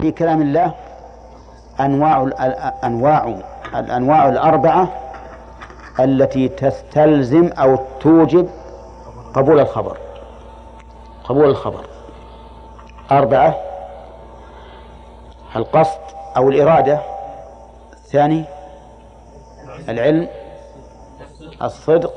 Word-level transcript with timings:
في 0.00 0.10
كلام 0.10 0.42
الله 0.42 0.74
أنواع 1.80 2.30
أنواع 2.84 3.40
الأنواع 3.74 4.28
الأربعة 4.28 4.88
التي 6.00 6.48
تستلزم 6.48 7.50
أو 7.52 7.78
توجب 8.00 8.48
قبول 9.34 9.60
الخبر. 9.60 9.98
قبول 11.24 11.44
الخبر. 11.44 11.86
أربعة 13.10 13.56
القصد 15.56 16.00
أو 16.36 16.48
الإرادة. 16.48 17.00
الثاني 17.92 18.44
العلم 19.88 20.28
الصدق 21.62 22.12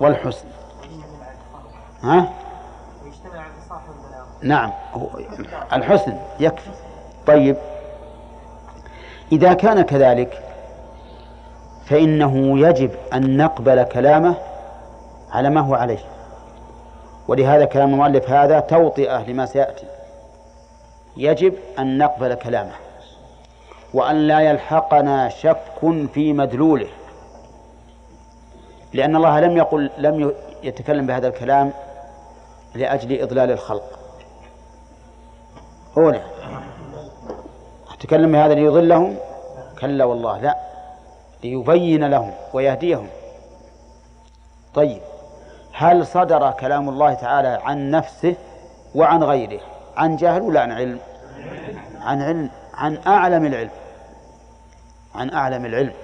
والحسن. 0.00 0.48
ها؟ 2.02 2.28
نعم 4.42 4.72
الحسن 5.72 6.16
يكفي. 6.40 6.70
طيب. 7.26 7.56
إذا 9.32 9.52
كان 9.52 9.82
كذلك 9.82 10.42
فإنه 11.86 12.58
يجب 12.68 12.90
أن 13.12 13.36
نقبل 13.36 13.82
كلامه 13.82 14.34
على 15.30 15.50
ما 15.50 15.60
هو 15.60 15.74
عليه. 15.74 15.98
ولهذا 17.28 17.64
كلام 17.64 17.90
المؤلف 17.90 18.30
هذا 18.30 18.60
توطئة 18.60 19.22
لما 19.22 19.46
سيأتي. 19.46 19.86
يجب 21.16 21.54
أن 21.78 21.98
نقبل 21.98 22.34
كلامه 22.34 22.72
وأن 23.94 24.16
لا 24.16 24.40
يلحقنا 24.40 25.28
شك 25.28 25.58
في 26.14 26.32
مدلوله. 26.32 26.88
لأن 28.92 29.16
الله 29.16 29.40
لم 29.40 29.56
يقل 29.56 29.90
لم 29.98 30.32
يتكلم 30.62 31.06
بهذا 31.06 31.28
الكلام 31.28 31.72
لأجل 32.74 33.22
إضلال 33.22 33.50
الخلق. 33.50 33.98
هنا. 35.96 36.22
تكلم 38.04 38.32
بهذا 38.32 38.54
ليضلهم؟ 38.54 39.16
كلا 39.80 40.04
والله 40.04 40.38
لا. 40.38 40.56
ليبين 41.44 42.04
لهم 42.04 42.32
ويهديهم. 42.52 43.08
طيب 44.74 45.02
هل 45.72 46.06
صدر 46.06 46.50
كلام 46.50 46.88
الله 46.88 47.14
تعالى 47.14 47.48
عن 47.48 47.90
نفسه 47.90 48.36
وعن 48.94 49.22
غيره؟ 49.22 49.60
عن 49.96 50.16
جهل 50.16 50.42
ولا 50.42 50.60
عن 50.60 50.72
علم؟ 50.72 50.98
عن 52.00 52.22
علم 52.22 52.50
عن 52.74 52.98
أعلم 53.06 53.46
العلم. 53.46 53.70
عن 55.14 55.30
أعلم 55.30 55.66
العلم. 55.66 55.94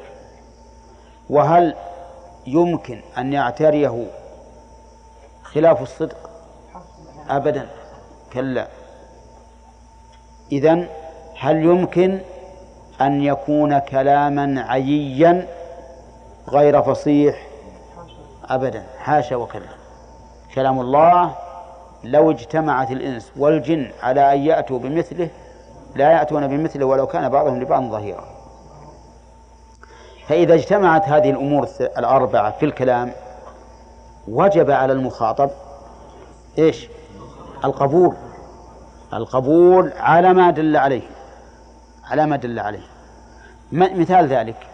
وهل 1.30 1.74
يمكن 2.46 3.00
أن 3.18 3.32
يعتريه 3.32 4.06
خلاف 5.42 5.82
الصدق؟ 5.82 6.30
أبدا. 7.30 7.68
كلا. 8.32 8.66
إذن 10.52 10.88
هل 11.41 11.64
يمكن 11.64 12.20
أن 13.00 13.22
يكون 13.22 13.78
كلاما 13.78 14.64
عييا 14.69 15.47
غير 16.48 16.82
فصيح؟ 16.82 17.47
أبدا 18.48 18.82
حاشا 18.98 19.36
وكلا. 19.36 19.69
كلام 20.55 20.80
الله 20.80 21.34
لو 22.05 22.30
اجتمعت 22.30 22.91
الإنس 22.91 23.32
والجن 23.36 23.91
على 24.02 24.32
أن 24.32 24.38
يأتوا 24.38 24.78
بمثله 24.78 25.28
لا 25.94 26.12
يأتون 26.12 26.47
بمثله 26.47 26.86
ولو 26.86 27.06
كان 27.06 27.28
بعضهم 27.28 27.60
لبعض 27.60 27.82
ظهيرا. 27.82 28.25
فإذا 30.27 30.54
اجتمعت 30.54 31.08
هذه 31.08 31.30
الأمور 31.30 31.69
الأربعة 31.80 32.50
في 32.50 32.66
الكلام 32.66 33.12
وجب 34.28 34.70
على 34.70 34.92
المخاطب 34.92 35.50
إيش؟ 36.58 36.88
القبول. 37.64 38.14
القبول 39.14 39.92
على 39.98 40.32
ما 40.32 40.50
دل 40.50 40.77
عليه. 40.77 41.19
على 42.11 42.27
ما 42.27 42.36
دل 42.36 42.58
عليه. 42.58 42.86
مثال 43.72 44.26
ذلك. 44.26 44.66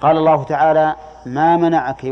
قال 0.00 0.16
الله 0.16 0.44
تعالى 0.44 0.96
ما 1.26 1.56
منعك 1.56 2.04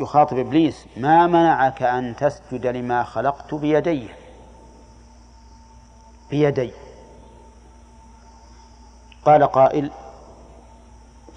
يخاطب 0.00 0.38
إبليس 0.38 0.86
ما 0.96 1.26
منعك 1.26 1.82
أن 1.82 2.16
تسجد 2.16 2.66
لما 2.66 3.02
خلقت 3.02 3.54
بيدي. 3.54 4.08
بيدي. 6.30 6.72
قال 9.24 9.46
قائل 9.46 9.90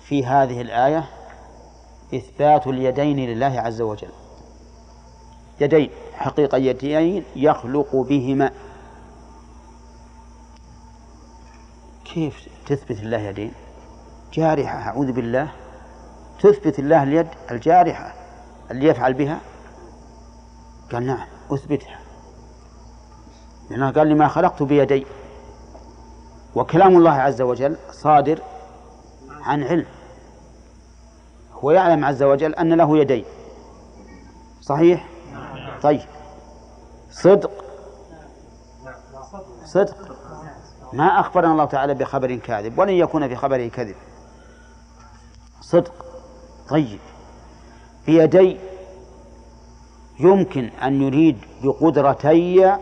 في 0.06 0.26
هذه 0.26 0.62
الآية 0.62 1.04
إثبات 2.16 2.68
اليدين 2.68 3.18
لله 3.18 3.62
عز 3.62 3.82
وجل. 3.82 4.12
يدين 5.62 5.90
حقيقة 6.14 6.58
يدين 6.58 7.26
يخلق 7.36 7.96
بهما 7.96 8.52
كيف 12.14 12.48
تثبت 12.66 13.00
الله 13.00 13.18
يدين 13.18 13.54
جارحة 14.34 14.78
أعوذ 14.78 15.12
بالله. 15.12 15.52
تثبت 16.40 16.80
الله 16.80 17.04
اليد 17.04 17.28
الجارحة 17.52 18.14
اللي 18.72 18.86
يفعل 18.86 19.14
بها؟ 19.14 19.40
قال 20.92 21.06
نعم 21.06 21.28
أثبتها. 21.52 22.00
لأنه 23.70 23.92
قال 23.92 24.08
لما 24.08 24.28
خلقت 24.28 24.64
بيدي. 24.64 25.06
وكلام 26.56 26.98
الله 26.98 27.12
عز 27.12 27.42
وجل 27.42 27.78
صادر 27.92 28.42
عن 29.30 29.64
علم. 29.64 29.86
هو 31.54 31.72
يعلم 31.72 32.06
عز 32.06 32.24
وجل 32.24 32.56
أن 32.56 32.74
له 32.74 32.98
يدين 32.98 33.26
صحيح؟ 34.62 35.10
طيب. 35.82 36.02
صدق. 37.12 37.52
صدق. 39.66 40.16
ما 40.94 41.20
أخبرنا 41.20 41.52
الله 41.52 41.66
تعالى 41.66 41.94
بخبر 41.94 42.36
كاذب 42.36 42.80
ولن 42.80 42.94
يكون 42.94 43.28
في 43.28 43.36
خبره 43.36 43.68
كذب. 43.68 43.96
صدق. 45.62 46.06
طيب. 46.70 47.00
بيدي 48.06 48.58
يمكن 50.20 50.70
أن 50.84 51.02
يريد 51.02 51.38
بقدرتي 51.64 52.78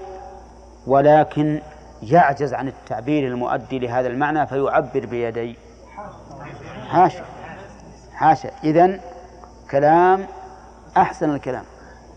ولكن 0.88 1.62
يعجز 2.02 2.54
عن 2.54 2.68
التعبير 2.68 3.28
المؤدي 3.28 3.80
لهذا 3.80 4.08
المعنى 4.08 4.48
فيعبر 4.48 5.06
بيدي. 5.06 5.56
حاشا. 6.88 7.26
حاشا. 8.14 8.52
إذن 8.64 9.00
كلام 9.72 10.28
أحسن 10.98 11.36
الكلام 11.36 11.64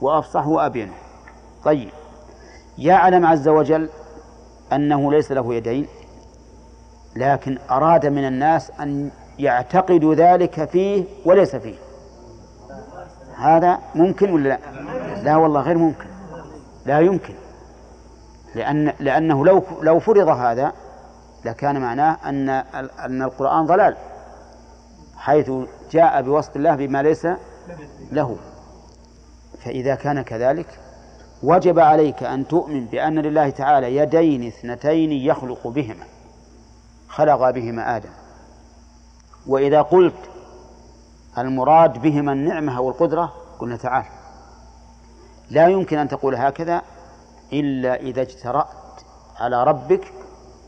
وأفصح 0.01 0.47
وأبينه. 0.47 0.95
طيب. 1.65 1.91
يعلم 2.79 3.27
عز 3.27 3.49
وجل 3.49 3.89
أنه 4.75 5.13
ليس 5.13 5.33
له 5.33 5.55
يدين 5.55 5.87
لكن 7.17 7.59
أراد 7.71 8.07
من 8.07 8.27
الناس 8.27 8.71
أن 8.81 9.11
يعتقدوا 9.39 10.15
ذلك 10.15 10.69
فيه 10.69 11.05
وليس 11.25 11.57
فيه. 11.57 11.75
هذا 13.37 13.79
ممكن 13.95 14.31
ولا 14.31 14.49
لا؟ 14.49 14.59
لا 15.23 15.37
والله 15.37 15.61
غير 15.61 15.79
ممكن. 15.79 16.07
لا 16.87 17.01
يمكن. 17.01 17.35
لأن 18.55 18.93
لأنه 19.01 19.47
لو 19.47 19.63
لو 19.83 19.99
فرض 19.99 20.29
هذا 20.29 20.73
لكان 21.45 21.81
معناه 21.81 22.17
أن 22.25 22.49
أن 23.05 23.23
القرآن 23.23 23.67
ضلال 23.67 23.97
حيث 25.17 25.51
جاء 25.91 26.23
بوصف 26.23 26.57
الله 26.57 26.75
بما 26.77 27.03
ليس 27.03 27.27
له. 28.13 28.37
فإذا 29.65 29.95
كان 29.95 30.23
كذلك 30.23 30.67
وجب 31.43 31.79
عليك 31.79 32.23
أن 32.23 32.49
تؤمن 32.49 32.87
بأن 32.87 33.19
لله 33.19 33.51
تعالى 33.51 33.97
يدين 33.97 34.47
اثنتين 34.47 35.13
يخلق 35.13 35.69
بهما 35.69 36.07
خلق 37.09 37.51
بهما 37.51 37.97
آدم. 37.97 38.11
وإذا 39.47 39.83
قلت 39.83 40.31
المراد 41.39 42.03
بهما 42.03 42.33
النعمة 42.33 42.77
أو 42.77 42.89
القدرة 42.89 43.33
قلنا 43.59 43.77
تعال. 43.77 44.05
لا 45.51 45.69
يمكن 45.69 45.99
أن 45.99 46.09
تقول 46.09 46.35
هكذا 46.35 46.83
إلا 47.53 47.95
إذا 47.95 48.23
اجترأت 48.23 49.03
على 49.37 49.65
ربك 49.65 50.13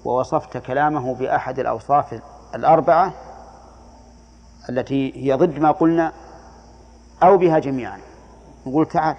ووصفت 0.04 0.56
كلامه 0.56 1.14
بأحد 1.14 1.58
الأوصاف 1.58 2.20
الأربعة 2.54 3.14
التي 4.68 5.12
هي 5.16 5.34
ضد 5.34 5.58
ما 5.58 5.70
قلنا 5.70 6.12
أو 7.22 7.38
بها 7.38 7.58
جميعا. 7.58 7.98
نقول 8.66 8.86
تعال. 8.86 9.16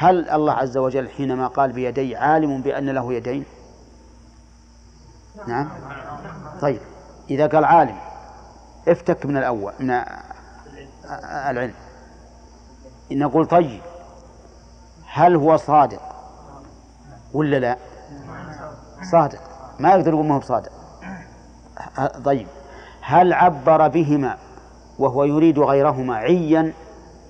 هل 0.00 0.30
الله 0.30 0.52
عز 0.52 0.76
وجل 0.76 1.08
حينما 1.08 1.46
قال 1.46 1.72
بيدي 1.72 2.16
عالم 2.16 2.62
بأن 2.62 2.90
له 2.90 3.12
يدين؟ 3.12 3.44
نعم. 5.46 5.68
طيب. 6.60 6.80
إذا 7.30 7.46
قال 7.46 7.64
عالم 7.64 7.96
افتك 8.88 9.26
من 9.26 9.36
الأول 9.36 9.72
من 9.80 9.90
العلم. 11.50 11.74
نقول 13.10 13.46
طيب. 13.46 13.80
هل 15.06 15.36
هو 15.36 15.56
صادق 15.56 16.02
ولا 17.34 17.56
لا؟ 17.56 17.76
صادق. 19.12 19.40
ما 19.78 19.90
يقدر 19.90 20.12
يقول 20.12 20.26
ما 20.26 20.36
هو 20.36 20.40
صادق 20.40 20.72
طيب. 22.24 22.46
هل 23.00 23.32
عبر 23.32 23.88
بهما 23.88 24.38
وهو 24.98 25.24
يريد 25.24 25.58
غيرهما 25.58 26.16
عيا 26.16 26.72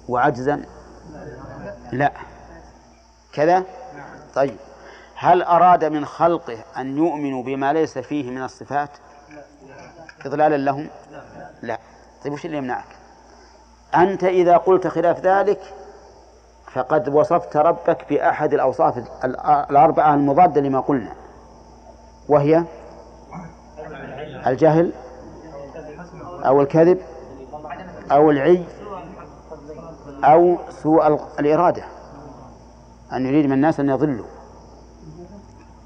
وعجزا؟ 0.08 0.62
لا. 1.92 2.27
كذا؟ 3.38 3.64
طيب. 4.34 4.56
هل 5.14 5.42
أراد 5.42 5.84
من 5.84 6.04
خلقه 6.04 6.58
أن 6.76 6.98
يؤمنوا 6.98 7.42
بما 7.42 7.72
ليس 7.72 7.98
فيه 7.98 8.30
من 8.30 8.42
الصفات؟ 8.42 8.90
إضلالا 10.26 10.56
لهم؟ 10.56 10.88
لا 11.62 11.78
طيب 12.24 12.32
وش 12.32 12.46
اللي 12.46 12.56
يمنعك؟ 12.56 12.84
أنت 13.94 14.24
إذا 14.24 14.56
قلت 14.56 14.86
خلاف 14.86 15.20
ذلك 15.20 15.60
فقد 16.72 17.08
وصفت 17.08 17.56
ربك 17.56 18.08
بأحد 18.10 18.54
الأوصاف 18.54 19.04
الأربعة 19.70 20.14
المضادة 20.14 20.60
لما 20.60 20.80
قلنا. 20.80 21.12
وهي؟ 22.28 22.64
الجهل 24.46 24.92
أو 26.46 26.60
الكذب 26.60 27.00
أو 28.12 28.30
العي 28.30 28.64
أو 30.24 30.58
سوء 30.82 31.20
الإرادة. 31.40 31.97
أن 33.12 33.26
يريد 33.26 33.46
من 33.46 33.52
الناس 33.52 33.80
أن 33.80 33.88
يضلوا. 33.88 34.26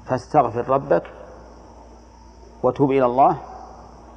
فاستغفر 0.05 0.69
ربك 0.69 1.03
وتوب 2.63 2.91
إلى 2.91 3.05
الله 3.05 3.37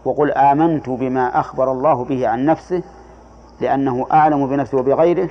وقل 0.04 0.32
آمنت 0.32 0.88
بما 0.88 1.40
أخبر 1.40 1.72
الله 1.72 2.04
به 2.04 2.28
عن 2.28 2.44
نفسه 2.44 2.82
لأنه 3.60 4.06
أعلم 4.12 4.46
بنفسه 4.46 4.78
وبغيره 4.78 5.30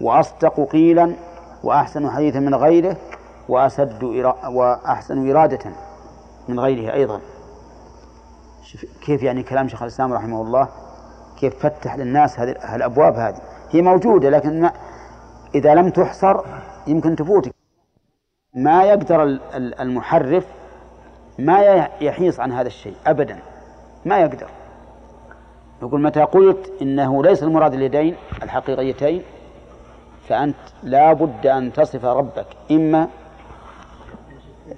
وأصدق 0.00 0.60
قيلا 0.60 1.12
وأحسن 1.64 2.10
حديثا 2.10 2.40
من 2.40 2.54
غيره 2.54 2.96
وأسد 3.48 4.02
وأحسن 4.48 5.30
إرادة 5.30 5.70
من 6.48 6.60
غيره 6.60 6.92
أيضا. 6.92 7.20
كيف 9.00 9.22
يعني 9.22 9.42
كلام 9.42 9.68
شيخ 9.68 9.82
الإسلام 9.82 10.12
رحمه 10.12 10.42
الله 10.42 10.68
كيف 11.40 11.66
فتح 11.66 11.96
للناس 11.96 12.40
هذه 12.40 12.50
الأبواب 12.74 13.14
هذه. 13.14 13.38
هي 13.70 13.82
موجودة 13.82 14.30
لكن 14.30 14.70
إذا 15.56 15.74
لم 15.74 15.90
تحصر 15.90 16.40
يمكن 16.86 17.16
تفوتك. 17.16 17.54
ما 18.54 18.84
يقدر 18.84 19.22
المحرف 19.54 20.46
ما 21.38 21.88
يحيص 22.00 22.40
عن 22.40 22.52
هذا 22.52 22.66
الشيء 22.66 22.94
أبدا. 23.06 23.38
ما 24.04 24.18
يقدر. 24.18 24.46
يقول 25.82 26.02
متى 26.02 26.22
قلت 26.22 26.72
إنه 26.82 27.22
ليس 27.22 27.42
المراد 27.42 27.74
اليدين 27.74 28.16
الحقيقيتين؟ 28.42 29.22
فأنت 30.28 30.56
لا 30.82 31.12
بد 31.12 31.46
أن 31.46 31.72
تصف 31.72 32.04
ربك. 32.04 32.46
إما 32.70 33.08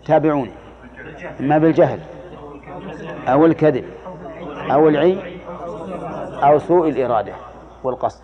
تابعوني. 0.06 0.52
إما 1.40 1.58
بالجهل 1.58 2.00
أو 3.28 3.46
الكذب 3.46 3.84
أو 4.72 4.88
العي 4.88 5.40
أو 6.42 6.58
سوء 6.58 6.88
الإرادة 6.88 7.32
والقصد. 7.84 8.22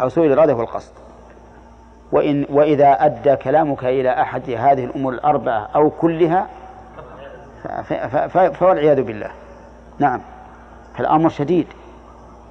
أو 0.00 0.08
سوء 0.08 0.26
الإرادة 0.26 0.54
والقصد. 0.54 0.92
وإن 2.12 2.46
وإذا 2.50 2.92
أدى 3.04 3.36
كلامك 3.36 3.84
إلى 3.84 4.22
أحد 4.22 4.50
هذه 4.50 4.84
الأمور 4.84 5.12
الأربعة 5.12 5.68
أو 5.74 5.90
كلها 5.90 6.46
فوالعياذ 8.28 9.02
بالله. 9.02 9.30
نعم. 9.98 10.20
فالأمر 10.96 11.28
شديد 11.28 11.66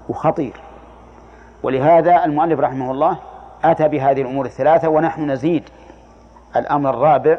وخطير. 0.09 0.53
ولهذا 1.63 2.25
المؤلف 2.25 2.59
رحمه 2.59 2.91
الله 2.91 3.17
أتى 3.63 3.87
بهذه 3.87 4.21
الأمور 4.21 4.45
الثلاثة 4.45 4.89
ونحن 4.89 5.31
نزيد 5.31 5.69
الأمر 6.55 6.89
الرابع 6.89 7.37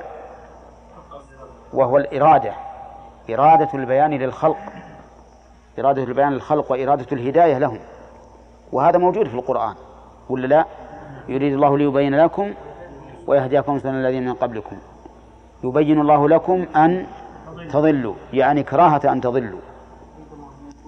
وهو 1.73 1.97
الإرادة. 1.97 2.53
إرادة 3.31 3.69
البيان 3.75 4.11
للخلق. 4.11 4.57
إرادة 5.79 6.03
البيان 6.03 6.33
للخلق 6.33 6.73
وإرادة 6.73 7.07
الهداية 7.13 7.59
لهم. 7.59 7.79
وهذا 8.73 8.99
موجود 8.99 9.29
في 9.29 9.35
القرآن 9.35 9.75
ولا 10.29 10.47
لا؟ 10.47 10.65
يريد 11.29 11.53
الله 11.53 11.79
ليبين 11.79 12.15
لكم 12.15 12.55
ويهديكم 13.27 13.79
سنن 13.79 13.95
الذين 13.95 14.25
من 14.25 14.35
قبلكم. 14.35 14.77
يبين 15.65 16.01
الله 16.01 16.29
لكم 16.29 16.67
أن 16.77 17.07
تضلوا 17.73 18.15
يعني 18.33 18.63
كراهة 18.63 19.13
أن 19.13 19.21
تضلوا. 19.21 19.61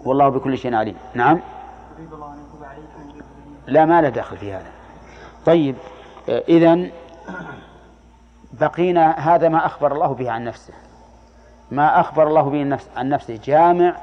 والله 0.05 0.29
بكل 0.29 0.59
شيء 0.59 0.75
عليم. 0.75 0.97
نعم. 1.15 1.41
لا 3.67 3.85
ما 3.85 4.03
له 4.03 4.09
دخل 4.09 4.37
في 4.37 4.53
هذا. 4.53 4.71
طيب 5.47 5.77
إذا 6.29 6.87
بقينا 8.61 9.11
هذا 9.11 9.49
ما 9.49 9.67
أخبر 9.67 9.93
الله 9.93 10.15
به 10.15 10.31
عن 10.31 10.45
نفسه. 10.45 10.75
ما 11.71 12.01
أخبر 12.01 12.29
الله 12.29 12.43
به 12.43 12.79
عن 12.97 13.09
نفسه. 13.09 13.41
جامع 13.45 13.97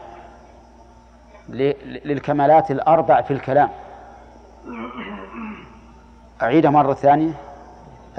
للكمالات 2.06 2.72
الأربع 2.72 3.22
في 3.22 3.34
الكلام. 3.34 3.70
أعيدها 6.42 6.72
مرة 6.72 6.94
ثانية. 6.94 7.34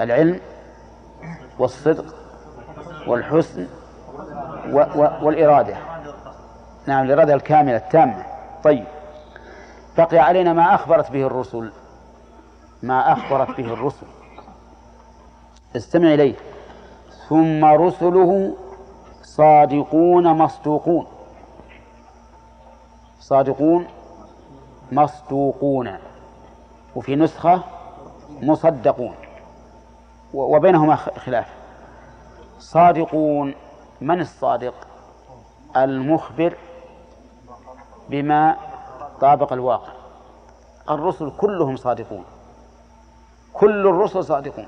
العلم 0.01 0.39
والصدق 1.59 2.05
والحسن 3.07 3.67
والإرادة. 5.21 5.77
نعم 6.87 7.05
الإرادة 7.05 7.33
الكاملة 7.33 7.75
التامة. 7.75 8.25
طيب. 8.63 8.85
بقي 9.97 10.17
علينا 10.17 10.53
ما 10.53 10.75
أخبرت 10.75 11.11
به 11.11 11.27
الرسل. 11.27 11.71
ما 12.83 13.13
أخبرت 13.13 13.57
به 13.57 13.73
الرسل. 13.73 14.07
استمع 15.75 16.13
إليه. 16.13 16.35
ثم 17.29 17.65
رسله 17.65 18.55
صادقون 19.21 20.27
مصدوقون. 20.27 21.07
صادقون 23.19 23.87
مصدوقون. 24.91 25.97
وفي 26.95 27.15
نسخة 27.15 27.63
مصدقون. 28.41 29.15
وبينهما 30.33 30.95
خلاف. 30.95 31.47
صادقون 32.59 33.55
من 34.01 34.21
الصادق؟ 34.21 34.73
المخبر 35.77 36.57
بما 38.09 38.57
طابق 39.21 39.53
الواقع. 39.53 39.91
الرسل 40.89 41.31
كلهم 41.37 41.75
صادقون. 41.75 42.25
كل 43.53 43.87
الرسل 43.87 44.23
صادقون. 44.23 44.67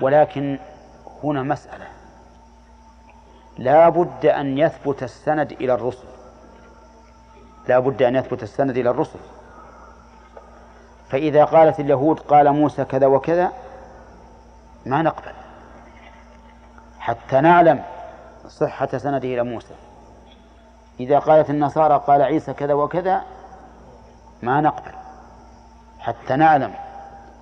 ولكن 0.00 0.58
هنا 1.24 1.42
مسألة. 1.42 1.86
لا 3.58 3.88
بد 3.88 4.26
أن 4.26 4.58
يثبت 4.58 5.02
السند 5.02 5.52
إلى 5.52 5.74
الرسل. 5.74 6.08
لا 7.68 7.78
بد 7.78 8.02
أن 8.02 8.16
يثبت 8.16 8.42
السند 8.42 8.76
إلى 8.76 8.90
الرسل. 8.90 9.18
فإذا 11.08 11.44
قالت 11.44 11.80
اليهود 11.80 12.20
قال 12.20 12.52
موسى 12.52 12.84
كذا 12.84 13.06
وكذا 13.06 13.52
ما 14.86 15.02
نقبل. 15.02 15.32
حتى 16.98 17.40
نعلم 17.40 17.82
صحة 18.48 18.98
سنده 18.98 19.28
إلى 19.28 19.42
موسى. 19.42 19.74
إذا 21.00 21.18
قالت 21.18 21.50
النصارى 21.50 22.04
قال 22.06 22.22
عيسى 22.22 22.52
كذا 22.52 22.74
وكذا 22.74 23.22
ما 24.42 24.60
نقبل. 24.60 24.92
حتى 25.98 26.36
نعلم 26.36 26.74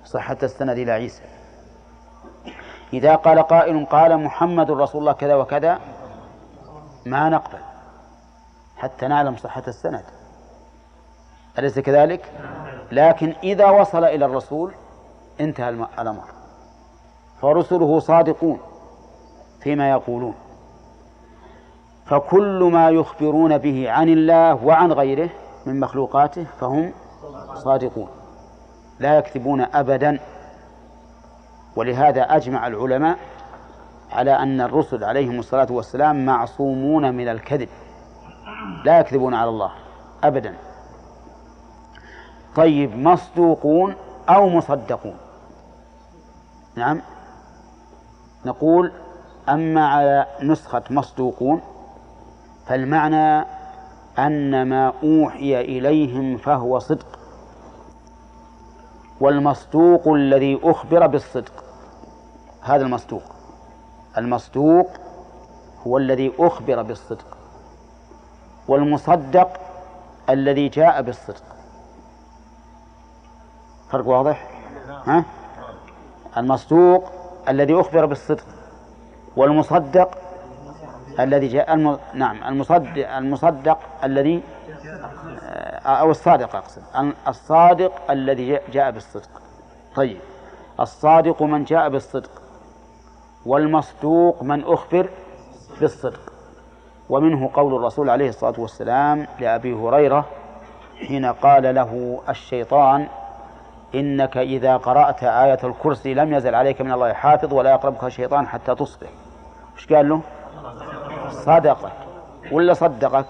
صحة 0.05 0.37
السند 0.43 0.77
إلى 0.77 0.91
عيسى. 0.91 1.23
إذا 2.93 3.15
قال 3.15 3.39
قائل 3.41 3.85
قال 3.85 4.17
محمد 4.17 4.71
رسول 4.71 5.01
الله 5.01 5.13
كذا 5.13 5.35
وكذا 5.35 5.79
ما 7.05 7.29
نقبل. 7.29 7.59
حتى 8.77 9.07
نعلم 9.07 9.35
صحة 9.35 9.63
السند. 9.67 10.03
أليس 11.59 11.79
كذلك؟ 11.79 12.31
لكن 12.93 13.33
إذا 13.43 13.69
وصل 13.69 14.03
إلى 14.03 14.25
الرسول 14.25 14.73
انتهى 15.41 15.69
الأمر. 15.99 16.23
فرسله 17.41 17.99
صادقون 17.99 18.59
فيما 19.61 19.89
يقولون. 19.89 20.33
فكل 22.05 22.69
ما 22.73 22.89
يخبرون 22.89 23.57
به 23.57 23.91
عن 23.91 24.09
الله 24.09 24.65
وعن 24.65 24.91
غيره 24.91 25.29
من 25.65 25.79
مخلوقاته 25.79 26.45
فهم 26.59 26.93
صادقون. 27.55 28.07
لا 28.99 29.17
يكذبون 29.17 29.61
أبدا. 29.61 30.19
ولهذا 31.75 32.21
أجمع 32.21 32.67
العلماء 32.67 33.17
على 34.11 34.31
أن 34.31 34.61
الرسل 34.61 35.03
عليهم 35.03 35.39
الصلاة 35.39 35.67
والسلام 35.71 36.25
معصومون 36.25 37.13
من 37.13 37.27
الكذب. 37.27 37.69
لا 38.85 38.99
يكذبون 38.99 39.33
على 39.33 39.49
الله 39.49 39.71
أبدا. 40.23 40.55
طيب 42.55 42.97
مصدوقون 42.97 43.95
أو 44.29 44.49
مصدقون؟ 44.49 45.17
نعم. 46.75 47.01
نقول 48.45 48.91
أما 49.49 49.87
على 49.87 50.25
نسخة 50.41 50.83
مصدوقون 50.89 51.61
فالمعنى 52.67 53.45
أن 54.19 54.63
ما 54.63 54.93
أوحي 55.03 55.61
إليهم 55.61 56.37
فهو 56.37 56.79
صدق 56.79 57.19
والمصدوق 59.19 60.07
الذي 60.07 60.59
أخبر 60.63 61.07
بالصدق 61.07 61.63
هذا 62.61 62.85
المصدوق. 62.85 63.23
المصدوق 64.17 64.87
هو 65.87 65.97
الذي 65.97 66.33
أخبر 66.39 66.81
بالصدق 66.81 67.37
والمصدق 68.67 69.59
الذي 70.29 70.69
جاء 70.69 71.01
بالصدق. 71.01 71.43
فرق 73.93 74.07
واضح؟ 74.07 74.47
ها؟ 75.05 75.25
المصدوق 76.37 77.11
الذي 77.49 77.79
أخبر 77.79 78.05
بالصدق 78.05 78.43
والمصدق 79.35 80.11
الذي 81.19 81.47
جاء 81.47 81.73
الم... 81.73 81.99
نعم 82.13 82.43
المصدق 82.43 83.15
المصدق 83.17 83.77
الذي 84.03 84.43
آه، 85.43 85.77
أو 85.87 86.11
الصادق 86.11 86.55
أقصد. 86.55 86.81
الصادق 87.27 88.11
الذي 88.11 88.59
جاء 88.71 88.91
بالصدق. 88.91 89.29
طيب. 89.95 90.17
الصادق 90.79 91.41
من 91.43 91.63
جاء 91.63 91.89
بالصدق 91.89 92.41
والمصدوق 93.45 94.43
من 94.43 94.63
أخبر 94.63 95.09
بالصدق. 95.81 96.33
ومنه 97.09 97.49
قول 97.53 97.75
الرسول 97.75 98.09
عليه 98.09 98.29
الصلاة 98.29 98.53
والسلام 98.57 99.27
لأبي 99.39 99.73
هريرة 99.73 100.25
حين 101.07 101.25
قال 101.25 101.75
له 101.75 102.21
الشيطان 102.29 103.07
إنك 103.95 104.37
إذا 104.37 104.77
قرأت 104.77 105.23
آية 105.23 105.59
الكرسي 105.63 106.13
لم 106.13 106.33
يزل 106.33 106.55
عليك 106.55 106.81
من 106.81 106.91
الله 106.91 107.13
حافظ 107.13 107.53
ولا 107.53 107.71
يقربك 107.71 108.03
الشيطان 108.03 108.47
حتى 108.47 108.75
تصبح. 108.75 109.07
وش 109.75 109.93
قال 109.93 110.09
له؟ 110.09 110.21
صدقك. 111.29 111.91
ولا 112.51 112.73
صدقك؟ 112.73 113.25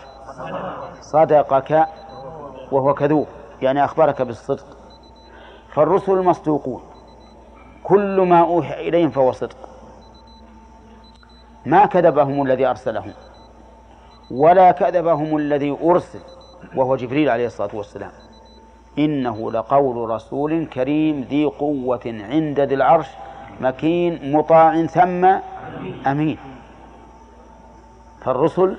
صدقك 1.01 1.87
وهو 2.71 2.93
كذوب. 2.93 3.27
يعني 3.61 3.85
أخبرك 3.85 4.21
بالصدق. 4.21 4.65
فالرسل 5.73 6.11
المصدوقون 6.11 6.83
كل 7.83 8.21
ما 8.21 8.39
أوحي 8.39 8.89
إليهم 8.89 9.09
فهو 9.09 9.31
صدق. 9.31 9.57
ما 11.65 11.85
كذبهم 11.85 12.41
الذي 12.41 12.65
أرسلهم. 12.65 13.13
ولا 14.31 14.71
كذبهم 14.71 15.37
الذي 15.37 15.77
أرسل 15.83 16.19
وهو 16.75 16.95
جبريل 16.95 17.29
عليه 17.29 17.45
الصلاة 17.45 17.75
والسلام. 17.75 18.11
إنه 18.97 19.51
لقول 19.51 20.09
رسول 20.09 20.65
كريم 20.65 21.21
ذي 21.21 21.45
قوة 21.45 22.01
عند 22.05 22.59
ذي 22.59 22.75
العرش 22.75 23.07
مكين 23.61 24.31
مطاع 24.31 24.85
ثم 24.85 25.25
أمين. 26.07 26.37
فالرسل 28.21 28.77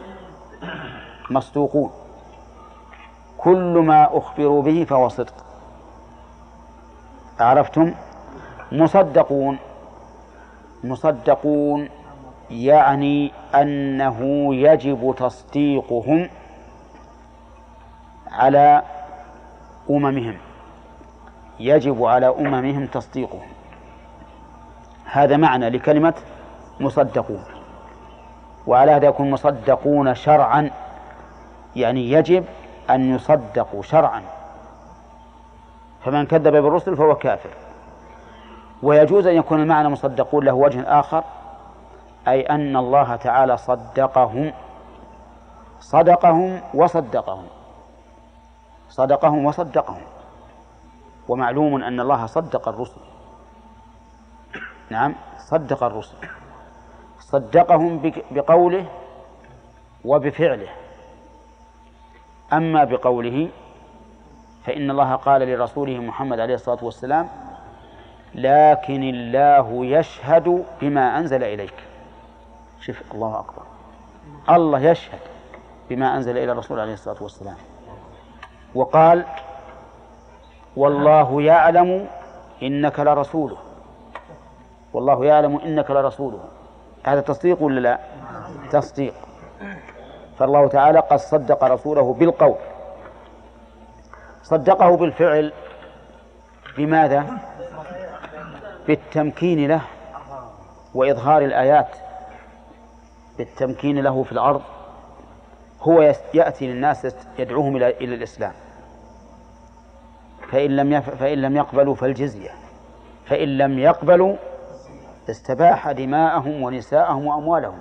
مصدوقون. 1.30 1.90
كل 3.38 3.82
ما 3.86 4.18
أخبروا 4.18 4.62
به 4.62 4.84
فهو 4.84 5.08
صدق. 5.08 5.34
عرفتم؟ 7.40 7.94
مصدقون. 8.72 9.58
مصدقون 10.84 11.88
يعني 12.50 13.32
أنه 13.54 14.54
يجب 14.54 15.14
تصديقهم 15.18 16.28
على 18.30 18.82
أممهم. 19.90 20.36
يجب 21.60 22.04
على 22.04 22.26
أممهم 22.26 22.86
تصديقهم. 22.86 23.48
هذا 25.04 25.36
معنى 25.36 25.70
لكلمة 25.70 26.14
مصدقون. 26.80 27.44
وعلى 28.66 28.92
هذا 28.92 29.06
يكون 29.06 29.30
مصدقون 29.30 30.14
شرعا. 30.14 30.70
يعني 31.76 32.10
يجب 32.10 32.44
أن 32.90 33.14
يصدقوا 33.14 33.82
شرعا. 33.82 34.22
فمن 36.04 36.26
كذب 36.26 36.52
بالرسل 36.52 36.96
فهو 36.96 37.14
كافر. 37.14 37.50
ويجوز 38.82 39.26
أن 39.26 39.34
يكون 39.34 39.60
المعنى 39.60 39.88
مصدقون 39.88 40.44
له 40.44 40.52
وجه 40.52 41.00
آخر 41.00 41.24
أي 42.28 42.40
أن 42.42 42.76
الله 42.76 43.16
تعالى 43.16 43.56
صدقهم 43.56 44.52
صدقهم 45.80 46.60
وصدقهم. 46.74 47.44
صدقهم 48.94 49.44
وصدقهم. 49.44 50.02
ومعلوم 51.28 51.82
أن 51.82 52.00
الله 52.00 52.26
صدق 52.26 52.68
الرسل. 52.68 53.00
نعم 54.90 55.14
صدق 55.38 55.82
الرسل. 55.82 56.16
صدقهم 57.20 58.12
بقوله 58.30 58.86
وبفعله. 60.04 60.68
أما 62.52 62.84
بقوله 62.84 63.48
فإن 64.64 64.90
الله 64.90 65.14
قال 65.14 65.40
لرسوله 65.48 65.98
محمد 65.98 66.40
عليه 66.40 66.54
الصلاة 66.54 66.84
والسلام 66.84 67.28
لكن 68.34 69.02
الله 69.02 69.86
يشهد 69.86 70.64
بما 70.80 71.18
أنزل 71.18 71.42
إليك. 71.44 71.78
شوف 72.80 73.02
الله 73.12 73.38
أكبر. 73.40 73.62
الله 74.50 74.80
يشهد 74.80 75.20
بما 75.90 76.16
أنزل 76.16 76.38
إلى 76.38 76.52
الرسول 76.52 76.80
عليه 76.80 76.92
الصلاة 76.92 77.22
والسلام. 77.22 77.56
وقال 78.74 79.24
والله 80.76 81.42
يعلم 81.42 82.06
إنك 82.62 83.00
لرسوله. 83.00 83.56
والله 84.92 85.24
يعلم 85.24 85.58
إنك 85.58 85.90
لرسوله. 85.90 86.40
هذا 87.04 87.20
تصديق 87.20 87.62
ولا 87.62 87.80
لا؟ 87.80 87.98
تصديق. 88.70 89.14
فالله 90.38 90.68
تعالى 90.68 90.98
قد 90.98 91.18
صدق 91.18 91.64
رسوله 91.64 92.14
بالقول. 92.14 92.56
صدقه 94.42 94.96
بالفعل 94.96 95.52
بماذا؟ 96.76 97.26
بالتمكين 98.86 99.68
له 99.68 99.80
وإظهار 100.94 101.42
الآيات. 101.42 101.88
بالتمكين 103.38 103.98
له 103.98 104.22
في 104.22 104.32
الأرض. 104.32 104.62
هو 105.82 106.12
يأتي 106.34 106.66
للناس 106.66 107.14
يدعوهم 107.38 107.76
إلى 107.76 108.14
الإسلام. 108.14 108.52
فإن 110.50 110.76
لم 110.76 111.00
فإن 111.00 111.38
لم 111.38 111.56
يقبلوا 111.56 111.94
فالجزية. 111.94 112.50
فإن 113.26 113.58
لم 113.58 113.78
يقبلوا 113.78 114.36
استباح 115.30 115.90
دماءهم 115.90 116.62
ونساءهم 116.62 117.26
وأموالهم. 117.26 117.78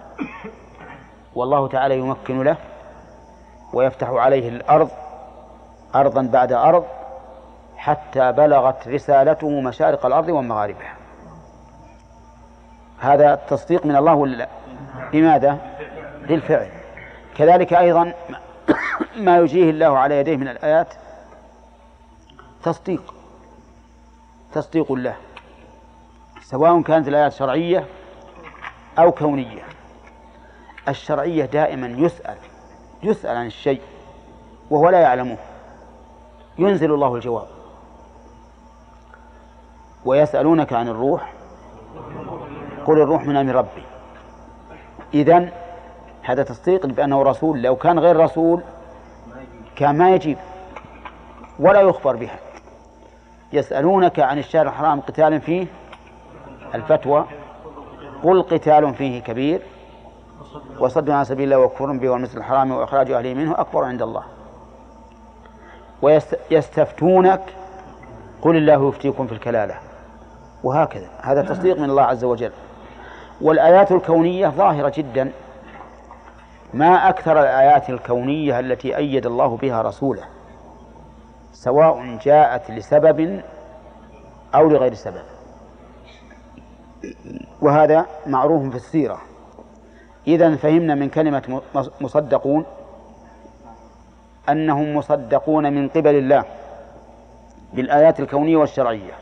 والله 1.36 1.67
تعالى 1.67 1.98
يمكن 1.98 2.43
له 2.43 2.58
ويفتح 3.74 4.10
عليه 4.10 4.50
الأرض 4.50 4.89
أرضا 5.96 6.22
بعد 6.22 6.51
أرض 6.53 6.86
حتى 7.77 8.32
بلغت 8.32 8.88
رسالته 8.88 9.62
مشارق 9.62 10.05
الأرض 10.05 10.29
ومغاربها. 10.29 10.93
هذا 13.00 13.34
التصديق 13.34 13.86
من 13.86 13.96
الله 13.96 14.13
ولا 14.13 14.36
لا؟ 14.36 14.48
بماذا 15.12 15.58
بالفعل 16.27 16.67
كذلك 17.36 17.74
أيضا 17.74 18.13
ما 19.25 19.38
يجيه 19.38 19.70
الله 19.70 19.98
على 19.98 20.17
يديه 20.17 20.38
من 20.38 20.48
الآيات 20.48 20.93
تصديق 22.63 23.13
تصديق 24.53 24.91
الله 24.91 25.15
سواء 26.41 26.82
كانت 26.82 27.08
الآيات 27.08 27.34
شرعية 27.34 27.86
أو 29.00 29.12
كونية. 29.12 29.63
الشرعية 30.88 31.46
دائما 31.46 31.88
يسأل 31.88 32.38
يسأل 33.03 33.38
عن 33.38 33.46
الشيء 33.46 33.82
وهو 34.70 34.89
لا 34.89 35.00
يعلمه. 35.00 35.38
ينزل 36.58 36.93
الله 36.93 37.15
الجواب. 37.15 37.48
ويسألونك 40.05 40.74
عن 40.74 40.88
الروح 40.88 41.34
قل 42.86 43.01
الروح 43.01 43.25
من 43.25 43.36
أمر 43.36 43.55
ربي. 43.55 43.84
إذن 45.13 45.51
هذا 46.22 46.43
تصديق 46.43 46.86
بأنه 46.86 47.24
رسول 47.24 47.62
لو 47.62 47.75
كان 47.75 48.00
غير 48.00 48.17
رسول 48.17 48.62
كان 49.75 49.98
ما 49.98 50.15
يجيب 50.15 50.38
ولا 51.60 51.82
يخبر 51.82 52.15
بها. 52.15 52.39
يسألونك 53.54 54.20
عن 54.20 54.38
الشهر 54.40 54.68
الحرام 54.68 55.02
قتال 55.02 55.42
فيه؟ 55.42 55.68
الفتوى. 56.76 57.26
قل 58.24 58.42
قتال 58.42 58.94
فيه 58.94 59.22
كبير. 59.22 59.62
وصد 60.80 61.10
عن 61.10 61.24
سبيل 61.24 61.54
الله 61.54 61.66
وكفر 61.66 61.92
به 61.92 62.10
والمثل 62.10 62.38
الحرام 62.38 62.72
وإخراج 62.72 63.12
أهله 63.12 63.34
منه 63.34 63.52
أكبر 63.58 63.84
عند 63.84 64.02
الله. 64.02 64.24
ويستفتونك 66.02 67.42
قل 68.42 68.56
الله 68.58 68.90
يفتيكم 68.90 69.28
في 69.28 69.34
الكلالة. 69.34 69.76
وهكذا. 70.64 71.10
هذا 71.22 71.42
تصديق 71.42 71.78
من 71.78 71.90
الله 71.90 72.04
عز 72.04 72.24
وجل. 72.24 72.52
والآيات 73.42 73.92
الكونية 73.92 74.48
ظاهرة 74.48 74.94
جدا. 74.96 75.32
ما 76.74 77.10
أكثر 77.10 77.40
الآيات 77.40 77.90
الكونية 77.90 78.60
التي 78.60 78.98
أيد 78.98 79.26
الله 79.26 79.58
بها 79.58 79.82
رسوله. 79.82 80.24
سواء 81.54 82.18
جاءت 82.24 82.72
لسبب 82.72 83.42
أو 84.56 84.70
لغير 84.70 84.94
سبب. 84.94 85.24
وهذا 87.62 88.06
معروف 88.28 88.70
في 88.70 88.76
السيرة. 88.76 89.22
إذا 90.28 90.56
فهمنا 90.56 90.96
من 90.96 91.10
كلمة 91.10 91.62
مصدقون 92.02 92.66
أنهم 94.50 94.96
مصدقون 94.96 95.74
من 95.74 95.90
قبل 95.90 96.16
الله 96.16 96.44
بالآيات 97.74 98.20
الكونية 98.20 98.58
والشرعية. 98.58 99.14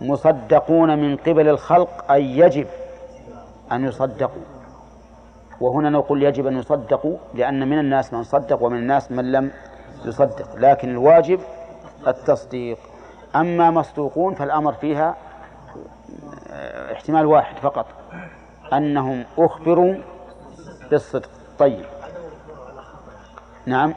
مصدقون 0.00 0.98
من 0.98 1.16
قبل 1.16 1.48
الخلق 1.48 2.12
أي 2.12 2.38
يجب 2.38 2.66
أن 3.72 3.84
يصدقوا. 3.84 4.42
وهنا 5.60 5.90
نقول 5.90 6.22
يجب 6.22 6.46
أن 6.46 6.58
يصدقوا 6.58 7.16
لأن 7.34 7.68
من 7.68 7.78
الناس 7.78 8.12
من 8.12 8.22
صدق 8.22 8.62
ومن 8.62 8.78
الناس 8.78 9.12
من 9.12 9.32
لم 9.32 9.50
يصدق 10.04 10.56
لكن 10.56 10.90
الواجب 10.90 11.40
التصديق. 12.06 12.78
أما 13.36 13.70
مصدوقون 13.70 14.34
فالأمر 14.34 14.72
فيها 14.72 15.16
احتمال 16.92 17.26
واحد 17.26 17.56
فقط 17.56 17.86
أنهم 18.72 19.24
أخبروا 19.38 19.94
بالصدق. 20.90 21.30
طيب. 21.58 21.84
نعم. 23.66 23.94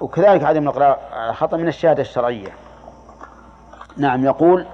وكذلك 0.00 0.44
عدم 0.44 0.62
الإقرار 0.62 0.98
خطأ 1.32 1.56
من 1.56 1.68
الشهادة 1.68 2.02
الشرعية. 2.02 2.48
نعم 3.96 4.24
يقول 4.24 4.66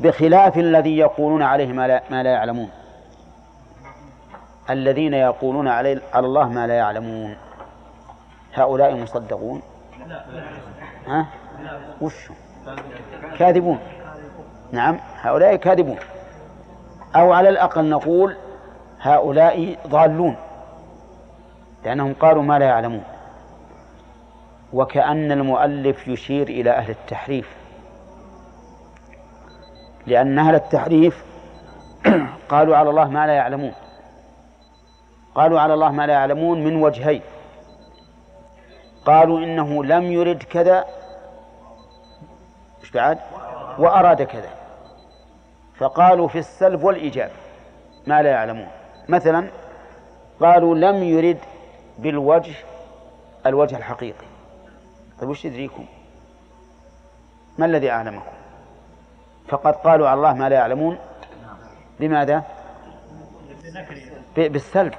بخلاف 0.00 0.58
الذي 0.58 0.98
يقولون 0.98 1.42
عليه 1.42 1.72
ما 1.72 1.88
لا, 1.88 2.02
ما 2.10 2.22
لا 2.22 2.30
يعلمون. 2.30 2.70
الذين 4.70 5.14
يقولون 5.14 5.68
علي 5.68 6.00
على 6.12 6.26
الله 6.26 6.48
ما 6.48 6.66
لا 6.66 6.74
يعلمون. 6.74 7.36
هؤلاء 8.54 8.94
مصدقون 8.94 9.62
ها؟ 11.06 11.26
وش؟ 12.00 12.28
كاذبون. 13.38 13.78
نعم 14.72 14.98
هؤلاء 15.20 15.56
كاذبون. 15.56 15.98
أو 17.16 17.32
على 17.32 17.48
الأقل 17.48 17.84
نقول 17.88 18.36
هؤلاء 19.00 19.76
ضالون 19.86 20.36
لأنهم 21.84 22.14
قالوا 22.14 22.42
ما 22.42 22.58
لا 22.58 22.66
يعلمون. 22.66 23.04
وكأن 24.72 25.32
المؤلف 25.32 26.08
يشير 26.08 26.48
إلى 26.48 26.70
أهل 26.70 26.90
التحريف. 26.90 27.56
لأن 30.06 30.38
أهل 30.38 30.54
التحريف 30.54 31.24
قالوا 32.50 32.76
على 32.76 32.90
الله 32.90 33.08
ما 33.08 33.26
لا 33.26 33.32
يعلمون. 33.32 33.72
قالوا 35.34 35.60
على 35.60 35.74
الله 35.74 35.92
ما 35.92 36.06
لا 36.06 36.12
يعلمون 36.12 36.64
من 36.64 36.82
وجهين. 36.82 37.22
قالوا 39.04 39.38
إنه 39.38 39.84
لم 39.84 40.12
يرد 40.12 40.42
كذا. 40.42 40.84
إيش 42.80 42.90
بعد؟ 42.90 43.18
وأراد 43.78 44.22
كذا. 44.22 44.50
فقالوا 45.76 46.28
في 46.28 46.38
السلب 46.38 46.84
والإيجاب 46.84 47.30
ما 48.06 48.22
لا 48.22 48.30
يعلمون. 48.30 48.68
مثلا 49.08 49.50
قالوا 50.40 50.74
لم 50.74 51.02
يرد 51.02 51.38
بالوجه 51.98 52.54
الوجه 53.46 53.76
الحقيقي. 53.76 54.26
طيب 55.20 55.28
وش 55.28 55.44
يدريكم؟ 55.44 55.86
ما 57.58 57.66
الذي 57.66 57.90
أعلمكم؟ 57.90 58.32
فقد 59.48 59.74
قالوا 59.74 60.08
على 60.08 60.18
الله 60.18 60.34
ما 60.34 60.48
لا 60.48 60.56
يعلمون. 60.56 60.98
بماذا؟ 62.00 62.42
بالسلب 64.36 64.94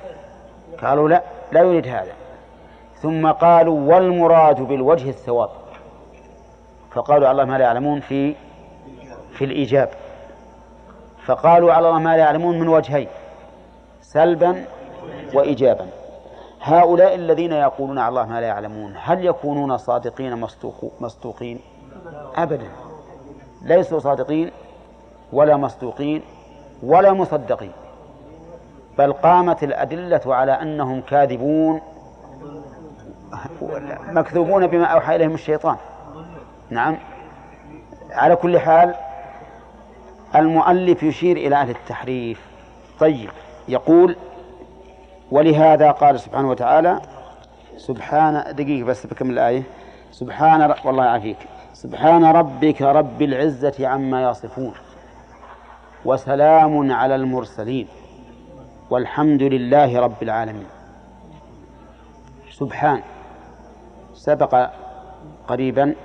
قالوا 0.82 1.10
لا 1.10 1.22
لا 1.52 1.62
يريد 1.62 1.88
هذا. 1.88 2.14
ثم 3.02 3.32
قالوا 3.32 3.96
والمراد 3.96 4.62
بالوجه 4.62 5.10
الثواب. 5.10 5.50
فقالوا 6.92 7.28
على 7.28 7.32
الله 7.32 7.52
ما 7.52 7.58
لا 7.58 7.64
يعلمون 7.64 8.00
في 8.00 8.36
في 9.32 9.46
الإيجاب. 9.46 9.90
فقالوا 11.26 11.74
على 11.74 11.88
الله 11.88 12.00
ما 12.00 12.18
لا 12.18 12.24
يعلمون 12.24 12.60
من 12.60 12.68
وجهين 12.68 13.08
سلبا 14.02 14.66
وإيجابا. 15.34 15.88
هؤلاء 16.62 17.16
الذين 17.16 17.52
يقولون 17.52 18.00
على 18.00 18.10
الله 18.10 18.26
ما 18.26 18.42
لا 18.42 18.48
يعلمون 18.48 18.94
هل 18.98 19.26
يكونون 19.26 19.78
صادقين 19.78 20.46
مصدوقين؟ 21.00 21.60
أبدا. 22.36 22.68
ليسوا 23.62 24.00
صادقين 24.00 24.52
ولا 25.34 25.58
مصدوقين 25.58 26.22
ولا 26.84 27.14
مصدقين. 27.14 27.72
بل 28.98 29.14
قامت 29.14 29.64
الأدلة 29.64 30.22
على 30.36 30.52
أنهم 30.52 31.02
كاذبون 31.02 31.82
مكذوبون 34.08 34.68
بما 34.68 34.86
أوحى 34.86 35.16
إليهم 35.16 35.34
الشيطان. 35.34 35.78
نعم. 36.70 36.98
على 38.12 38.36
كل 38.36 38.60
حال 38.60 38.96
المؤلف 40.36 41.04
يشير 41.04 41.38
إلى 41.38 41.56
أهل 41.56 41.70
التحريف. 41.70 42.48
طيب 43.00 43.30
يقول 43.68 44.16
ولهذا 45.32 45.92
قال 45.92 46.20
سبحانه 46.20 46.50
وتعالى 46.50 47.02
سبحان 47.78 48.56
دقيقة 48.56 48.86
بس 48.86 49.08
بكمل 49.08 49.32
الآية. 49.32 49.64
سبحان 50.12 50.74
والله 50.86 51.06
يعافيك. 51.06 51.38
سبحان 51.74 52.26
ربك 52.26 52.82
رب 52.82 53.22
العزة 53.22 53.88
عما 53.88 54.30
يصفون. 54.30 54.74
وسلام 56.06 56.92
على 56.92 57.16
المرسلين. 57.16 57.88
والحمد 58.90 59.44
لله 59.44 60.00
رب 60.00 60.24
العالمين. 60.24 60.68
سبحان. 62.52 63.02
سبق 64.22 64.70
قريبا 65.48 65.96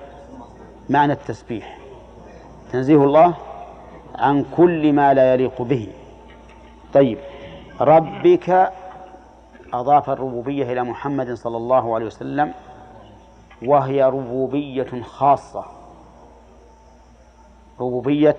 معنى 0.90 1.12
التسبيح. 1.12 1.78
تنزيه 2.72 3.04
الله 3.04 3.34
عن 4.14 4.44
كل 4.56 4.92
ما 4.92 5.14
لا 5.14 5.34
يليق 5.34 5.62
به. 5.62 5.92
طيب 6.94 7.18
ربك 7.80 8.72
أضاف 9.72 10.10
الربوبية 10.10 10.72
إلى 10.72 10.82
محمد 10.82 11.34
صلى 11.34 11.56
الله 11.56 11.94
عليه 11.94 12.06
وسلم 12.06 12.54
وهي 13.66 14.04
ربوبية 14.04 15.02
خاصة. 15.02 15.64
ربوبية 17.80 18.36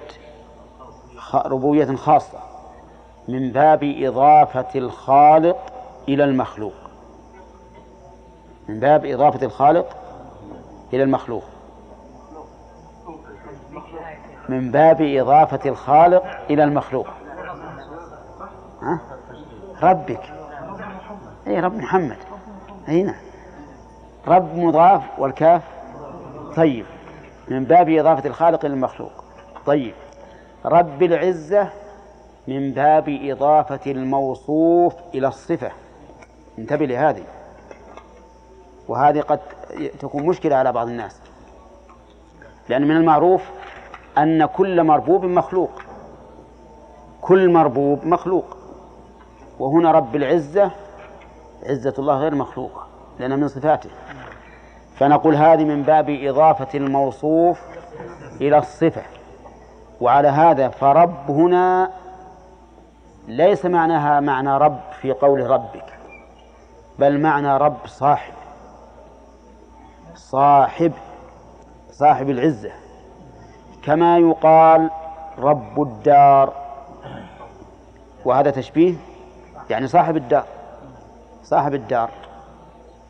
ربوبية 1.34 1.96
خاصة. 1.96 2.40
من 3.28 3.52
باب 3.52 3.84
إضافة 3.84 4.80
الخالق 4.80 5.58
إلى 6.10 6.24
المخلوق. 6.24 6.87
من 8.68 8.80
باب 8.80 9.06
إضافة 9.06 9.46
الخالق 9.46 9.98
إلى 10.94 11.04
المخلوق. 11.04 11.44
من 14.50 14.72
باب 14.72 15.02
إضافة 15.02 15.70
الخالق 15.70 16.24
إلى 16.50 16.64
المخلوق. 16.64 17.08
ها؟ 18.82 19.00
ربك. 19.84 20.22
أي 21.48 21.60
رب 21.60 21.76
محمد. 21.76 22.18
أي 22.90 23.04
نعم. 23.04 23.16
رب 24.28 24.56
مضاف 24.56 25.04
والكاف 25.20 25.62
طيب. 26.56 26.86
من 27.48 27.64
باب 27.64 27.90
إضافة 27.90 28.30
الخالق 28.30 28.66
إلى 28.66 28.74
المخلوق. 28.74 29.24
طيب. 29.66 29.94
رب 30.66 31.04
العزة 31.04 31.70
من 32.48 32.72
باب 32.72 33.20
إضافة 33.24 33.92
الموصوف 33.92 34.94
إلى 35.14 35.28
الصفة. 35.28 35.72
انتبه 36.60 36.86
لهذه. 36.86 37.24
وهذه 38.88 39.22
قد 39.22 39.40
تكون 40.00 40.26
مشكلة 40.26 40.56
على 40.56 40.72
بعض 40.72 40.88
الناس. 40.88 41.22
لأن 42.70 42.88
من 42.88 42.98
المعروف 42.98 43.42
أن 44.18 44.46
كل 44.46 44.84
مربوب 44.84 45.26
مخلوق. 45.26 45.82
كل 47.22 47.54
مربوب 47.54 48.06
مخلوق. 48.06 48.58
وهنا 49.60 49.92
رب 49.92 50.16
العزة 50.16 50.72
عزة 51.66 51.94
الله 52.00 52.18
غير 52.18 52.36
مخلوقة 52.36 52.88
لأنها 53.20 53.38
من 53.38 53.48
صفاته. 53.48 53.90
فنقول 54.96 55.36
هذه 55.36 55.64
من 55.64 55.84
باب 55.84 56.10
إضافة 56.10 56.78
الموصوف 56.78 57.62
إلى 58.42 58.58
الصفة. 58.58 59.02
وعلى 60.02 60.28
هذا 60.28 60.70
فرب 60.70 61.32
هنا 61.32 61.92
ليس 63.28 63.66
معناها 63.66 64.20
معنى 64.20 64.58
رب 64.58 64.80
في 65.02 65.12
قول 65.12 65.50
ربك 65.50 66.00
بل 67.00 67.20
معنى 67.20 67.58
رب 67.58 67.78
صاحب. 67.86 68.34
صاحب 70.32 70.92
صاحب 71.92 72.30
العزة. 72.30 72.72
كما 73.84 74.18
يقال 74.18 74.90
رب 75.38 75.82
الدار. 75.82 76.54
وهذا 78.26 78.52
تشبيه؟ 78.52 78.96
يعني 79.70 79.88
صاحب 79.88 80.18
الدار. 80.18 80.46
صاحب 81.44 81.74
الدار. 81.74 82.10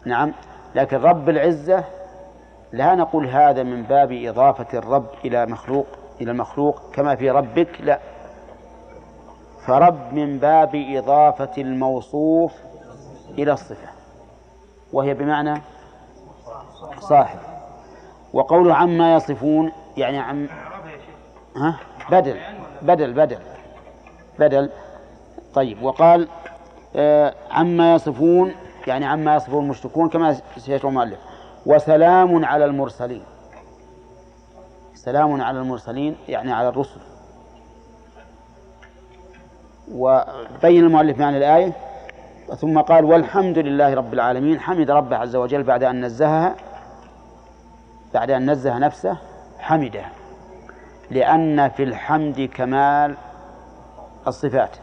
نعم. 0.06 0.34
لكن 0.76 0.98
رب 0.98 1.30
العزة 1.30 1.84
لا 2.72 2.96
نقول 2.96 3.28
هذا 3.28 3.64
من 3.64 3.84
باب 3.84 4.12
إضافة 4.12 4.78
الرب 4.80 5.10
إلى 5.26 5.46
مخلوق 5.46 5.88
إلى 6.22 6.32
المخلوق 6.32 6.82
كما 6.94 7.16
في 7.16 7.30
ربك 7.32 7.82
لا. 7.82 8.00
فرب 9.66 10.14
من 10.14 10.38
باب 10.38 10.72
إضافة 10.76 11.62
الموصوف 11.62 12.54
إلى 13.30 13.52
الصفة. 13.54 13.88
وهي 14.94 15.14
بمعنى 15.14 15.62
صاحب. 17.00 17.40
وقوله 18.34 18.76
عما 18.76 19.16
يصفون 19.16 19.72
يعني 19.98 20.20
عم 20.20 20.48
ها؟ 21.56 21.80
بدل 22.12 22.40
بدل 22.82 23.14
بدل 23.14 23.40
بدل. 24.40 24.70
طيب 25.54 25.84
وقال 25.84 26.28
آه 26.96 27.34
عما 27.52 27.96
يصفون 27.96 28.54
يعني 28.88 29.06
عما 29.06 29.36
يصفون 29.36 29.64
المشركون 29.64 30.10
كما 30.10 30.38
سيشرح 30.58 30.86
المؤلف. 30.86 31.20
وسلام 31.66 32.46
على 32.46 32.66
المرسلين. 32.66 33.24
سلام 34.94 35.42
على 35.42 35.60
المرسلين 35.60 36.18
يعني 36.28 36.52
على 36.54 36.70
الرسل. 36.70 37.00
وبين 39.92 40.84
المؤلف 40.84 41.20
معنى 41.20 41.38
الآية؟ 41.38 41.74
ثم 42.56 42.80
قال 42.82 43.06
والحمد 43.06 43.58
لله 43.58 43.94
رب 43.94 44.14
العالمين. 44.14 44.60
حمد 44.60 44.92
ربه 44.92 45.18
عز 45.18 45.36
وجل 45.36 45.64
بعد 45.64 45.84
أن 45.84 46.06
نزهها 46.06 46.56
بعد 48.14 48.32
أن 48.32 48.52
نزه 48.52 48.78
نفسه 48.78 49.18
حمدها 49.60 50.12
لأن 51.12 51.70
في 51.70 51.84
الحمد 51.84 52.50
كمال 52.54 53.16
الصفات 54.28 54.78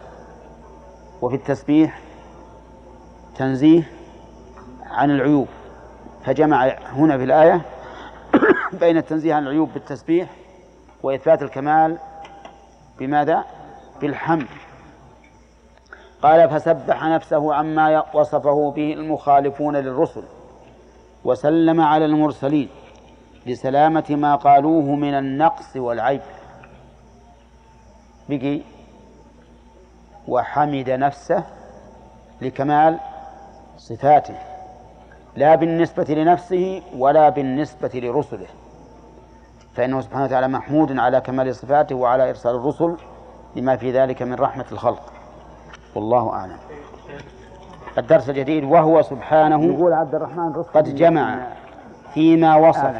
وفي 1.23 1.37
التسبيح 1.37 1.99
تنزيه 3.37 3.83
عن 4.91 5.11
العيوب. 5.11 5.49
فجمع 6.25 6.67
هنا 6.93 7.19
في 7.19 7.25
الآية 7.25 7.61
بين 8.81 8.97
التنزيه 8.97 9.35
عن 9.35 9.43
العيوب 9.43 9.73
بالتسبيح 9.75 10.29
وإثبات 11.03 11.43
الكمال 11.43 11.99
بماذا؟ 12.99 13.45
بالحمد. 14.01 14.47
قال 16.25 16.51
فسبح 16.51 17.05
نفسه 17.05 17.55
عما 17.55 18.05
وصفه 18.15 18.71
به 18.71 18.93
المخالفون 18.93 19.77
للرسل 19.77 20.23
وسلم 21.25 21.81
على 21.81 22.05
المرسلين 22.05 22.69
لسلامة 23.47 24.05
ما 24.11 24.35
قالوه 24.35 24.83
من 24.83 25.15
النقص 25.15 25.77
والعيب. 25.77 26.21
بقي 28.29 28.61
وحمد 30.29 30.91
نفسه 30.91 31.45
لكمال 32.41 32.99
صفاته 33.77 34.39
لا 35.37 35.55
بالنسبة 35.55 36.15
لنفسه 36.15 36.83
ولا 36.99 37.29
بالنسبة 37.29 37.91
لرسله. 37.95 38.49
فإنه 39.75 40.01
سبحانه 40.01 40.25
وتعالى 40.25 40.49
محمود 40.49 40.99
على 40.99 41.21
كمال 41.21 41.55
صفاته 41.55 41.95
وعلى 41.95 42.31
إرسال 42.31 42.55
الرسل 42.55 42.97
لما 43.57 43.77
في 43.77 43.93
ذلك 43.93 44.23
من 44.23 44.35
رحمة 44.35 44.67
الخلق. 44.73 45.14
والله 45.95 46.33
أعلم. 46.33 46.59
الدرس 47.99 48.31
الجديد 48.31 48.65
وهو 48.65 49.03
سبحانه 49.03 49.65
يقول 49.65 49.93
عبد 49.93 50.15
الرحمن 50.15 50.53
قد 50.53 50.95
جمع 50.95 51.47
فيما 52.15 52.57
وصف 52.57 52.95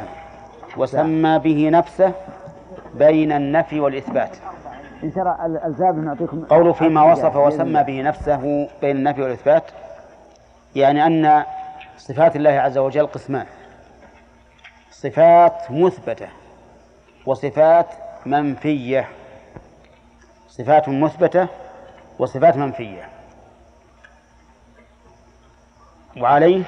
وسمى 0.77 1.39
به 1.39 1.69
نفسه 1.69 2.11
بين 2.95 3.31
النفي 3.31 3.79
والإثبات. 3.79 4.37
إن 5.03 5.13
ترى 5.13 5.37
الألزام 5.45 6.05
نعطيكم 6.05 6.45
قوله 6.45 6.73
فيما 6.73 7.11
وصف 7.11 7.35
وسمى 7.35 7.83
به 7.83 8.01
نفسه 8.01 8.69
بين 8.81 8.97
النفي 8.97 9.21
والإثبات 9.21 9.63
يعني 10.75 11.05
أن 11.05 11.43
صفات 11.97 12.35
الله 12.35 12.49
عز 12.49 12.77
وجل 12.77 13.07
قسمان. 13.07 13.45
صفات 14.91 15.71
مثبتة 15.71 16.27
وصفات 17.25 17.87
منفية. 18.25 19.07
صفات 20.47 20.89
مثبتة 20.89 21.47
وصفات 22.19 22.57
منفية. 22.57 23.09
وعليه 26.17 26.63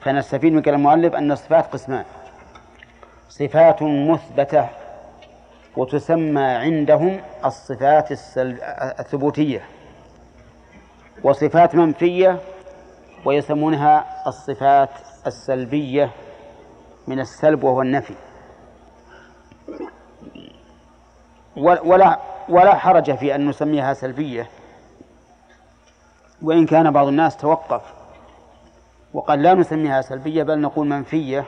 فنستفيد 0.00 0.52
من 0.52 0.62
كلام 0.62 0.80
المؤلف 0.80 1.14
أن 1.14 1.32
الصفات 1.32 1.72
قسمان. 1.72 2.04
صفات 3.28 3.82
مثبتة 3.82 4.68
وتسمى 5.76 6.42
عندهم 6.42 7.20
الصفات 7.44 8.08
الثبوتية. 9.00 9.64
وصفات 11.22 11.74
منفية 11.74 12.38
ويسمونها 13.24 14.22
الصفات 14.26 14.90
السلبية 15.26 16.10
من 17.06 17.20
السلب 17.20 17.64
وهو 17.64 17.82
النفي. 17.82 18.14
ولا 21.56 22.18
ولا 22.48 22.74
حرج 22.74 23.16
في 23.16 23.34
أن 23.34 23.48
نسميها 23.48 23.94
سلبية. 23.94 24.48
وإن 26.42 26.66
كان 26.66 26.90
بعض 26.90 27.06
الناس 27.06 27.36
توقف. 27.36 27.82
وقد 29.14 29.38
لا 29.38 29.54
نسميها 29.54 30.00
سلبية 30.00 30.42
بل 30.42 30.60
نقول 30.60 30.88
منفية. 30.88 31.44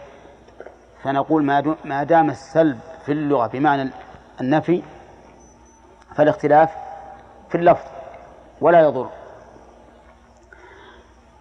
فنقول 1.02 1.44
ما 1.84 2.02
دام 2.04 2.30
السلب 2.30 2.78
في 3.04 3.12
اللغة 3.12 3.46
بمعنى 3.46 3.90
النفي 4.40 4.82
فالاختلاف 6.16 6.70
في 7.48 7.54
اللفظ 7.54 7.86
ولا 8.60 8.80
يضر. 8.80 9.08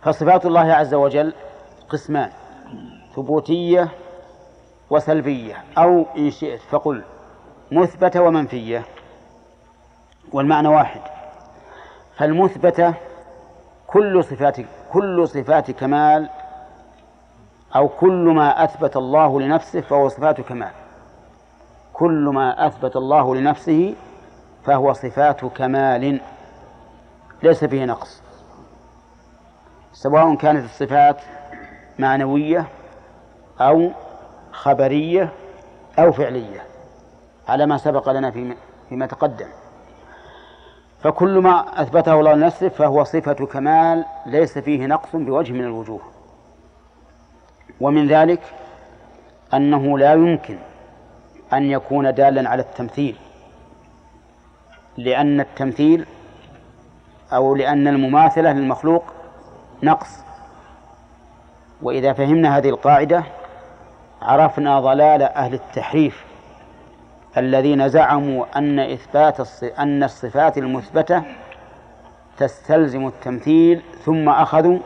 فصفات 0.01 0.45
الله 0.45 0.73
عز 0.73 0.93
وجل 0.93 1.33
قسمان 1.89 2.31
ثبوتية 3.15 3.89
وسلبية. 4.89 5.63
أو 5.77 6.05
إن 6.17 6.31
شئت 6.31 6.61
فقل 6.61 7.03
مثبتة 7.71 8.21
ومنفية 8.21 8.85
والمعنى 10.33 10.67
واحد. 10.67 11.01
فالمثبتة 12.17 12.93
كل 13.87 14.23
صفات 14.23 14.57
كل 14.91 15.27
صفات 15.27 15.71
كمال 15.71 16.29
أو 17.75 17.87
كل 17.87 18.33
ما 18.35 18.63
أثبت 18.63 18.97
الله 18.97 19.41
لنفسه 19.41 19.81
فهو 19.81 20.09
صفات 20.09 20.41
كمال. 20.41 20.71
كل 21.93 22.29
ما 22.33 22.67
أثبت 22.67 22.95
الله 22.95 23.35
لنفسه 23.35 23.95
فهو 24.63 24.93
صفات 24.93 25.45
كمال. 25.45 26.21
ليس 27.43 27.65
فيه 27.65 27.85
نقص. 27.85 28.21
سواء 29.93 30.35
كانت 30.35 30.65
الصفات 30.65 31.21
معنوية 31.99 32.65
أو 33.61 33.91
خبرية 34.51 35.29
أو 35.99 36.11
فعلية. 36.11 36.63
على 37.47 37.65
ما 37.65 37.77
سبق 37.77 38.09
لنا 38.09 38.31
فيما 38.89 39.05
تقدم. 39.05 39.47
فكل 40.99 41.37
ما 41.37 41.81
أثبته 41.81 42.19
الله 42.19 42.33
لنفسه 42.33 42.69
فهو 42.69 43.03
صفة 43.03 43.33
كمال 43.45 44.05
ليس 44.25 44.57
فيه 44.57 44.85
نقص 44.85 45.09
بوجه 45.15 45.53
من 45.53 45.63
الوجوه. 45.63 46.01
ومن 47.81 48.07
ذلك 48.07 48.41
أنه 49.53 49.97
لا 49.97 50.13
يمكن 50.13 50.57
أن 51.53 51.63
يكون 51.63 52.13
دالا 52.13 52.49
على 52.49 52.61
التمثيل 52.61 53.15
لأن 54.97 55.39
التمثيل 55.39 56.05
أو 57.33 57.55
لأن 57.55 57.87
المماثلة 57.87 58.53
للمخلوق 58.53 59.03
نقص. 59.83 60.19
وإذا 61.81 62.13
فهمنا 62.13 62.57
هذه 62.57 62.69
القاعدة 62.69 63.23
عرفنا 64.21 64.79
ضلال 64.79 65.21
أهل 65.21 65.53
التحريف. 65.53 66.25
الذين 67.37 67.89
زعموا 67.89 68.45
أن 68.57 68.79
إثبات 68.79 69.63
أن 69.63 70.03
الصفات 70.03 70.57
المثبتة 70.57 71.23
تستلزم 72.37 73.07
التمثيل 73.07 73.81
ثم 74.05 74.29
أخذوا 74.29 74.79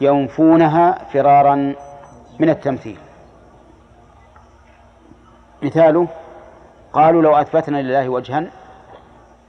ينفونها 0.00 0.98
فرارا 1.12 1.74
من 2.40 2.50
التمثيل. 2.50 2.98
مثاله 5.62 6.08
قالوا 6.92 7.22
لو 7.22 7.36
أثبتنا 7.36 7.82
لله 7.82 8.08
وجها 8.08 8.44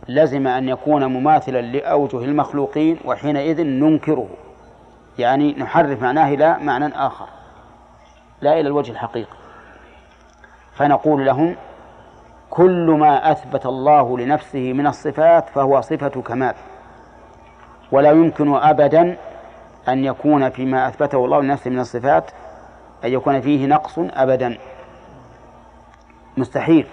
لزم 0.07 0.47
أن 0.47 0.69
يكون 0.69 1.05
مماثلا 1.05 1.61
لأوجه 1.61 2.17
المخلوقين 2.17 2.99
وحينئذ 3.05 3.63
ننكره 3.63 4.27
يعني 5.19 5.53
نحرف 5.53 6.01
معناه 6.01 6.33
إلى 6.33 6.57
معنى 6.61 6.87
آخر 6.95 7.27
لا 8.41 8.59
إلى 8.59 8.67
الوجه 8.67 8.91
الحقيقي. 8.91 9.37
فنقول 10.73 11.25
لهم 11.25 11.55
كل 12.49 12.95
ما 12.99 13.31
أثبت 13.31 13.65
الله 13.65 14.17
لنفسه 14.17 14.73
من 14.73 14.87
الصفات 14.87 15.49
فهو 15.49 15.81
صفة 15.81 16.21
كمال. 16.21 16.55
ولا 17.91 18.11
يمكن 18.11 18.55
أبدا 18.55 19.17
أن 19.89 20.05
يكون 20.05 20.49
فيما 20.49 20.87
أثبته 20.87 21.25
الله 21.25 21.41
لنفسه 21.41 21.69
من 21.69 21.79
الصفات 21.79 22.31
أن 23.03 23.13
يكون 23.13 23.41
فيه 23.41 23.65
نقص 23.65 23.99
أبدا. 23.99 24.57
مستحيل. 26.37 26.87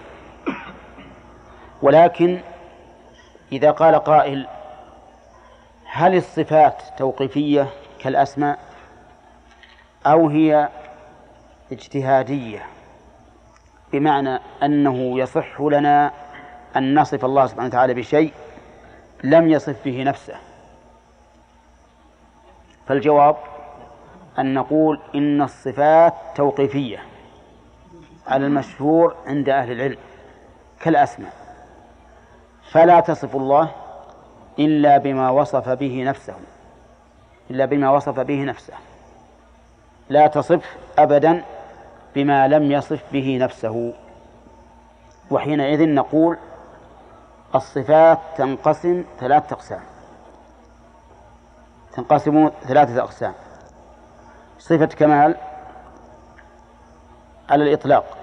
ولكن 1.83 2.41
إذا 3.53 3.71
قال 3.71 3.95
قائل 3.95 4.47
هل 5.93 6.17
الصفات 6.17 6.83
توقيفية 6.99 7.67
كالأسماء 8.01 8.59
أو 10.07 10.29
هي 10.29 10.69
اجتهادية؟ 11.73 12.74
بمعنى 13.95 14.39
أنه 14.63 15.19
يصح 15.19 15.61
لنا 15.61 16.13
أن 16.77 16.99
نصف 17.01 17.25
الله 17.25 17.47
سبحانه 17.47 17.69
وتعالى 17.69 17.95
بشيء 17.95 18.33
لم 19.25 19.49
يصف 19.49 19.85
به 19.85 20.03
نفسه. 20.03 20.35
فالجواب 22.87 23.37
أن 24.39 24.55
نقول 24.55 25.01
إن 25.15 25.43
الصفات 25.43 26.15
توقيفية 26.35 26.99
على 28.27 28.47
المشهور 28.47 29.17
عند 29.27 29.49
أهل 29.49 29.73
العلم 29.73 29.99
كالأسماء. 30.81 31.33
فلا 32.71 33.01
تصف 33.01 33.37
الله 33.37 33.71
إلا 34.59 34.99
بما 34.99 35.31
وصف 35.31 35.69
به 35.69 36.05
نفسه 36.05 36.35
إلا 37.51 37.65
بما 37.65 37.91
وصف 37.91 38.21
به 38.21 38.45
نفسه. 38.45 38.75
لا 40.09 40.27
تصف 40.27 40.77
أبدا 40.99 41.45
بما 42.15 42.49
لم 42.49 42.73
يصف 42.73 43.03
به 43.13 43.39
نفسه. 43.41 43.95
وحينئذ 45.31 45.89
نقول 45.89 46.39
الصفات 47.55 48.19
تنقسم 48.37 49.05
ثلاثة 49.21 49.55
أقسام. 49.55 49.81
تنقسم 51.93 52.51
ثلاثة 52.63 53.03
أقسام. 53.03 53.35
صفة 54.59 54.87
كمال 54.87 55.37
على 57.51 57.65
الإطلاق 57.65 58.17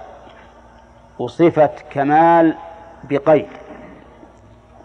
وصفة 1.18 1.70
كمال 1.90 2.56
بقيد 3.04 3.48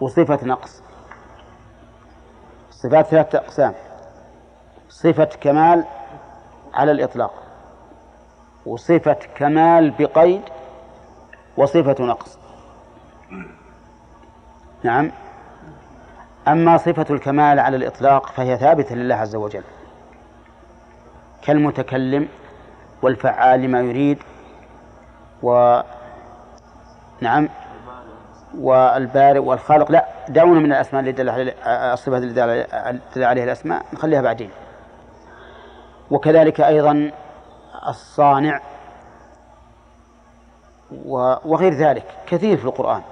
وصفة 0.00 0.46
نقص. 0.46 0.82
الصفات 2.68 3.06
ثلاثة 3.06 3.38
أقسام. 3.38 3.74
صفة 4.88 5.24
كمال 5.40 5.84
على 6.74 6.90
الإطلاق. 6.90 7.47
وصفة 8.68 9.16
كمال 9.34 9.90
بقيد 9.98 10.42
وصفة 11.56 12.04
نقص. 12.04 12.38
نعم. 14.82 15.10
أما 16.48 16.76
صفة 16.76 17.06
الكمال 17.10 17.58
على 17.58 17.76
الإطلاق 17.76 18.26
فهي 18.26 18.56
ثابتة 18.56 18.94
لله 18.94 19.14
عز 19.14 19.36
وجل. 19.36 19.62
كالمتكلم 21.42 22.28
والفعال 23.02 23.62
لما 23.62 23.80
يريد 23.80 24.18
و 25.42 25.80
نعم. 27.20 27.48
والبارئ 28.58 29.38
والخالق. 29.38 29.92
لا 29.92 30.06
دعونا 30.28 30.60
من 30.60 30.72
الأسماء 30.72 31.00
اللي 31.00 31.12
دل 31.12 31.28
عليها 31.28 31.92
الصفات 31.92 32.22
اللي 32.22 32.34
دل 33.16 33.24
عليها 33.24 33.44
الأسماء 33.44 33.82
نخليها 33.92 34.20
بعدين. 34.20 34.50
وكذلك 36.10 36.60
أيضا 36.60 37.10
الصانع 37.88 38.60
وغير 41.44 41.74
ذلك 41.74 42.04
كثير 42.26 42.56
في 42.56 42.64
القرآن. 42.64 43.02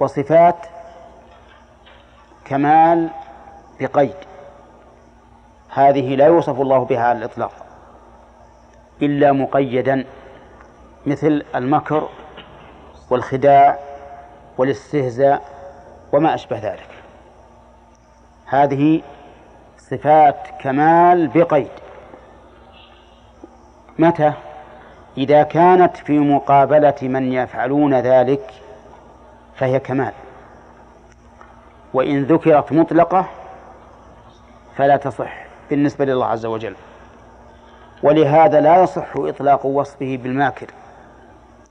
وصفات 0.00 0.66
كمال 2.44 3.10
بقيد. 3.80 4.16
هذه 5.68 6.16
لا 6.16 6.26
يوصف 6.26 6.60
الله 6.60 6.78
بها 6.78 7.00
على 7.00 7.18
الإطلاق. 7.18 7.52
إلا 9.02 9.32
مقيدا 9.32 10.04
مثل 11.06 11.44
المكر 11.54 12.08
والخداع 13.10 13.78
والاستهزاء 14.58 15.42
وما 16.12 16.34
أشبه 16.34 16.58
ذلك. 16.58 16.88
هذه 18.46 19.02
صفات 19.78 20.36
كمال 20.60 21.28
بقيد. 21.28 21.83
متى؟ 23.98 24.32
إذا 25.18 25.42
كانت 25.42 25.96
في 25.96 26.18
مقابلة 26.18 26.94
من 27.02 27.32
يفعلون 27.32 27.94
ذلك 27.94 28.50
فهي 29.56 29.80
كمال. 29.80 30.12
وإن 31.94 32.24
ذكرت 32.24 32.72
مطلقة 32.72 33.26
فلا 34.76 34.96
تصح 34.96 35.44
بالنسبة 35.70 36.04
لله 36.04 36.26
عز 36.26 36.46
وجل. 36.46 36.74
ولهذا 38.02 38.60
لا 38.60 38.82
يصح 38.82 39.16
إطلاق 39.16 39.66
وصفه 39.66 40.18
بالماكر 40.22 40.66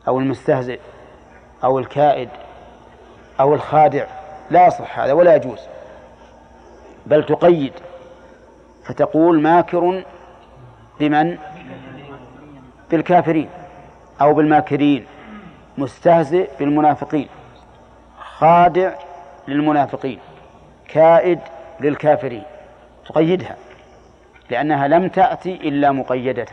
أو 0.07 0.19
المستهزئ 0.19 0.79
أو 1.63 1.79
الكائد 1.79 2.29
أو 3.39 3.53
الخادع. 3.53 4.05
لا 4.51 4.67
يصح 4.67 4.99
هذا 4.99 5.13
ولا 5.13 5.35
يجوز. 5.35 5.59
بل 7.05 7.25
تقيد 7.25 7.73
فتقول 8.83 9.41
ماكر 9.41 10.03
بمن؟ 10.99 11.37
بالكافرين 12.93 13.49
أو 14.21 14.33
بالماكرين 14.33 15.05
مستهزئ 15.77 16.49
بالمنافقين 16.59 17.27
خادع 18.17 18.93
للمنافقين 19.47 20.19
كائد 20.87 21.39
للكافرين 21.79 22.43
تقيدها 23.05 23.55
لأنها 24.49 24.87
لم 24.87 25.07
تأتي 25.07 25.55
إلا 25.55 25.91
مقيدة 25.91 26.47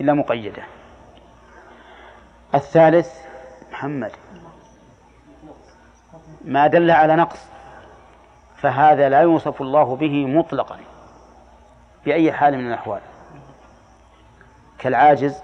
إلا 0.00 0.12
مقيدة. 0.14 0.62
الثالث 2.54 3.12
محمد. 3.72 4.12
ما 6.44 6.66
دل 6.66 6.90
على 6.90 7.16
نقص 7.16 7.46
فهذا 8.56 9.08
لا 9.08 9.20
يوصف 9.20 9.62
الله 9.62 9.96
به 9.96 10.26
مطلقا 10.26 10.78
بأي 12.04 12.32
حال 12.32 12.58
من 12.58 12.66
الأحوال. 12.66 13.00
كالعاجز 14.78 15.42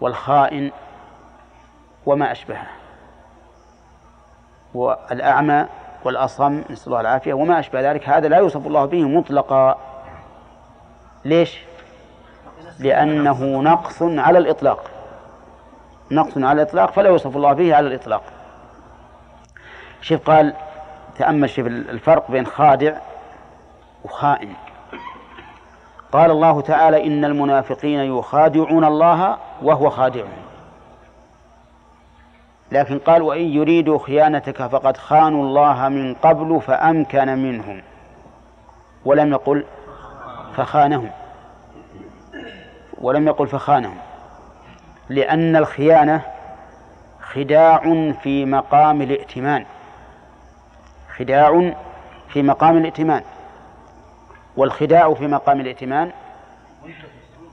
والخائن 0.00 0.72
وما 2.06 2.32
أشبهه. 2.32 2.66
والأعمى 4.74 5.66
والأصم 6.04 6.62
نسأل 6.70 6.86
الله 6.86 7.00
العافية 7.00 7.34
وما 7.34 7.58
أشبه 7.58 7.92
ذلك. 7.92 8.08
هذا 8.08 8.28
لا 8.28 8.36
يوصف 8.36 8.66
الله 8.66 8.84
به 8.84 9.02
مطلقا. 9.02 9.78
ليش؟ 11.24 11.58
لأنه 12.78 13.44
نقص 13.62 14.02
على 14.02 14.38
الإطلاق. 14.38 14.90
نقص 16.10 16.38
على 16.38 16.62
الإطلاق 16.62 16.90
فلا 16.90 17.08
يوصف 17.08 17.36
الله 17.36 17.52
به 17.52 17.74
على 17.74 17.86
الإطلاق. 17.86 18.22
شوف 20.00 20.30
قال 20.30 20.54
تأمل 21.16 21.50
شوف 21.50 21.66
الفرق 21.66 22.30
بين 22.30 22.46
خادع 22.46 22.96
وخائن. 24.04 24.54
قال 26.12 26.30
الله 26.30 26.60
تعالى 26.60 27.06
إن 27.06 27.24
المنافقين 27.24 28.18
يخادعون 28.18 28.84
الله 28.84 29.36
وهو 29.62 29.90
خادعهم. 29.90 30.48
لكن 32.72 32.98
قال 32.98 33.22
وإن 33.22 33.42
يريدوا 33.42 33.98
خيانتك 33.98 34.66
فقد 34.66 34.96
خانوا 34.96 35.44
الله 35.44 35.88
من 35.88 36.14
قبل 36.14 36.60
فأمكن 36.60 37.28
منهم. 37.28 37.82
ولم 39.04 39.32
يقل 39.32 39.64
فخانهم. 40.56 41.10
ولم 42.98 43.26
يقل 43.26 43.46
فخانهم. 43.46 43.98
لأن 45.08 45.56
الخيانة 45.56 46.22
خداع 47.20 48.12
في 48.22 48.44
مقام 48.44 49.02
الائتمان. 49.02 49.64
خداع 51.16 51.72
في 52.28 52.42
مقام 52.42 52.76
الائتمان. 52.76 53.22
والخداع 54.58 55.14
في 55.14 55.26
مقام 55.26 55.60
الائتمان 55.60 56.12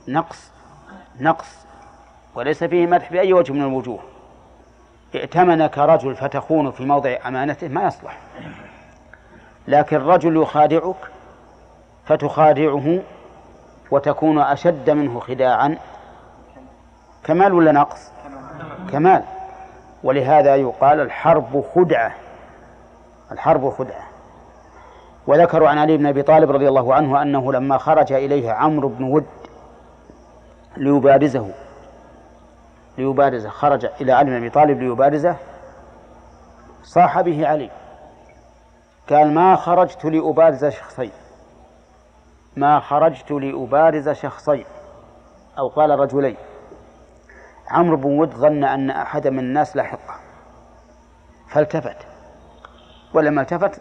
نقص 0.08 0.50
نقص 1.20 1.66
وليس 2.34 2.64
فيه 2.64 2.86
مدح 2.86 3.12
بأي 3.12 3.32
وجه 3.32 3.52
من 3.52 3.62
الوجوه. 3.62 3.98
ائتمنك 5.14 5.78
رجل 5.78 6.16
فتخون 6.16 6.70
في 6.70 6.84
موضع 6.84 7.16
أمانته 7.26 7.68
ما 7.68 7.86
يصلح. 7.86 8.18
لكن 9.68 9.96
رجل 9.96 10.36
يخادعك 10.42 10.96
فتخادعه 12.04 12.98
وتكون 13.90 14.38
أشد 14.38 14.90
منه 14.90 15.20
خداعا 15.20 15.78
كمال 17.24 17.52
ولا 17.52 17.72
نقص؟ 17.72 18.10
كمال. 18.92 19.24
ولهذا 20.02 20.56
يقال 20.56 21.00
الحرب 21.00 21.64
خدعة 21.74 22.14
الحرب 23.32 23.70
خدعة. 23.70 24.05
وذكروا 25.26 25.68
عن 25.68 25.78
علي 25.78 25.96
بن 25.96 26.06
أبي 26.06 26.22
طالب 26.22 26.50
رضي 26.50 26.68
الله 26.68 26.94
عنه 26.94 27.22
أنه 27.22 27.52
لما 27.52 27.78
خرج 27.78 28.12
إليه 28.12 28.52
عمرو 28.52 28.88
بن 28.88 29.04
ود 29.04 29.26
ليبارزه 30.76 31.54
ليبارزه 32.98 33.48
خرج 33.48 33.86
إلى 34.00 34.12
علي 34.12 34.30
بن 34.30 34.36
أبي 34.36 34.50
طالب 34.50 34.78
ليبارزه 34.78 35.36
صاح 36.82 37.20
به 37.20 37.48
علي. 37.48 37.70
قال 39.10 39.34
ما 39.34 39.56
خرجت 39.56 40.04
لأبارز 40.04 40.64
شخصين 40.64 41.12
ما 42.56 42.80
خرجت 42.80 43.30
لأبارز 43.30 44.08
شخصين. 44.08 44.64
أو 45.58 45.68
قال 45.68 45.90
رجلين. 45.90 46.36
عمرو 47.70 47.96
بن 47.96 48.18
ود 48.18 48.34
ظن 48.34 48.64
أن 48.64 48.90
أحد 48.90 49.28
من 49.28 49.38
الناس 49.38 49.76
لاحقه 49.76 50.14
فالتفت 51.48 51.96
ولما 53.14 53.42
التفت 53.42 53.80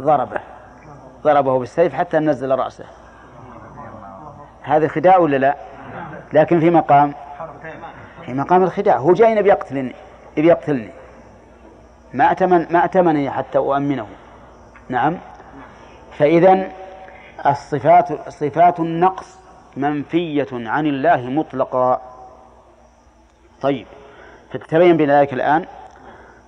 ضربه. 0.00 0.40
ضربه 1.22 1.58
بالسيف 1.58 1.94
حتى 1.94 2.18
نزل 2.18 2.50
رأسه. 2.58 2.84
هذا 4.62 4.88
خداع 4.88 5.16
ولا 5.16 5.36
لا؟ 5.36 5.56
لكن 6.32 6.60
في 6.60 6.70
مقام. 6.70 7.14
في 8.26 8.34
مقام 8.34 8.62
الخداع. 8.62 8.96
هو 8.96 9.12
جاي 9.12 9.36
يبي 9.36 9.48
يقتلني. 9.48 9.94
يبي 10.36 10.48
يقتلني. 10.48 10.90
ما 12.12 12.32
أتمن 12.32 12.72
ما 12.72 12.84
أتمنني 12.84 13.30
حتى 13.30 13.58
أؤمنه. 13.58 14.06
نعم. 14.88 15.18
فإذا 16.18 16.68
الصفات 17.46 18.28
صفات 18.28 18.80
النقص 18.80 19.38
منفية 19.76 20.48
عن 20.52 20.86
الله 20.86 21.16
مطلقا 21.16 22.00
طيب. 23.60 23.86
فتتبين 24.52 24.96
بذلك 24.96 25.32
الآن 25.32 25.64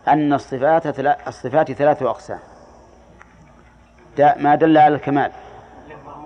أن 0.09 0.33
الصفات 0.33 1.01
الصفات 1.29 1.73
ثلاث 1.73 2.03
أقسام. 2.03 2.39
ما 4.21 4.55
دل 4.55 4.79
على 4.79 4.95
الكمال 4.95 5.31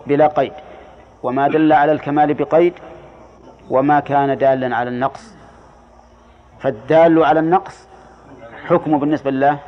بلا 0.06 0.26
قيد 0.26 0.52
وما 1.22 1.48
دل 1.48 1.72
على 1.72 1.92
الكمال 1.92 2.34
بقيد 2.34 2.74
وما 3.70 4.00
كان 4.00 4.38
دالا 4.38 4.76
على 4.76 4.90
النقص. 4.90 5.34
فالدال 6.60 7.24
على 7.24 7.40
النقص 7.40 7.88
حكمه 8.68 8.98
بالنسبة 8.98 9.30
لله 9.30 9.58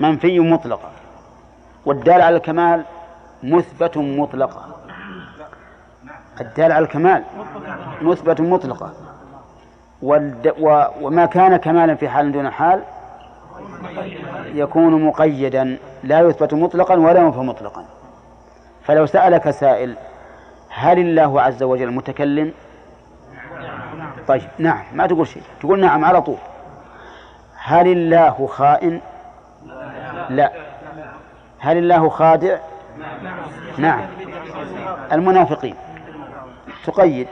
منفي 0.00 0.40
مطلقا 0.40 0.90
والدال 1.86 2.20
على 2.22 2.36
الكمال 2.36 2.84
مثبت 3.42 3.96
مطلقا 3.98 4.66
الدال 6.40 6.72
على 6.72 6.84
الكمال 6.84 7.24
مثبت 8.02 8.40
مطلقا 8.40 8.92
وما 11.00 11.26
كان 11.26 11.56
كمالا 11.56 11.94
في 11.94 12.08
حال 12.08 12.32
دون 12.32 12.50
حال 12.50 12.82
يكون 14.44 15.04
مقيدا 15.04 15.78
لا 16.02 16.20
يثبت 16.20 16.54
مطلقا 16.54 16.94
ولا 16.94 17.20
ينفى 17.20 17.38
مطلقا. 17.38 17.84
فلو 18.82 19.06
سألك 19.06 19.50
سائل 19.50 19.96
هل 20.70 20.98
الله 20.98 21.42
عز 21.42 21.62
وجل 21.62 21.90
متكلم؟ 21.90 22.52
طيب 24.28 24.48
نعم 24.58 24.84
ما 24.92 25.06
تقول 25.06 25.26
شيء. 25.26 25.42
تقول 25.60 25.80
نعم 25.80 26.04
على 26.04 26.22
طول. 26.22 26.36
هل 27.56 27.88
الله 27.88 28.46
خائن؟ 28.46 29.00
لا. 30.30 30.52
هل 31.58 31.78
الله 31.78 32.08
خادع؟ 32.08 32.58
نعم. 33.78 34.06
المنافقين. 35.12 35.74
تقيد. 36.86 37.28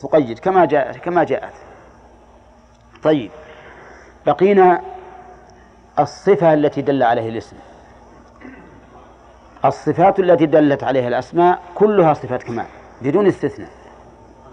تقيد 0.00 0.38
كما 0.38 0.64
جاءت 0.64 0.96
كما 0.96 1.24
جاءت. 1.24 1.52
طيب 3.02 3.30
بقينا 4.26 4.80
الصفة 5.98 6.54
التي 6.54 6.82
دل 6.82 7.02
عليه 7.02 7.28
الاسم. 7.28 7.56
الصفات 9.64 10.18
التي 10.18 10.46
دلت 10.46 10.84
عليها 10.84 11.08
الأسماء 11.08 11.60
كلها 11.74 12.14
صفات 12.14 12.42
كمال 12.42 12.66
بدون 13.02 13.26
استثناء. 13.26 13.70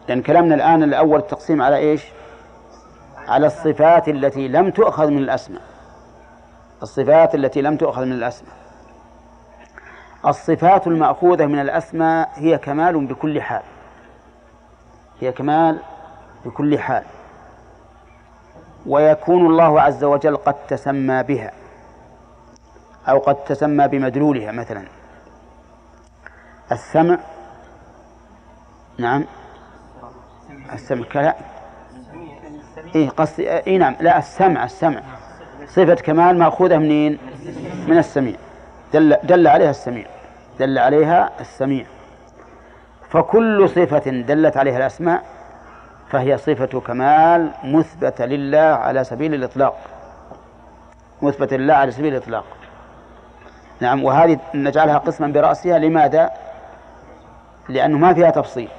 لأن 0.07 0.21
كلامنا 0.21 0.55
الآن 0.55 0.83
الأول 0.83 1.19
التقسيم 1.19 1.61
على 1.61 1.77
إيش؟ 1.77 2.05
على 3.27 3.47
الصفات 3.47 4.09
التي 4.09 4.47
لم 4.47 4.71
تؤخذ 4.71 5.07
من 5.07 5.17
الأسماء. 5.17 5.61
الصفات 6.83 7.35
التي 7.35 7.61
لم 7.61 7.77
تؤخذ 7.77 8.05
من 8.05 8.11
الأسماء. 8.11 8.53
الصفات 10.27 10.87
المأخوذة 10.87 11.45
من 11.45 11.59
الأسماء 11.59 12.29
هي 12.35 12.57
كمال 12.57 13.05
بكل 13.05 13.41
حال. 13.41 13.63
هي 15.21 15.31
كمال 15.31 15.79
بكل 16.45 16.79
حال. 16.79 17.03
ويكون 18.87 19.45
الله 19.45 19.81
عز 19.81 20.03
وجل 20.03 20.37
قد 20.37 20.55
تسمى 20.67 21.23
بها 21.23 21.51
أو 23.09 23.17
قد 23.17 23.35
تسمى 23.35 23.87
بمدلولها 23.87 24.51
مثلا. 24.51 24.83
السمع 26.71 27.17
نعم. 28.97 29.25
السمع 30.73 31.05
كلا. 31.13 31.35
إيه 32.95 33.09
قصد 33.09 33.39
إيه 33.39 33.77
نعم. 33.77 33.95
لا 33.99 34.17
السمع 34.17 34.63
السمع. 34.63 35.01
صفة 35.67 35.95
كمال 35.95 36.37
مأخوذة 36.39 36.77
منين؟ 36.77 37.17
من 37.87 37.97
السميع. 37.97 38.35
دل 38.93 39.17
دل 39.23 39.47
عليها 39.47 39.69
السميع. 39.69 40.05
دل 40.59 40.77
عليها 40.77 41.29
السميع. 41.39 41.85
فكل 43.09 43.69
صفة 43.69 44.11
دلت 44.11 44.57
عليها 44.57 44.77
الأسماء 44.77 45.34
فهي 46.15 46.37
صفة 46.37 46.79
كمال 46.79 47.51
مثبتة 47.63 48.25
لله 48.25 48.59
على 48.59 49.03
سبيل 49.03 49.33
الإطلاق. 49.33 49.77
مثبتة 51.21 51.55
لله 51.57 51.73
على 51.73 51.91
سبيل 51.91 52.13
الإطلاق. 52.13 52.45
نعم 53.79 54.03
وهذه 54.03 54.39
نجعلها 54.53 54.97
قسما 54.97 55.27
برأسها. 55.27 55.79
لماذا؟ 55.79 56.31
لأنه 57.69 57.97
ما 57.97 58.13
فيها 58.13 58.29
تفصيل. 58.29 58.69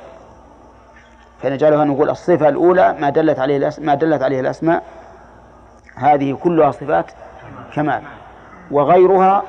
فنجعلها 1.42 1.84
نقول 1.84 2.10
الصفة 2.10 2.48
الأولى 2.48 2.96
ما 3.00 3.10
دلت 3.10 3.38
عليه 3.38 3.72
ما 3.78 3.94
دلت 3.94 4.22
عليه 4.22 4.40
الأسماء. 4.40 4.82
هذه 5.94 6.32
كلها 6.34 6.70
صفات 6.70 7.10
كمال. 7.74 8.02
وغيرها 8.70 9.42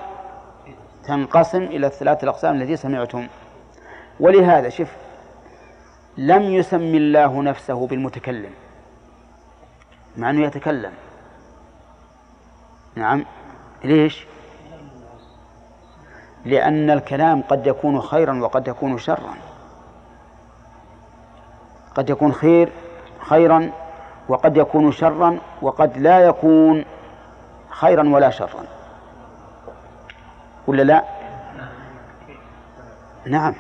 تنقسم 1.06 1.64
إلى 1.64 1.88
الثلاث 1.88 2.24
الأقسام 2.24 2.62
التي 2.62 2.76
سمعتم. 2.76 3.28
ولهذا 4.20 4.70
شف 4.70 5.07
لم 6.18 6.44
يسمي 6.44 6.98
الله 6.98 7.42
نفسه 7.42 7.88
بالمتكلم. 7.88 8.52
مع 10.18 10.30
أنه 10.30 10.46
يتكلم. 10.46 10.94
نعم. 12.96 13.26
ليش؟ 13.84 14.26
لأن 16.46 16.90
الكلام 16.90 17.42
قد 17.42 17.68
يكون 17.68 18.02
خيرا 18.02 18.40
وقد 18.42 18.68
يكون 18.68 18.98
شرا. 18.98 19.34
قد 21.96 22.10
يكون 22.10 22.34
خير 22.34 22.70
خيرا 23.20 23.72
وقد 24.30 24.58
يكون 24.58 24.92
شرا 24.92 25.40
وقد 25.62 25.98
لا 25.98 26.20
يكون 26.20 26.86
خيرا 27.70 28.10
ولا 28.10 28.30
شرا. 28.30 28.66
ولا 30.68 30.82
لا؟ 30.82 31.04
نعم. 33.26 33.54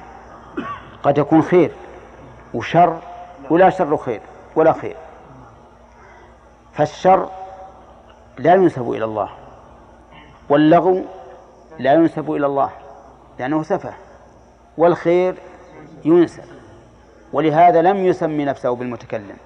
قد 1.03 1.17
يكون 1.17 1.41
خير. 1.41 1.71
وشر 2.53 2.99
ولا 3.49 3.69
شر 3.69 3.97
خير 3.97 4.21
ولا 4.55 4.73
خير. 4.73 4.95
فالشر 6.73 7.29
لا 8.37 8.53
ينسب 8.53 8.91
إلى 8.91 9.05
الله 9.05 9.29
واللغو 10.49 11.05
لا 11.79 11.93
ينسب 11.93 12.31
إلى 12.31 12.45
الله 12.45 12.69
لأنه 13.39 13.63
سفه 13.63 13.93
والخير 14.77 15.35
ينسب. 16.05 16.43
ولهذا 17.33 17.81
لم 17.81 18.05
يسمي 18.05 18.45
نفسه 18.45 18.75
بالمتكلم 18.75 19.37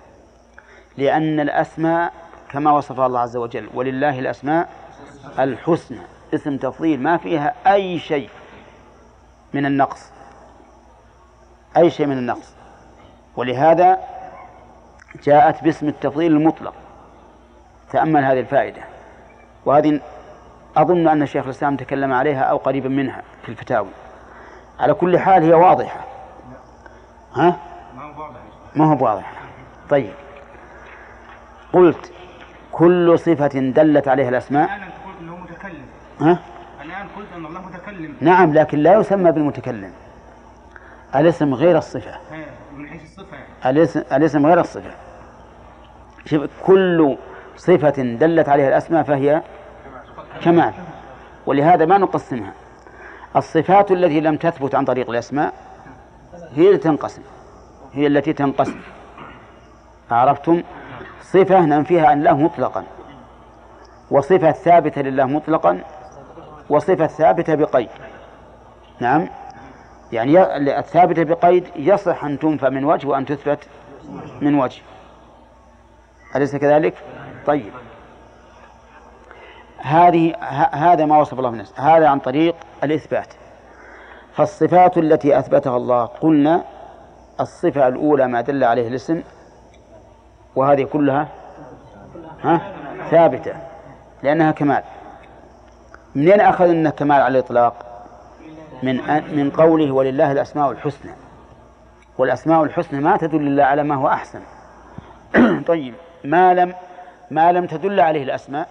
لأن 0.97 1.39
الأسماء 1.39 2.13
كما 2.49 2.71
وصفها 2.71 3.05
الله 3.05 3.19
عز 3.19 3.37
وجل 3.37 3.69
ولله 3.73 4.19
الأسماء 4.19 4.69
الحسنى. 5.39 6.01
اسم 6.33 6.57
تفضيل 6.57 6.99
ما 6.99 7.17
فيها 7.17 7.53
أي 7.67 7.99
شيء 7.99 8.29
من 9.53 9.65
النقص 9.65 10.11
أي 11.77 11.89
شيء 11.89 12.05
من 12.05 12.17
النقص. 12.17 12.53
ولهذا 13.35 13.97
جاءت 15.23 15.63
باسم 15.63 15.87
التفضيل 15.87 16.31
المطلق. 16.31 16.73
تأمل 17.91 18.25
هذه 18.25 18.39
الفائدة. 18.39 18.81
وهذه 19.65 19.99
أظن 20.77 21.07
أن 21.07 21.25
شيخ 21.25 21.43
الإسلام 21.43 21.75
تكلم 21.75 22.13
عليها 22.13 22.41
أو 22.41 22.57
قريبا 22.57 22.89
منها 22.89 23.21
في 23.43 23.49
الفتاوي 23.49 23.89
على 24.79 24.93
كل 24.93 25.19
حال 25.19 25.43
هي 25.43 25.53
واضحة. 25.53 25.99
ها؟ 27.33 27.57
ما 28.75 28.85
هو 28.85 29.05
واضح. 29.05 29.33
طيب. 29.89 30.13
قلت 31.73 32.11
كل 32.71 33.19
صفة 33.19 33.47
دلت 33.47 34.07
عليها 34.07 34.29
الأسماء. 34.29 34.65
الآن 34.65 34.81
أنت 34.81 34.93
قلت 35.05 35.21
أنه 35.21 35.37
متكلم. 35.37 35.85
ها؟ 36.19 36.39
الآن 36.81 37.07
قلت 37.17 37.27
أن 37.35 37.45
الله 37.45 37.61
متكلم. 37.61 38.15
نعم 38.21 38.53
لكن 38.53 38.77
لا 38.77 38.93
يسمى 38.93 39.31
بالمتكلم. 39.31 39.93
الاسم 41.15 41.53
غير 41.53 41.77
الصفة. 41.77 42.11
ها، 42.11 42.45
من 42.75 42.87
حيث 42.87 43.01
الاسم, 43.65 44.03
الاسم 44.11 44.45
غير 44.45 44.59
الصفة. 44.59 44.91
شوف 46.25 46.49
كل 46.65 47.17
صفة 47.57 48.03
دلت 48.03 48.49
عليها 48.49 48.67
الأسماء 48.67 49.03
فهي 49.03 49.41
كمال. 50.43 50.73
ولهذا 51.45 51.85
ما 51.85 51.97
نقسمها. 51.97 52.53
الصفات 53.35 53.91
التي 53.91 54.19
لم 54.19 54.37
تثبت 54.37 54.75
عن 54.75 54.85
طريق 54.85 55.09
الأسماء 55.09 55.53
هي 56.55 56.69
التي 56.69 56.77
تنقسم. 56.77 57.21
هي 57.93 58.07
التي 58.07 58.33
تنقسم. 58.33 58.81
عرفتم؟ 60.11 60.63
صفة 61.21 61.59
ننفيها 61.59 62.07
عن 62.07 62.19
الله 62.19 62.33
مطلقا. 62.33 62.83
وصفة 64.11 64.51
ثابتة 64.51 65.01
لله 65.01 65.25
مطلقا. 65.25 65.79
وصفة 66.69 67.07
ثابتة 67.07 67.55
بقيد. 67.55 67.89
نعم؟ 68.99 69.27
يعني 70.11 70.57
الثابتة 70.79 71.23
بقيد 71.23 71.67
يصح 71.75 72.23
أن 72.25 72.39
تنفى 72.39 72.69
من 72.69 72.85
وجه 72.85 73.07
وأن 73.07 73.25
تثبت 73.25 73.59
من 74.41 74.55
وجه. 74.55 74.81
أليس 76.35 76.55
كذلك؟ 76.55 76.93
طيب. 77.45 77.71
هذه 79.77 80.35
هذا 80.71 81.05
ما 81.05 81.17
وصف 81.17 81.39
الله 81.39 81.49
من 81.49 81.57
نفسه 81.57 81.97
هذا 81.97 82.07
عن 82.07 82.19
طريق 82.19 82.55
الإثبات. 82.83 83.27
فالصفات 84.33 84.97
التي 84.97 85.39
أثبتها 85.39 85.77
الله 85.77 86.05
قلنا 86.05 86.63
الصفة 87.39 87.87
الأولى 87.87 88.27
ما 88.27 88.41
دل 88.41 88.63
عليه 88.63 88.87
الاسم 88.87 89.21
وهذه 90.55 90.83
كلها 90.83 91.27
ها؟ 92.43 92.61
ثابتة 93.11 93.53
لأنها 94.23 94.51
كمال. 94.51 94.83
منين 96.15 96.41
أخذ 96.41 96.69
أنه 96.69 96.89
كمال 96.89 97.21
على 97.21 97.39
الإطلاق؟ 97.39 97.90
من 98.83 98.95
من 99.35 99.51
قوله 99.51 99.91
ولله 99.91 100.31
الأسماء 100.31 100.71
الحسنى. 100.71 101.11
والأسماء 102.17 102.63
الحسنى 102.63 102.99
ما 102.99 103.17
تدل 103.17 103.47
إلا 103.47 103.65
على 103.65 103.83
ما 103.83 103.95
هو 103.95 104.07
أحسن. 104.07 104.41
طيب 105.67 105.93
ما 106.23 106.53
لم 106.53 106.73
ما 107.31 107.51
لم 107.51 107.67
تدل 107.67 107.99
عليه 107.99 108.23
الأسماء 108.23 108.67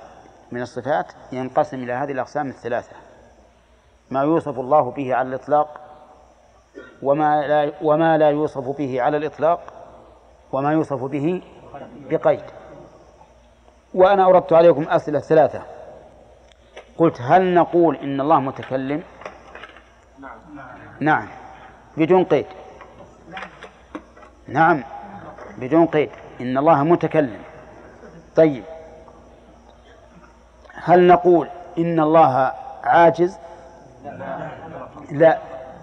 من 0.53 0.63
الصفات 0.63 1.13
ينقسم 1.33 1.83
إلى 1.83 1.93
هذه 1.93 2.13
الأقسام 2.13 2.49
الثلاثة. 2.49 2.97
ما 4.11 4.23
يوصف 4.23 4.59
الله 4.59 4.91
به 4.91 5.15
على 5.15 5.29
الإطلاق 5.29 5.81
وما 7.03 7.47
لا 7.47 7.73
وما 7.83 8.19
لا 8.19 8.31
يوصف 8.31 8.77
به 8.79 9.03
على 9.03 9.17
الإطلاق 9.17 9.61
وما 10.53 10.73
يوصف 10.73 11.05
به 11.05 11.43
بقيد. 12.11 12.45
وأنا 13.95 14.27
أردت 14.27 14.53
عليكم 14.53 14.83
أسئلة 14.89 15.19
ثلاثة. 15.19 15.63
قلت 16.99 17.21
هل 17.21 17.55
نقول 17.55 17.97
إن 17.97 18.21
الله 18.21 18.41
متكلم؟ 18.41 19.03
نعم. 21.01 21.29
بدون 21.97 22.25
قيد. 22.25 22.47
نعم. 24.49 24.83
بدون 25.59 25.87
قيد. 25.87 26.11
إن 26.41 26.59
الله 26.59 26.83
متكلم. 26.85 27.41
طيب. 28.37 28.65
هل 30.75 31.07
نقول 31.07 31.49
إن 31.79 32.01
الله 32.01 32.53
عاجز؟ 32.85 33.39
لا. 35.11 35.39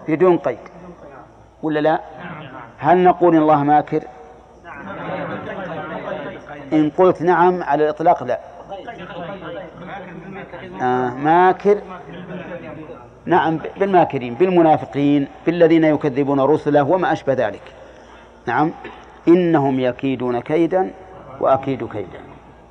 بدون 0.07 0.37
قيد. 0.37 0.57
ولا 1.63 1.79
لا؟ 1.79 1.99
هل 2.77 3.03
نقول 3.03 3.35
إن 3.35 3.41
الله 3.41 3.63
ماكر؟ 3.63 4.03
إن 6.73 6.89
قلت 6.97 7.21
نعم 7.21 7.63
على 7.63 7.83
الإطلاق 7.83 8.23
لا. 8.23 8.39
آه 10.81 11.09
ماكر. 11.09 11.81
نعم 13.27 13.59
بالماكرين 13.79 14.33
بالمنافقين 14.33 15.27
بالذين 15.45 15.83
يكذبون 15.83 16.39
رسله 16.39 16.83
وما 16.83 17.11
أشبه 17.11 17.33
ذلك. 17.33 17.61
نعم 18.45 18.71
إنهم 19.27 19.79
يكيدون 19.79 20.39
كيدا 20.39 20.93
وأكيد 21.39 21.87
كيدا 21.87 22.21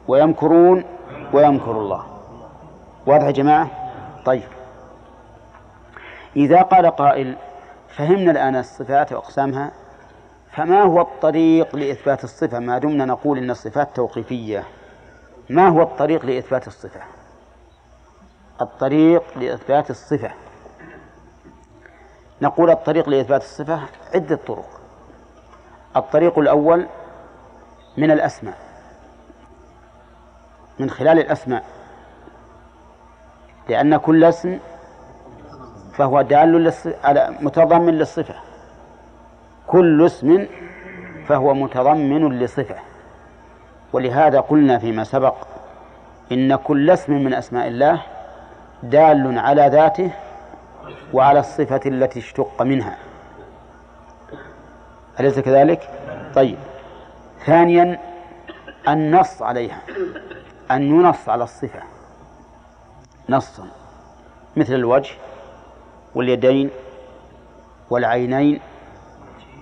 ويمكرون 0.09 0.85
ويمكر 1.33 1.71
الله. 1.71 2.05
واضح 3.07 3.25
يا 3.25 3.31
جماعة؟ 3.31 3.71
طيب. 4.25 4.49
إذا 6.37 6.63
قال 6.63 6.87
قائل 6.87 7.37
فهمنا 7.89 8.31
الآن 8.31 8.57
الصفات 8.57 9.13
وأقسامها 9.13 9.73
فما 10.53 10.83
هو 10.83 11.01
الطريق 11.01 11.77
لإثبات 11.77 12.25
الصفة؟ 12.25 12.59
ما 12.59 12.79
دمنا 12.79 13.05
نقول 13.05 13.39
إن 13.39 13.51
الصفات 13.51 13.97
توقيفية. 13.97 14.65
ما 15.51 15.69
هو 15.69 15.83
الطريق 15.83 16.27
لإثبات 16.27 16.67
الصفة؟ 16.67 17.01
الطريق 18.61 19.23
لإثبات 19.37 19.91
الصفة. 19.91 20.31
نقول 22.43 22.71
الطريق 22.71 23.09
لإثبات 23.09 23.43
الصفة 23.43 23.81
عدة 24.15 24.37
طرق. 24.47 24.81
الطريق 25.97 26.39
الأول 26.39 26.87
من 27.97 28.11
الأسماء. 28.11 28.57
من 30.79 30.91
خلال 30.91 31.19
الأسماء. 31.19 31.65
لأن 33.69 33.97
كل 33.97 34.25
اسم 34.25 34.59
فهو 35.95 36.23
دال 36.23 36.73
على 37.05 37.35
متضمن 37.41 37.95
للصفة. 37.99 38.35
كل 39.67 40.07
اسم 40.07 40.47
فهو 41.29 41.55
متضمن 41.55 42.39
لصفة. 42.39 42.77
ولهذا 43.93 44.41
قلنا 44.41 44.79
فيما 44.79 45.05
سبق 45.05 45.35
إن 46.33 46.57
كل 46.57 46.91
اسم 46.91 47.13
من 47.13 47.35
أسماء 47.35 47.69
الله 47.69 48.03
دال 48.83 49.39
على 49.39 49.69
ذاته 49.69 50.11
وعلى 51.13 51.41
الصفة 51.41 51.81
التي 51.87 52.19
اشتق 52.19 52.63
منها. 52.63 52.99
أليس 55.21 55.39
كذلك؟ 55.39 55.91
طيب. 56.35 56.59
ثانيا 57.47 57.99
النص 58.89 59.43
عليها. 59.43 59.83
أن 60.71 60.83
ينص 60.83 61.29
على 61.29 61.45
الصفة. 61.45 61.83
نصا. 63.29 63.67
مثل 64.57 64.75
الوجه 64.75 65.15
واليدين 66.15 66.71
والعينين 67.91 68.61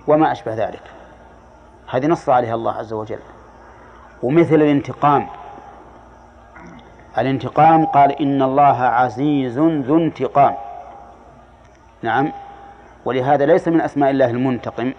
وما 0.07 0.31
أشبه 0.31 0.53
ذلك. 0.53 0.83
هذه 1.89 2.07
نص 2.07 2.29
عليها 2.29 2.55
الله 2.55 2.71
عز 2.71 2.93
وجل. 2.93 3.19
ومثل 4.23 4.55
الانتقام. 4.55 5.27
الانتقام 7.17 7.85
قال 7.85 8.11
إن 8.21 8.41
الله 8.41 8.81
عزيز 8.81 9.59
ذو 9.59 9.97
انتقام. 9.97 10.64
نعم. 12.05 12.31
ولهذا 13.05 13.45
ليس 13.45 13.67
من 13.67 13.81
أسماء 13.81 14.09
الله 14.11 14.29
المنتقم 14.29 14.93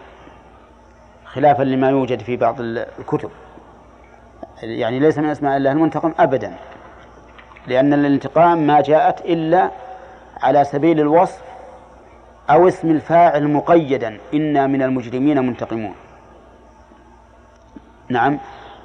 خلافا 1.25 1.63
لما 1.63 1.91
يوجد 1.91 2.21
في 2.21 2.37
بعض 2.37 2.57
الكتب. 2.61 3.31
يعني 4.63 4.99
ليس 4.99 5.19
من 5.19 5.31
أسماء 5.31 5.57
الله 5.57 5.73
المنتقم 5.73 6.15
أبدا 6.19 6.55
لأن 7.67 7.93
الانتقام 7.93 8.67
ما 8.67 8.81
جاءت 8.81 9.21
إلا 9.21 9.71
على 10.43 10.65
سبيل 10.65 11.01
الوصف 11.01 11.43
أو 12.51 12.69
اسم 12.69 12.91
الفاعل 12.91 13.49
مقيدا 13.49 14.19
إنا 14.35 14.67
من 14.67 14.83
المجرمين 14.83 15.47
منتقمون. 15.47 15.95
نعم. 18.09 18.39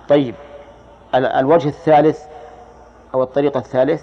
طيب. 0.10 0.36
الوجه 1.16 1.68
الثالث 1.68 2.20
أو 3.14 3.24
الطريقة 3.24 3.58
الثالث؟ 3.58 4.02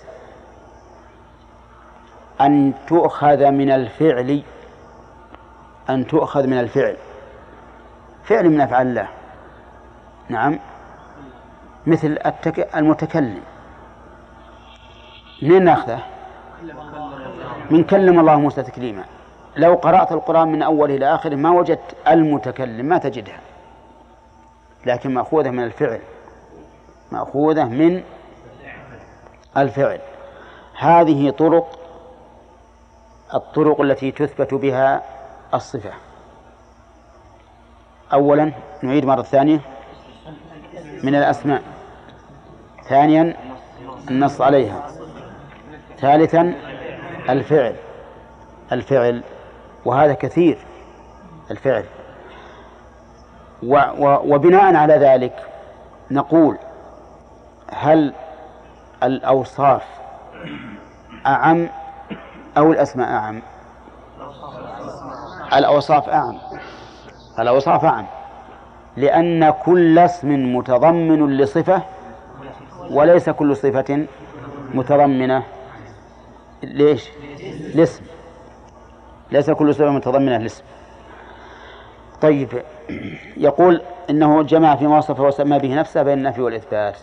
أن 2.40 2.72
تؤخذ 2.88 3.50
من 3.50 3.70
الفعل 3.70 4.42
أن 5.90 6.06
تؤخذ 6.06 6.46
من 6.46 6.60
الفعل. 6.60 6.96
فعل 8.24 8.48
من 8.48 8.60
أفعال 8.60 8.86
الله. 8.86 9.08
نعم. 10.28 10.58
مثل. 11.86 12.18
المتكلم. 12.74 13.40
منين 15.42 15.64
نأخذه؟ 15.64 16.02
من 17.70 17.84
كلم 17.84 18.20
الله 18.20 18.40
موسى 18.40 18.62
تكليما. 18.62 19.04
لو 19.56 19.74
قرأت 19.74 20.12
القرآن 20.12 20.48
من 20.48 20.62
أوله 20.62 20.94
إلى 20.94 21.14
آخره 21.14 21.36
ما 21.36 21.50
وجدت 21.50 21.96
المتكلم 22.08 22.86
ما 22.86 22.98
تجدها. 22.98 23.40
لكن 24.86 25.14
مأخوذة 25.14 25.50
من 25.50 25.64
الفعل. 25.64 26.00
مأخوذة 27.12 27.64
من 27.64 28.02
الفعل. 29.56 29.98
هذه 30.78 31.30
طرق 31.30 31.78
الطرق 33.34 33.80
التي 33.80 34.10
تثبت 34.10 34.54
بها 34.54 35.02
الصفة. 35.54 35.90
أولا 38.12 38.52
نعيد 38.82 39.04
مرة 39.04 39.22
ثانية. 39.22 39.60
من 41.02 41.14
الأسماء. 41.14 41.62
ثانيا 42.88 43.36
النص 44.10 44.40
عليها. 44.40 44.86
ثالثا 45.98 46.54
الفعل. 47.28 47.76
الفعل. 48.72 49.22
وهذا 49.84 50.14
كثير. 50.14 50.58
الفعل. 51.50 51.84
و 53.62 53.76
و 53.98 54.34
وبناء 54.34 54.74
على 54.74 54.94
ذلك 54.94 55.46
نقول 56.10 56.56
هل 57.72 58.14
الأوصاف 59.02 59.84
أعم 61.26 61.68
أو 62.58 62.72
الأسماء 62.72 63.08
أعم. 63.08 63.42
الأوصاف 65.56 66.08
أعم. 66.08 66.38
الأوصاف 67.38 67.84
أعم. 67.84 68.06
لأن 68.96 69.50
كل 69.50 69.98
اسم 69.98 70.56
متضمن 70.56 71.36
لصفة 71.36 71.82
وليس 72.90 73.30
كل 73.30 73.56
صفة 73.56 74.06
متضمنة. 74.74 75.42
ليش؟ 76.62 77.08
الاسم 77.74 78.04
ليس 79.32 79.50
كل 79.50 79.74
صفة 79.74 79.90
متضمنة 79.90 80.36
لاسم. 80.38 80.64
طيب 82.20 82.48
يقول 83.36 83.82
إنه 84.10 84.42
جمع 84.42 84.76
فيما 84.76 84.98
وصف 84.98 85.20
وسمى 85.20 85.58
به 85.58 85.74
نفسه 85.74 86.02
بين 86.02 86.18
النفي 86.18 86.42
والإثبات. 86.42 86.96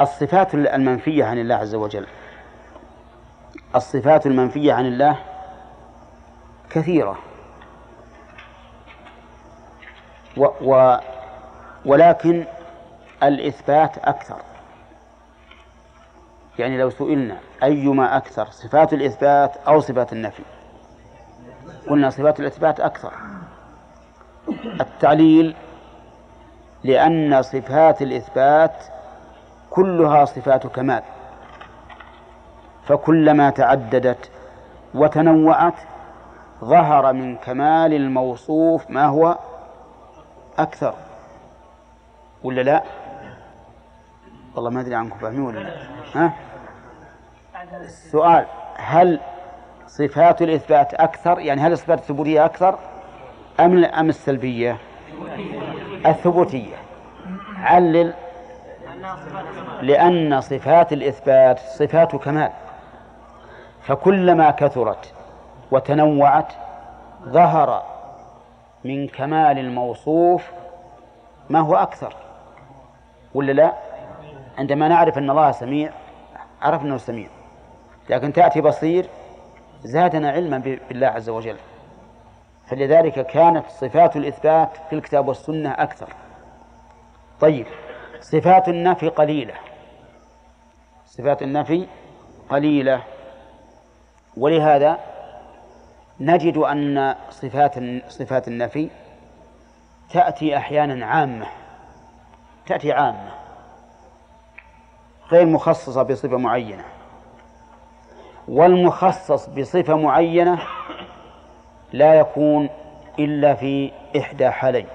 الصفات 0.00 0.54
المنفية 0.54 1.24
عن 1.24 1.38
الله 1.38 1.54
عز 1.54 1.74
وجل. 1.74 2.06
الصفات 3.76 4.26
المنفية 4.26 4.72
عن 4.72 4.86
الله 4.86 5.18
كثيرة. 6.70 7.18
و 10.36 10.46
و 10.60 10.96
ولكن 11.84 12.46
الإثبات 13.22 13.98
أكثر. 13.98 14.36
يعني 16.58 16.78
لو 16.78 16.90
سئلنا 16.90 17.38
أيما 17.62 18.16
أكثر 18.16 18.50
صفات 18.50 18.92
الإثبات 18.92 19.56
أو 19.56 19.80
صفات 19.80 20.12
النفي؟ 20.12 20.42
قلنا 21.88 22.10
صفات 22.10 22.40
الإثبات 22.40 22.80
أكثر. 22.80 23.12
التعليل 24.80 25.56
لأن 26.84 27.42
صفات 27.42 28.02
الإثبات 28.02 28.84
كلها 29.70 30.24
صفات 30.24 30.66
كمال. 30.66 31.02
فكلما 32.90 33.50
تعددت 33.50 34.30
وتنوعت 34.94 35.74
ظهر 36.64 37.12
من 37.12 37.36
كمال 37.36 37.94
الموصوف 37.94 38.90
ما 38.90 39.06
هو 39.06 39.38
أكثر 40.58 40.94
ولا 42.44 42.60
لا؟ 42.60 42.82
والله 44.54 44.70
ما 44.70 44.80
أدري 44.80 44.94
عنكم 44.94 45.18
فاهمين 45.18 45.40
ولا 45.40 45.58
لا؟ 45.58 45.74
ها؟ 46.14 46.32
السؤال 47.80 48.46
هل 48.76 49.20
صفات 49.86 50.42
الإثبات 50.42 50.94
أكثر 50.94 51.40
يعني 51.40 51.60
هل 51.60 51.72
الصفات 51.72 51.98
الثبوتية 51.98 52.44
أكثر 52.44 52.78
أم 53.60 53.84
أم 53.84 54.08
السلبية؟ 54.08 54.76
الثبوتية 56.06 56.76
علل 57.56 58.14
لأن 59.82 60.40
صفات 60.40 60.92
الإثبات 60.92 61.58
صفات 61.58 62.16
كمال 62.16 62.50
فكلما 63.82 64.50
كثرت 64.50 65.14
وتنوعت 65.70 66.52
ظهر 67.24 67.82
من 68.84 69.08
كمال 69.08 69.58
الموصوف 69.58 70.50
ما 71.50 71.60
هو 71.60 71.74
أكثر. 71.74 72.16
ولا 73.34 73.52
لا؟ 73.52 73.72
عندما 74.58 74.88
نعرف 74.88 75.18
أن 75.18 75.30
الله 75.30 75.50
سميع 75.50 75.92
عرفنا 76.62 76.88
أنه 76.88 76.96
سميع. 76.96 77.28
لكن 78.10 78.32
تأتي 78.32 78.60
بصير 78.60 79.06
زادنا 79.82 80.30
علما 80.30 80.58
بالله 80.58 81.06
عز 81.06 81.28
وجل. 81.28 81.56
فلذلك 82.66 83.26
كانت 83.26 83.66
صفات 83.68 84.16
الإثبات 84.16 84.76
في 84.90 84.96
الكتاب 84.96 85.28
والسنة 85.28 85.70
أكثر. 85.70 86.08
طيب 87.40 87.66
صفات 88.20 88.68
النفي 88.68 89.08
قليلة. 89.08 89.54
صفات 91.06 91.42
النفي 91.42 91.86
قليلة. 92.50 93.02
ولهذا 94.40 94.98
نجد 96.20 96.56
أن 96.56 97.14
صفات 97.30 97.74
صفات 98.08 98.48
النفي 98.48 98.90
تأتي 100.10 100.56
أحيانا 100.56 101.06
عامة 101.06 101.46
تأتي 102.66 102.92
عامة 102.92 103.30
غير 105.30 105.46
مخصصة 105.46 106.02
بصفة 106.02 106.36
معينة. 106.36 106.84
والمخصص 108.48 109.46
بصفة 109.46 109.96
معينة 109.96 110.62
لا 111.92 112.14
يكون 112.14 112.68
إلا 113.18 113.54
في 113.54 113.92
إحدى 114.18 114.50
حالين. 114.50 114.86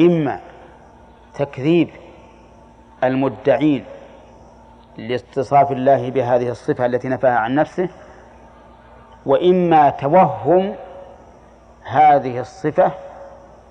إما 0.00 0.40
تكذيب 1.34 1.90
المدعين 3.04 3.84
لاتصاف 4.98 5.72
الله 5.72 6.10
بهذه 6.10 6.50
الصفة 6.50 6.86
التي 6.86 7.08
نفاها 7.08 7.36
عن 7.38 7.54
نفسه 7.54 7.88
وإما 9.26 9.90
توهم 9.90 10.74
هذه 11.84 12.40
الصفة 12.40 12.92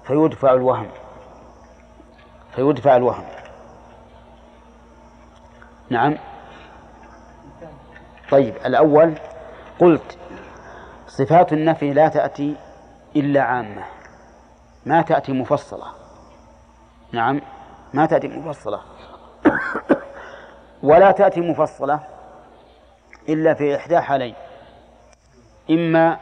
فيدفع 0.04 0.54
الوهم 0.54 0.90
فيدفع 2.56 2.96
الوهم. 2.96 3.26
نعم. 5.90 6.18
طيب 8.32 8.56
الأول 8.66 9.14
قلت 9.80 10.18
صفات 11.08 11.54
النفي 11.54 11.94
لا 11.94 12.08
تأتي 12.08 12.56
إلا 13.16 13.42
عامة 13.42 13.84
ما 14.86 15.02
تأتي 15.02 15.32
مفصلة. 15.32 15.86
نعم 17.12 17.42
ما 17.94 18.06
تأتي 18.06 18.28
مفصلة. 18.28 18.82
ولا 20.84 21.12
تأتي 21.12 21.42
مفصلة 21.42 22.00
إلا 23.30 23.54
في 23.54 23.76
إحدى 23.76 24.00
حالين. 24.00 24.36
إما 25.70 26.18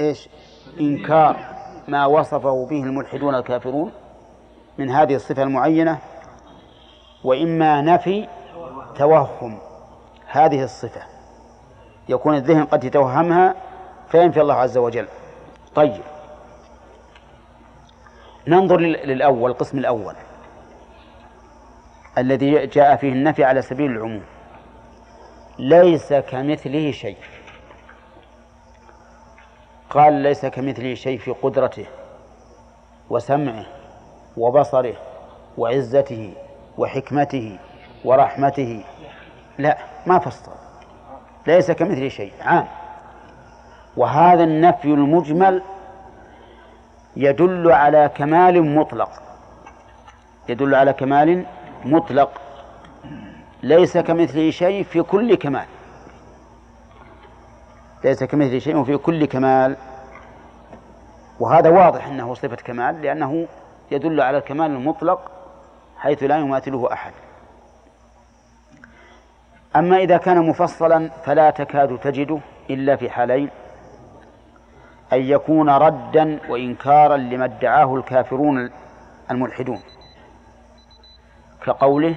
إيش؟ 0.00 0.28
إنكار 0.80 1.36
ما 1.88 2.06
وصفه 2.06 2.66
به 2.66 2.82
الملحدون 2.82 3.34
الكافرون 3.34 3.92
من 4.78 4.90
هذه 4.90 5.14
الصفة 5.14 5.42
المعينة 5.42 5.98
وإما 7.24 7.80
نفي 7.80 8.28
توهم 8.98 9.58
هذه 10.26 10.64
الصفة. 10.64 11.02
يكون 12.08 12.34
الذهن 12.34 12.64
قد 12.64 12.84
يتوهمها 12.84 13.54
فينفي 14.08 14.40
الله 14.40 14.54
عز 14.54 14.78
وجل. 14.78 15.08
طيب. 15.74 16.02
ننظر 18.46 18.76
للأول 18.80 19.50
القسم 19.50 19.78
الأول. 19.78 20.14
الذي 22.18 22.66
جاء 22.66 22.96
فيه 22.96 23.12
النفي 23.12 23.44
على 23.44 23.62
سبيل 23.62 23.90
العموم. 23.90 24.22
ليس 25.58 26.12
كمثله 26.12 26.90
شيء. 26.90 27.16
قال 29.90 30.12
ليس 30.12 30.46
كمثله 30.46 30.94
شيء 30.94 31.18
في 31.18 31.30
قدرته 31.30 31.86
وسمعه 33.10 33.66
وبصره 34.36 34.94
وعزته 35.58 36.34
وحكمته 36.78 37.58
ورحمته. 38.04 38.84
لا 39.58 39.78
ما 40.06 40.18
فصل. 40.18 40.52
ليس 41.46 41.70
كمثله 41.70 42.08
شيء 42.08 42.32
عام. 42.40 42.66
وهذا 43.96 44.44
النفي 44.44 44.84
المجمل 44.88 45.62
يدل 47.16 47.72
على 47.72 48.10
كمال 48.14 48.74
مطلق. 48.74 49.10
يدل 50.48 50.74
على 50.74 50.92
كمال 50.92 51.46
مطلق 51.84 52.40
ليس 53.62 53.98
كمثله 53.98 54.50
شيء 54.50 54.84
في 54.84 55.02
كل 55.02 55.34
كمال. 55.34 55.66
ليس 58.04 58.24
كمثله 58.24 58.58
شيء 58.58 58.84
في 58.84 58.96
كل 58.96 59.24
كمال. 59.24 59.76
وهذا 61.40 61.70
واضح 61.70 62.06
أنه 62.06 62.34
صفة 62.34 62.56
كمال 62.56 63.02
لأنه 63.02 63.46
يدل 63.90 64.20
على 64.20 64.38
الكمال 64.38 64.70
المطلق 64.70 65.30
حيث 65.98 66.22
لا 66.22 66.36
يماثله 66.36 66.92
أحد. 66.92 67.12
أما 69.76 69.96
إذا 69.96 70.16
كان 70.16 70.48
مفصلا 70.48 71.10
فلا 71.24 71.50
تكاد 71.50 71.98
تجده 71.98 72.40
إلا 72.70 72.96
في 72.96 73.10
حالين 73.10 73.50
أن 75.12 75.20
يكون 75.20 75.70
ردا 75.70 76.40
وانكارا 76.48 77.16
لما 77.16 77.44
ادعاه 77.44 77.96
الكافرون 77.96 78.70
الملحدون. 79.30 79.80
كقوله 81.64 82.14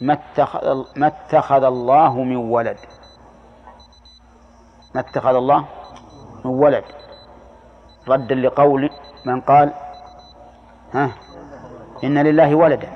ما 0.00 0.12
اتخذ, 0.12 0.84
ما 0.96 1.06
اتخذ 1.06 1.64
الله 1.64 2.22
من 2.22 2.36
ولد. 2.36 2.76
ما 4.94 5.00
اتخذ 5.00 5.34
الله 5.34 5.64
من 6.44 6.50
ولد. 6.50 6.84
ردا 8.08 8.34
لقول 8.34 8.90
من 9.26 9.40
قال 9.40 9.72
ها 10.94 11.10
إن 12.04 12.18
لله 12.18 12.54
ولدا. 12.54 12.88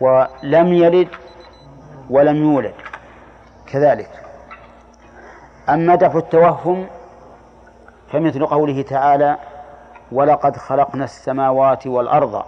ولم 0.00 0.72
يلد 0.72 1.08
ولم 2.10 2.36
يولد. 2.36 2.74
كذلك. 3.66 4.10
أما 5.68 5.94
دفع 5.94 6.18
التوهم 6.18 6.86
فمثل 8.12 8.46
قوله 8.46 8.82
تعالى 8.82 9.38
ولقد 10.12 10.56
خلقنا 10.56 11.04
السماوات 11.04 11.86
والأرض 11.86 12.44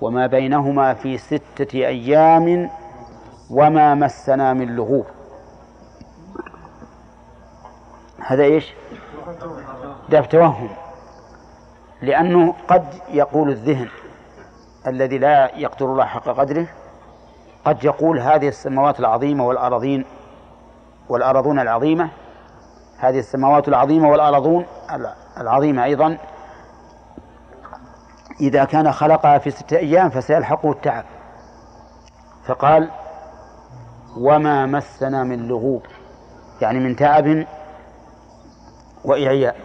وما 0.00 0.26
بينهما 0.26 0.94
في 0.94 1.18
ستة 1.18 1.74
أيام 1.74 2.70
وما 3.50 3.94
مسنا 3.94 4.52
من 4.52 4.76
لغوب. 4.76 5.06
هذا 8.18 8.42
إيش؟ 8.42 8.74
دف 10.08 10.26
توهم. 10.26 10.68
لأنه 12.02 12.54
قد 12.68 12.84
يقول 13.10 13.50
الذهن 13.50 13.88
الذي 14.86 15.18
لا 15.18 15.56
يقدر 15.56 15.86
الله 15.86 16.04
حق 16.04 16.28
قدره 16.28 16.66
قد 17.64 17.84
يقول 17.84 18.20
هذه 18.20 18.48
السماوات 18.48 19.00
العظيمة 19.00 19.46
والأراضين 19.46 20.04
والأراضون 21.08 21.58
العظيمة. 21.60 22.10
هذه 22.98 23.18
السماوات 23.18 23.68
العظيمة 23.68 24.10
والأراضون 24.10 24.66
العظيمة 25.40 25.84
أيضا 25.84 26.18
إذا 28.40 28.64
كان 28.64 28.92
خلقها 28.92 29.38
في 29.38 29.50
ستة 29.50 29.76
أيام 29.76 30.10
فسيلحقه 30.10 30.70
التعب. 30.70 31.04
فقال 32.46 32.90
وما 34.16 34.66
مسنا 34.66 35.24
من 35.24 35.48
لغوب. 35.48 35.82
يعني 36.60 36.78
من 36.78 36.96
تعب 36.96 37.46
وإعياء. 39.04 39.56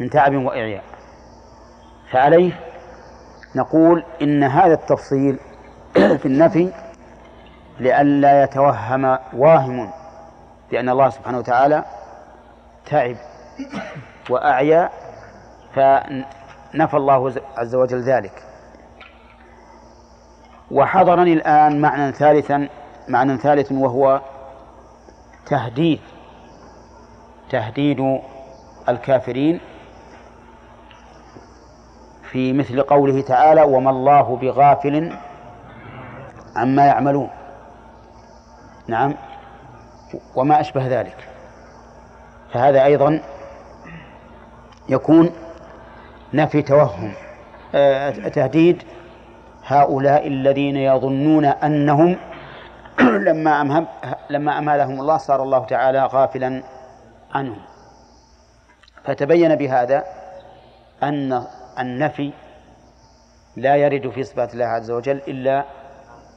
من 0.00 0.10
تعب 0.10 0.34
وإعياء. 0.34 0.84
فعليه 2.12 2.52
نقول 3.56 4.04
إن 4.22 4.42
هذا 4.44 4.74
التفصيل 4.74 5.38
في 6.20 6.26
النفي 6.26 6.72
لئلا 7.80 8.42
يتوهم 8.42 9.18
واهم 9.32 9.90
بأن 10.70 10.88
الله 10.88 11.08
سبحانه 11.08 11.38
وتعالى 11.38 11.84
تعب 12.86 13.16
وأعيا 14.30 14.90
فنفى 16.72 16.96
الله 16.96 17.32
عز 17.56 17.74
وجل 17.74 18.02
ذلك. 18.02 18.42
وحضرني 20.70 21.32
الآن 21.32 21.80
معنى 21.80 22.12
ثالثا 22.12 22.68
معنى 23.08 23.38
ثالث 23.38 23.72
وهو 23.72 24.20
تهديد 25.46 26.00
تهديد 27.50 28.20
الكافرين 28.88 29.60
في 32.30 32.52
مثل 32.52 32.82
قوله 32.82 33.20
تعالى 33.20 33.62
وما 33.62 33.90
الله 33.90 34.36
بغافل 34.36 35.12
عما 36.56 36.86
يعملون 36.86 37.30
نعم 38.88 39.14
وما 40.34 40.60
أشبه 40.60 41.00
ذلك. 41.00 41.28
فهذا 42.52 42.84
أيضا 42.84 43.20
يكون 44.88 45.30
نفي 46.34 46.62
توهم. 46.62 47.12
آه، 47.74 48.10
تهديد. 48.10 48.82
هؤلاء 49.66 50.26
الذين 50.26 50.76
يظنون 50.76 51.44
أنهم 51.44 52.16
لما 53.28 53.60
أمهم 53.60 53.86
لما 54.30 54.58
أمهلهم 54.58 55.00
الله 55.00 55.16
صار 55.16 55.42
الله 55.42 55.64
تعالى 55.66 56.04
غافلا 56.04 56.62
عنهم. 57.34 57.62
فتبين 59.04 59.54
بهذا 59.54 60.04
أن 61.02 61.44
النفي 61.78 62.32
لا 63.56 63.76
يرد 63.76 64.10
في 64.10 64.22
صفات 64.22 64.54
الله 64.54 64.64
عز 64.64 64.90
وجل 64.90 65.16
إلا 65.28 65.64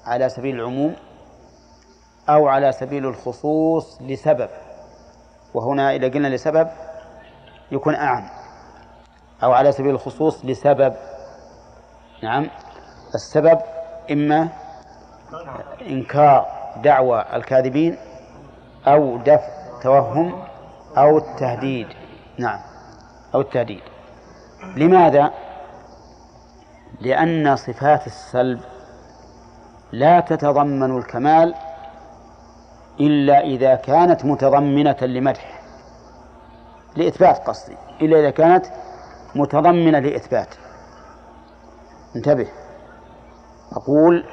على 0.05 0.29
سبيل 0.29 0.55
العموم 0.55 0.95
أو 2.29 2.47
على 2.47 2.71
سبيل 2.71 3.05
الخصوص 3.05 4.01
لسبب. 4.01 4.49
وهنا 5.53 5.95
إذا 5.95 6.07
قلنا 6.07 6.27
لسبب 6.27 6.67
يكون 7.71 7.95
أعم. 7.95 8.44
أو 9.43 9.51
على 9.53 9.71
سبيل 9.71 9.91
الخصوص 9.91 10.45
لسبب. 10.45 10.93
نعم. 12.23 12.49
السبب 13.15 13.59
إما 14.11 14.49
إنكار 15.81 16.45
دعوى 16.83 17.25
الكاذبين 17.33 17.97
أو 18.87 19.17
دفع 19.17 19.79
توهم 19.83 20.43
أو 20.97 21.17
التهديد. 21.17 21.87
نعم. 22.37 22.59
أو 23.35 23.41
التهديد. 23.41 23.81
لماذا؟ 24.75 25.31
لأن 27.01 27.55
صفات 27.55 28.07
السلب 28.07 28.59
لا 29.91 30.19
تتضمن 30.19 30.97
الكمال 30.97 31.55
إلا 32.99 33.39
إذا 33.39 33.75
كانت 33.75 34.25
متضمنة 34.25 34.97
لمدح 35.01 35.61
لإثبات 36.95 37.37
قصدي 37.47 37.77
إلا 38.01 38.19
إذا 38.19 38.29
كانت 38.29 38.65
متضمنة 39.35 39.99
لإثبات. 39.99 40.55
انتبه. 42.15 42.47
أقول 43.71 44.25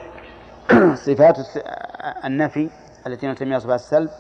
صفات 1.07 1.38
النفي 2.24 2.70
التي 3.07 3.26
نسميها 3.26 3.59
صفات 3.59 3.80
السلب. 3.80 4.11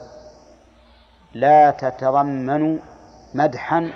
لا 1.34 1.70
تتضمن 1.70 2.78
مدحا 3.34 3.92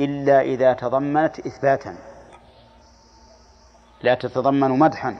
إلا 0.00 0.40
إذا 0.40 0.72
تضمنت 0.72 1.38
إثباتا. 1.38 1.96
لا 4.02 4.14
تتضمن 4.14 4.78
مدحا 4.78 5.16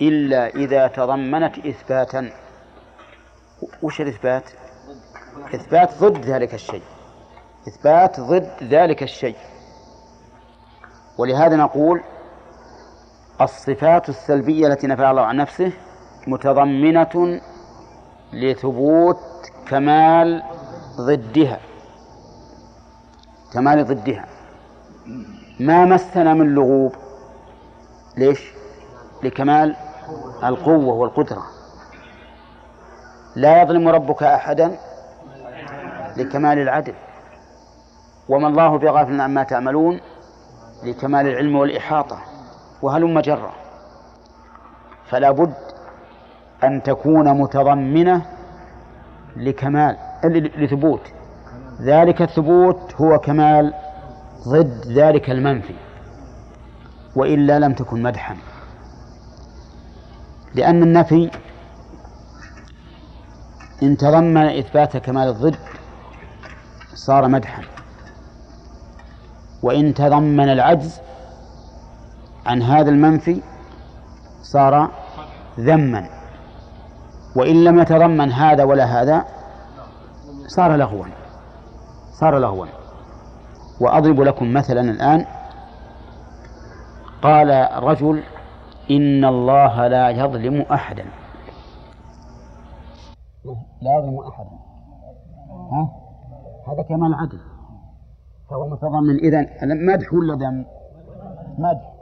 إلا 0.00 0.46
إذا 0.46 0.86
تضمنت 0.86 1.58
إثباتا. 1.58 2.30
وش 3.82 4.00
الإثبات؟ 4.00 4.50
إثبات 5.54 5.94
ضد 6.00 6.24
ذلك 6.24 6.54
الشيء. 6.54 6.82
إثبات 7.68 8.20
ضد 8.20 8.50
ذلك 8.62 9.02
الشيء. 9.02 9.36
ولهذا 11.18 11.56
نقول 11.56 12.00
الصفات 13.40 14.08
السلبية 14.08 14.66
التي 14.66 14.86
نفعها 14.86 15.10
الله 15.10 15.22
عن 15.22 15.36
نفسه 15.36 15.72
متضمنة 16.26 17.40
لثبوت 18.32 19.18
كمال 19.66 20.42
ضدها. 21.00 21.60
كمال 23.52 23.84
ضدها. 23.84 24.26
ما 25.60 25.84
مسنا 25.84 26.34
من 26.34 26.54
لغوب. 26.54 26.92
ليش؟ 28.16 28.52
لكمال 29.22 29.76
القوة 30.44 30.94
والقدرة. 30.94 31.42
لا 33.36 33.62
يظلم 33.62 33.88
ربك 33.88 34.22
أحدا 34.22 34.78
لكمال 36.16 36.58
العدل. 36.58 36.94
وما 38.28 38.48
الله 38.48 38.78
بغافل 38.78 39.20
عما 39.20 39.42
تعملون 39.42 40.00
لكمال 40.84 41.26
العلم 41.26 41.56
والإحاطة 41.56 42.18
وهلم 42.82 43.20
جرة 43.20 43.52
فلا 45.10 45.30
بد 45.30 45.54
أن 46.64 46.82
تكون 46.82 47.40
متضمنة 47.40 48.26
لكمال 49.36 49.96
لثبوت. 50.56 51.00
ذلك 51.80 52.22
الثبوت 52.22 52.94
هو 52.94 53.18
كمال 53.18 53.74
ضد 54.48 54.86
ذلك 54.86 55.30
المنفي 55.30 55.74
وإلا 57.16 57.58
لم 57.58 57.74
تكن 57.74 58.02
مدحا. 58.02 58.36
لأن 60.54 60.82
النفي 60.82 61.30
إن 63.82 63.96
تضمن 63.96 64.58
إثبات 64.58 64.96
كمال 64.96 65.28
الضد 65.28 65.56
صار 66.94 67.28
مدحا. 67.28 67.73
وإن 69.64 69.94
تضمن 69.94 70.48
العجز 70.48 71.00
عن 72.46 72.62
هذا 72.62 72.90
المنفي 72.90 73.42
صار 74.42 74.90
ذما. 75.58 76.08
وإن 77.36 77.64
لم 77.64 77.78
يتضمن 77.78 78.32
هذا 78.32 78.64
ولا 78.64 78.84
هذا 78.84 79.24
صار 80.46 80.76
لغوا. 80.76 81.06
صار 82.20 82.38
لغوا. 82.38 82.66
وأضرب 83.80 84.20
لكم 84.20 84.52
مثلا 84.52 84.80
الآن. 84.80 85.26
قال 87.22 87.68
رجل 87.82 88.22
إن 88.90 89.24
الله 89.24 89.86
لا 89.86 90.10
يظلم 90.10 90.60
أحدا. 90.60 91.04
لا 93.82 93.98
يظلم 93.98 94.18
أحدا. 94.28 94.56
ها؟ 95.72 95.88
هذا 96.68 96.82
كمال 96.82 97.14
العدل 97.14 97.53
فهو 98.50 98.68
متضمن. 98.68 99.16
إذن 99.18 99.46
مدح 99.86 100.14
ولا 100.14 100.34
ذم؟ 100.34 100.64
مدح. 101.58 101.94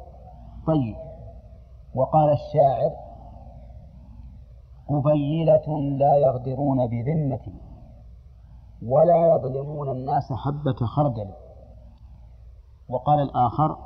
طيب. 0.66 0.96
وقال 1.94 2.32
الشاعر 2.32 2.90
قبيلة 4.88 5.80
لا 5.98 6.16
يغدرون 6.16 6.86
بذمة 6.86 7.52
ولا 8.82 9.34
يظلمون 9.34 9.90
الناس 9.90 10.32
حبة 10.32 10.86
خردل. 10.86 11.30
وقال 12.88 13.20
الآخر 13.20 13.76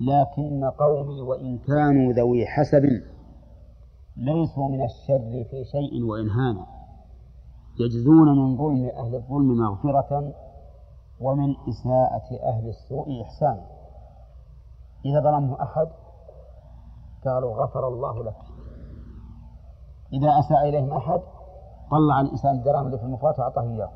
لكن 0.00 0.64
قومي 0.64 1.20
وإن 1.20 1.58
كانوا 1.58 2.12
ذوي 2.12 2.46
حسب 2.46 2.82
ليسوا 4.16 4.68
من 4.68 4.84
الشر 4.84 5.44
في 5.50 5.64
شيء 5.64 6.04
وإن 6.04 6.30
هانا 6.30 6.66
يجزون 7.80 8.38
من 8.38 8.56
ظلم 8.56 8.90
أهل 8.96 9.14
الظلم 9.14 9.56
مغفرة 9.56 10.32
ومن 11.22 11.54
إساءة 11.68 12.48
أهل 12.50 12.68
السوء 12.68 13.22
إحسانا 13.22 13.66
إذا 15.04 15.20
ظلمه 15.20 15.62
أحد 15.62 15.88
قالوا 17.24 17.54
غفر 17.64 17.88
الله 17.88 18.24
لك. 18.24 18.36
إذا 20.12 20.38
أساء 20.38 20.68
إليهم 20.68 20.92
أحد 20.92 21.20
طلع 21.90 22.20
الإنسان 22.20 22.54
الدراهم 22.54 22.86
اللي 22.86 22.98
في 22.98 23.04
المفرط 23.04 23.38
وأعطاه 23.38 23.62
إياه. 23.62 23.90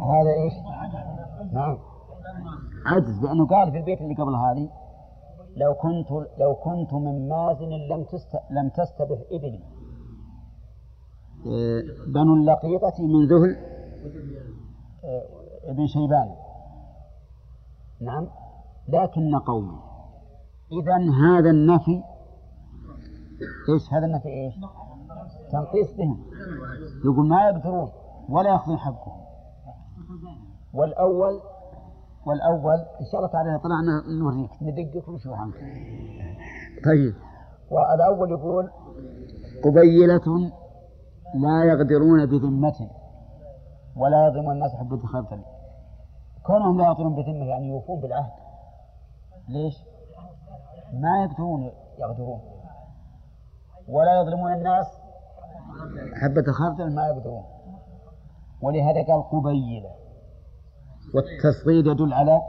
هذا 0.00 0.32
إيش؟ 0.44 0.52
نعم. 1.52 1.78
عجز 2.86 3.18
بأنه 3.18 3.46
قال 3.46 3.72
في 3.72 3.78
البيت 3.78 4.00
اللي 4.00 4.14
قبل 4.14 4.34
هذه 4.34 4.70
لو 5.56 5.74
كنت 5.74 6.10
لو 6.38 6.54
كنت 6.54 6.92
من 6.94 7.28
مازن 7.28 7.68
لم 7.68 8.04
تست 8.04 8.36
لم 8.50 8.68
تستبح 8.68 9.18
إيه، 9.30 9.60
بنو 12.14 12.34
اللقيطة 12.34 13.06
من 13.06 13.26
ذهل 13.26 13.56
إيه، 15.04 15.70
ابن 15.70 15.86
شيبان. 15.86 16.28
نعم 18.00 18.28
لكن 18.88 19.38
قومي. 19.46 19.78
إذا 20.72 20.96
هذا 21.24 21.50
النفي 21.50 22.02
إيش 23.68 23.92
هذا 23.92 24.06
النفي؟ 24.06 24.28
إيش؟ 24.28 24.54
تنقيص 25.52 25.96
بهم. 25.98 26.24
يقول 27.04 27.28
ما 27.28 27.48
يقدرون 27.48 27.90
ولا 28.28 28.50
يأخذون 28.50 28.78
حقهم. 28.78 29.20
والأول 30.74 31.40
والأول 32.26 32.78
إن 33.00 33.06
شاء 33.12 33.20
الله 33.20 33.32
تعالى 33.32 33.58
طلعنا 33.58 34.02
نوريك 34.18 34.50
ندقك 34.62 35.08
ونشوف 35.08 35.32
عنك 35.32 35.54
طيب. 36.84 37.14
والأول 37.70 38.30
يقول 38.30 38.70
قبيلة 39.64 40.52
لا 41.34 41.64
يغدرون 41.64 42.26
بذمة 42.26 42.90
ولا 43.96 44.26
يظلمون 44.26 44.52
الناس 44.54 44.72
حبة 44.74 45.06
خردل 45.06 45.42
كونهم 46.46 46.78
لا 46.78 46.84
يغدرون 46.84 47.14
بذمة 47.14 47.44
يعني 47.44 47.68
يوفون 47.68 48.00
بالعهد. 48.00 48.32
ليش؟ 49.48 49.74
ما 50.92 51.24
يقدرون 51.24 51.70
يغدرون 51.98 52.40
ولا 53.88 54.20
يظلمون 54.20 54.52
الناس 54.52 54.86
حبة 56.22 56.52
خردل 56.52 56.94
ما 56.94 57.06
يقدرون. 57.08 57.44
ولهذا 58.62 59.02
قال 59.02 59.22
قبيلة 59.30 59.90
والتصغير 61.14 61.86
يدل 61.86 62.12
على 62.12 62.40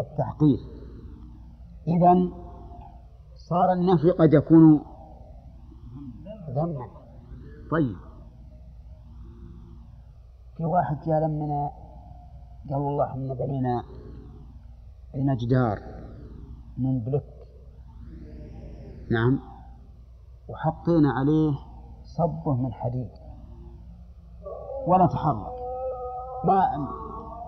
التحقير 0.00 0.58
إذا 1.88 2.14
صار 3.48 3.72
النفي 3.72 4.10
قد 4.10 4.32
يكون 4.32 4.84
ذما 6.50 6.99
طيب. 7.70 7.96
في 10.56 10.64
واحد 10.64 11.00
جاء 11.06 11.20
لمنا 11.20 11.70
قال 12.70 12.78
والله 12.78 13.04
إحنا 13.04 13.34
بنينا 13.34 13.84
بنينا 15.14 15.34
جدار 15.34 15.78
من 16.78 17.00
بلك 17.00 17.24
نعم. 19.10 19.40
وحطينا 20.48 21.12
عليه 21.12 21.52
صبه 22.04 22.54
من 22.54 22.72
حديد. 22.72 23.10
ولا 24.86 25.06
تحرك. 25.06 25.60
ما 26.44 26.62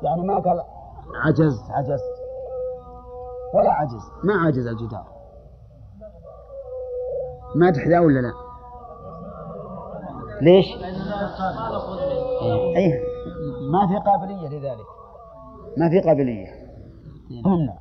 يعني 0.02 0.22
ما 0.22 0.34
قال 0.34 0.62
عجزت. 1.14 1.70
عجزت. 1.70 2.12
ولا 3.54 3.72
عجز. 3.72 4.10
ما 4.24 4.34
عجز 4.34 4.66
الجدار. 4.66 5.06
ما 7.56 7.70
تحذا 7.70 8.00
ولا 8.00 8.20
لا؟ 8.20 8.41
ليش؟ 10.42 10.66
أي 12.76 13.00
ما 13.72 13.86
في 13.86 13.96
قابلية 14.10 14.48
لذلك. 14.48 14.86
ما 15.78 15.88
في 15.90 16.00
قابلية. 16.00 16.46
فهمنا 17.44 17.78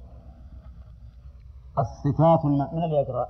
الصفات 1.80 2.46
الم... 2.46 2.58
من 2.74 2.84
اللي 2.84 2.96
يقرأ؟ 2.96 3.28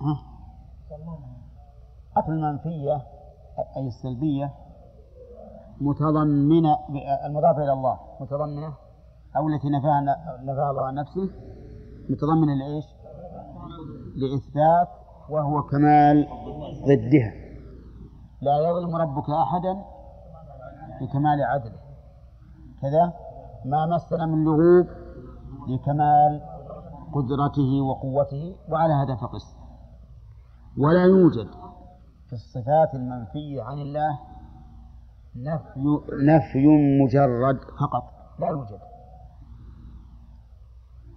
ها؟ 0.00 0.32
المنفية 2.28 3.02
أي 3.76 3.86
السلبية 3.86 4.52
متضمنة 5.80 6.78
المضافة 7.26 7.62
إلى 7.64 7.72
الله. 7.72 7.98
متضمنة؟ 8.20 8.74
أو 9.36 9.48
التي 9.48 9.68
نفاها 9.68 10.00
نفاها 10.42 10.70
الله 10.70 10.86
عن 10.86 10.94
نفسه. 10.94 11.30
متضمنة 12.10 12.54
لإيش؟ 12.54 12.84
لإثبات 14.16 14.88
وهو 15.30 15.62
كمال 15.62 16.28
ضدها. 16.84 17.41
لا 18.42 18.58
يظلم 18.68 18.96
ربك 18.96 19.30
أحدا 19.30 19.84
لكمال 21.00 21.42
عدله. 21.42 21.80
كذا 22.82 23.12
ما 23.64 23.86
مسنا 23.86 24.26
من 24.26 24.44
لغوب 24.44 24.86
لكمال 25.68 26.40
قدرته 27.14 27.80
وقوته 27.82 28.56
وعلى 28.68 28.92
هذا 28.92 29.14
فقس 29.16 29.56
ولا 30.78 31.04
يوجد 31.04 31.48
في 32.26 32.32
الصفات 32.32 32.94
المنفية 32.94 33.62
عن 33.62 33.78
الله 33.78 34.20
نفي 35.36 36.00
نفي 36.22 36.66
مجرد 37.02 37.58
فقط. 37.80 38.04
لا 38.38 38.48
يوجد. 38.48 38.80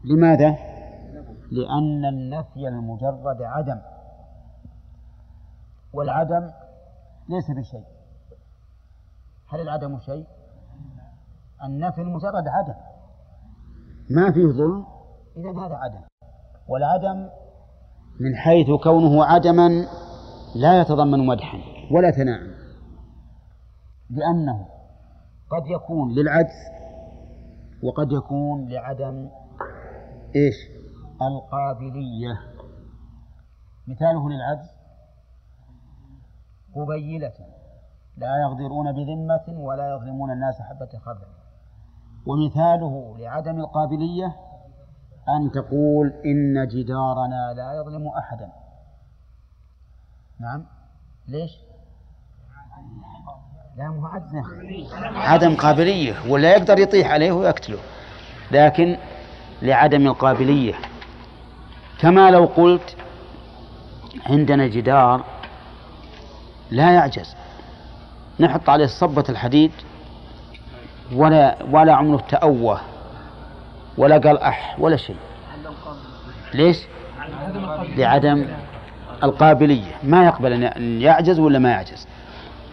لماذا؟ 0.03 0.57
لأن 1.51 2.05
النفي 2.05 2.67
المجرد 2.67 3.41
عدم. 3.41 3.81
والعدم 5.93 6.51
ليس 7.29 7.51
بشيء. 7.51 7.83
هل 9.47 9.61
العدم 9.61 9.99
شيء؟ 9.99 10.25
النفي 11.63 12.01
المجرد 12.01 12.47
عدم. 12.47 12.75
ما 14.09 14.31
فيه 14.31 14.45
ظلم؟ 14.45 14.85
إذا 15.37 15.65
هذا 15.65 15.75
عدم. 15.75 16.01
والعدم 16.67 17.29
من 18.19 18.35
حيث 18.35 18.67
كونه 18.83 19.25
عدما 19.25 19.69
لا 20.55 20.81
يتضمن 20.81 21.25
مدحا 21.25 21.57
ولا 21.91 22.11
ثناء 22.11 22.39
لأنه 24.09 24.65
قد 25.49 25.67
يكون 25.67 26.11
للعجز 26.11 26.75
وقد 27.83 28.11
يكون 28.11 28.69
لعدم 28.69 29.29
إيش؟ 30.35 30.55
القابلية. 31.21 32.39
مثاله 33.87 34.29
للعجز 34.29 34.74
قبيلة 36.75 37.33
لا 38.17 38.31
يغدرون 38.43 38.91
بذمة 38.91 39.59
ولا 39.59 39.95
يظلمون 39.95 40.31
الناس 40.31 40.61
حبة 40.61 40.99
خردل. 41.05 41.27
ومثاله 42.25 43.15
لعدم 43.19 43.59
القابلية 43.59 44.35
أن 45.29 45.51
تقول 45.51 46.13
إن 46.25 46.67
جدارنا 46.67 47.53
لا 47.55 47.73
يظلم 47.73 48.07
أحدا. 48.07 48.49
نعم. 50.39 50.65
ليش؟ 51.27 51.51
لا 53.77 53.89
مو 53.89 54.07
عدم 55.15 55.55
قابلية 55.55 56.13
ولا 56.29 56.51
يقدر 56.51 56.79
يطيح 56.79 57.11
عليه 57.11 57.31
ويقتله. 57.31 57.79
لكن 58.51 58.97
لعدم 59.61 60.07
القابلية. 60.07 60.73
كما 61.99 62.31
لو 62.31 62.45
قلت 62.45 62.97
عندنا 64.25 64.67
جدار 64.67 65.34
لا 66.71 66.91
يعجز. 66.91 67.35
نحط 68.39 68.69
عليه 68.69 68.85
صبة 68.85 69.23
الحديد 69.29 69.71
ولا 71.13 71.57
ولا 71.71 71.93
عمره 71.93 72.23
تأوه 72.29 72.81
ولا 73.97 74.17
قال 74.17 74.37
أح 74.37 74.75
ولا 74.79 74.97
شيء. 74.97 75.15
ليش؟ 76.53 76.77
لعدم 77.97 78.47
القابلية. 79.23 79.91
ما 80.03 80.25
يقبل 80.25 80.63
أن 80.63 81.01
يعجز 81.01 81.39
ولا 81.39 81.59
ما 81.59 81.71
يعجز. 81.71 82.07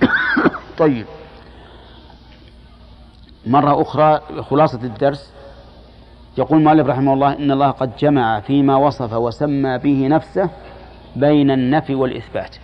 طيب. 0.78 1.06
مرة 3.46 3.82
أخرى 3.82 4.20
خلاصة 4.42 4.82
الدرس 4.82 5.32
يقول 6.38 6.58
المؤلف 6.58 6.86
رحمه 6.86 7.14
الله 7.14 7.32
إن 7.32 7.50
الله 7.50 7.70
قد 7.70 7.96
جمع 7.96 8.40
فيما 8.40 8.76
وصف 8.76 9.12
وسمى 9.12 9.78
به 9.78 10.08
نفسه 10.08 10.50
بين 11.16 11.50
النفي 11.50 11.94
والإثبات. 11.94 12.56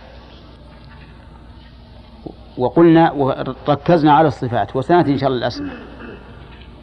وقلنا 2.59 3.11
وركزنا 3.11 4.13
على 4.13 4.27
الصفات 4.27 4.75
وسنأتي 4.75 5.11
إن 5.11 5.17
شاء 5.17 5.29
الله 5.29 5.39
الأسماء 5.39 5.75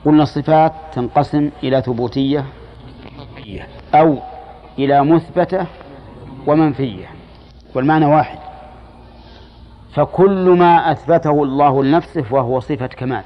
قلنا 0.04 0.22
الصفات 0.22 0.72
تنقسم 0.92 1.50
إلى 1.62 1.82
ثبوتية 1.82 2.44
أو 3.94 4.18
إلى 4.78 5.04
مثبتة 5.04 5.66
ومنفية 6.46 7.06
والمعنى 7.74 8.06
واحد. 8.06 8.38
فكل 9.94 10.48
ما 10.48 10.92
أثبته 10.92 11.42
الله 11.42 11.84
لنفسه 11.84 12.22
فهو 12.22 12.60
صفة 12.60 12.86
كمال. 12.86 13.22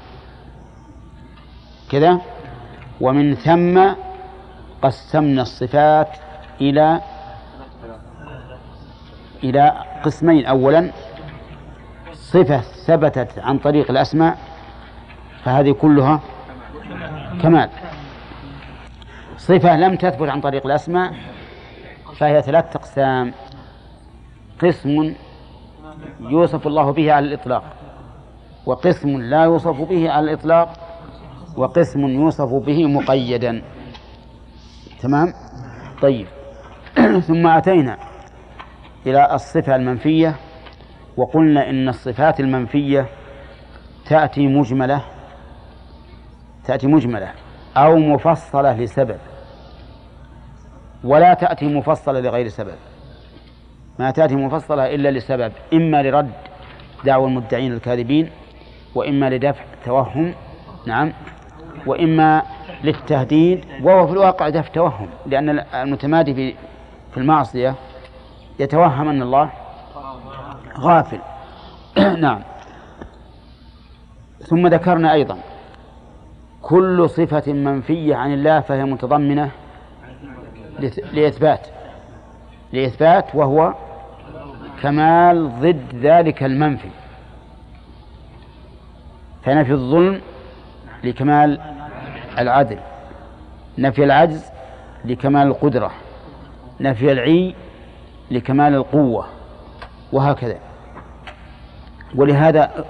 كذا؟ 1.91 2.21
ومن 3.01 3.35
ثم 3.35 3.93
قسمنا 4.81 5.41
الصفات 5.41 6.07
إلى 6.61 7.01
إلى 9.43 9.73
قسمين 10.03 10.45
أولا 10.45 10.91
صفة 12.31 12.61
ثبتت 12.87 13.39
عن 13.39 13.57
طريق 13.57 13.91
الأسماء 13.91 14.37
فهذه 15.43 15.71
كلها 15.71 16.19
كمال. 17.41 17.69
صفة 19.37 19.77
لم 19.77 19.95
تثبت 19.95 20.29
عن 20.29 20.41
طريق 20.41 20.65
الأسماء 20.65 21.13
فهي 22.17 22.41
ثلاثة 22.41 22.79
أقسام. 22.79 23.33
قسم 24.61 25.13
يوصف 26.19 26.67
الله 26.67 26.91
به 26.91 27.13
على 27.13 27.25
الإطلاق 27.25 27.63
وقسم 28.65 29.21
لا 29.21 29.43
يوصف 29.43 29.81
به 29.81 30.11
على 30.11 30.31
الإطلاق 30.31 30.73
وقسم 31.57 32.07
يوصف 32.07 32.53
به 32.53 32.85
مقيدا. 32.85 33.61
تمام؟ 35.01 35.33
طيب. 36.01 36.27
ثم 37.27 37.47
أتينا 37.47 37.97
إلى 39.05 39.33
الصفة 39.35 39.75
المنفية. 39.75 40.35
وقلنا 41.17 41.69
إن 41.69 41.89
الصفات 41.89 42.39
المنفية 42.39 43.05
تأتي 44.05 44.47
مجملة 44.47 45.01
تأتي 46.65 46.87
مجملة 46.87 47.31
أو 47.77 47.95
مفصلة 47.97 48.77
لسبب 48.77 49.17
ولا 51.03 51.33
تأتي 51.33 51.65
مفصلة 51.65 52.19
لغير 52.19 52.47
سبب. 52.47 52.75
ما 53.99 54.11
تأتي 54.11 54.35
مفصلة 54.35 54.95
إلا 54.95 55.11
لسبب 55.11 55.51
إما 55.73 56.03
لرد 56.03 56.31
دعوى 57.05 57.27
المدعين 57.27 57.73
الكاذبين 57.73 58.29
وإما 58.95 59.29
لدفع 59.29 59.63
توهم 59.85 60.33
نعم 60.87 61.13
وإما 61.85 62.43
للتهديد 62.83 63.65
وهو 63.83 64.07
في 64.07 64.13
الواقع 64.13 64.49
دفع 64.49 64.69
توهم 64.69 65.09
لأن 65.25 65.49
المتمادي 65.73 66.55
في 67.11 67.17
المعصية 67.17 67.75
يتوهم 68.59 69.09
أن 69.09 69.21
الله 69.21 69.49
غافل. 70.79 71.19
نعم. 72.25 72.41
ثم 74.39 74.67
ذكرنا 74.67 75.13
أيضا. 75.13 75.37
كل 76.61 77.09
صفة 77.09 77.53
منفية 77.53 78.15
عن 78.15 78.33
الله 78.33 78.59
فهي 78.59 78.85
متضمنة 78.85 79.51
لإثبات. 81.13 81.67
لإثبات 82.73 83.35
وهو 83.35 83.73
كمال 84.81 85.59
ضد 85.59 85.95
ذلك 85.95 86.43
المنفي. 86.43 86.89
فنفي 89.43 89.71
الظلم 89.71 90.21
لكمال 91.03 91.59
العدل. 92.39 92.79
نفي 93.77 94.03
العجز 94.03 94.45
لكمال 95.05 95.47
القدرة. 95.47 95.91
نفي 96.79 97.11
العي 97.11 97.55
لكمال 98.31 98.73
القوة. 98.75 99.40
وهكذا. 100.13 100.57
ولهذا 102.15 102.85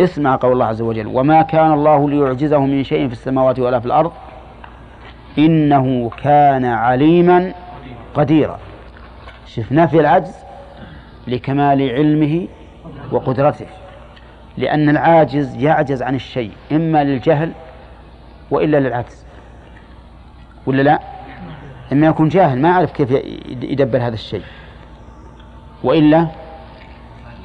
اسمع 0.00 0.36
قول 0.36 0.52
الله 0.52 0.66
عز 0.66 0.82
وجل 0.82 1.06
وما 1.06 1.42
كان 1.42 1.72
الله 1.72 2.10
ليعجزه 2.10 2.58
من 2.58 2.84
شيء 2.84 3.06
في 3.06 3.12
السماوات 3.12 3.58
ولا 3.58 3.80
في 3.80 3.86
الأرض 3.86 4.12
إنه 5.38 6.10
كان 6.22 6.64
عليما 6.64 7.52
قديرا. 8.14 8.58
شف 9.46 9.72
نفي 9.72 10.00
العجز 10.00 10.34
لكمال 11.26 11.90
علمه 11.90 12.48
وقدرته 13.12 13.66
لأن 14.58 14.88
العاجز 14.88 15.56
يعجز 15.56 16.02
عن 16.02 16.14
الشيء 16.14 16.50
إما 16.72 17.04
للجهل 17.04 17.52
وإلا 18.50 18.80
للعكس 18.80 19.24
ولا 20.66 20.82
لا؟ 20.82 21.00
إما 21.92 22.06
يكون 22.06 22.28
جاهل 22.28 22.60
ما 22.60 22.68
يعرف 22.68 22.92
كيف 22.92 23.10
يدبر 23.62 23.98
هذا 23.98 24.14
الشيء. 24.14 24.42
وإلا 25.84 26.26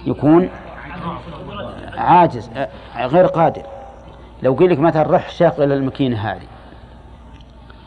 يكون 0.05 0.49
عاجز 1.97 2.49
غير 2.97 3.25
قادر. 3.25 3.63
لو 4.43 4.53
قيل 4.53 4.71
لك 4.71 4.79
مثلا 4.79 5.11
رح 5.11 5.29
شغل 5.29 5.71
الماكينة 5.71 6.31
هذه. 6.31 6.47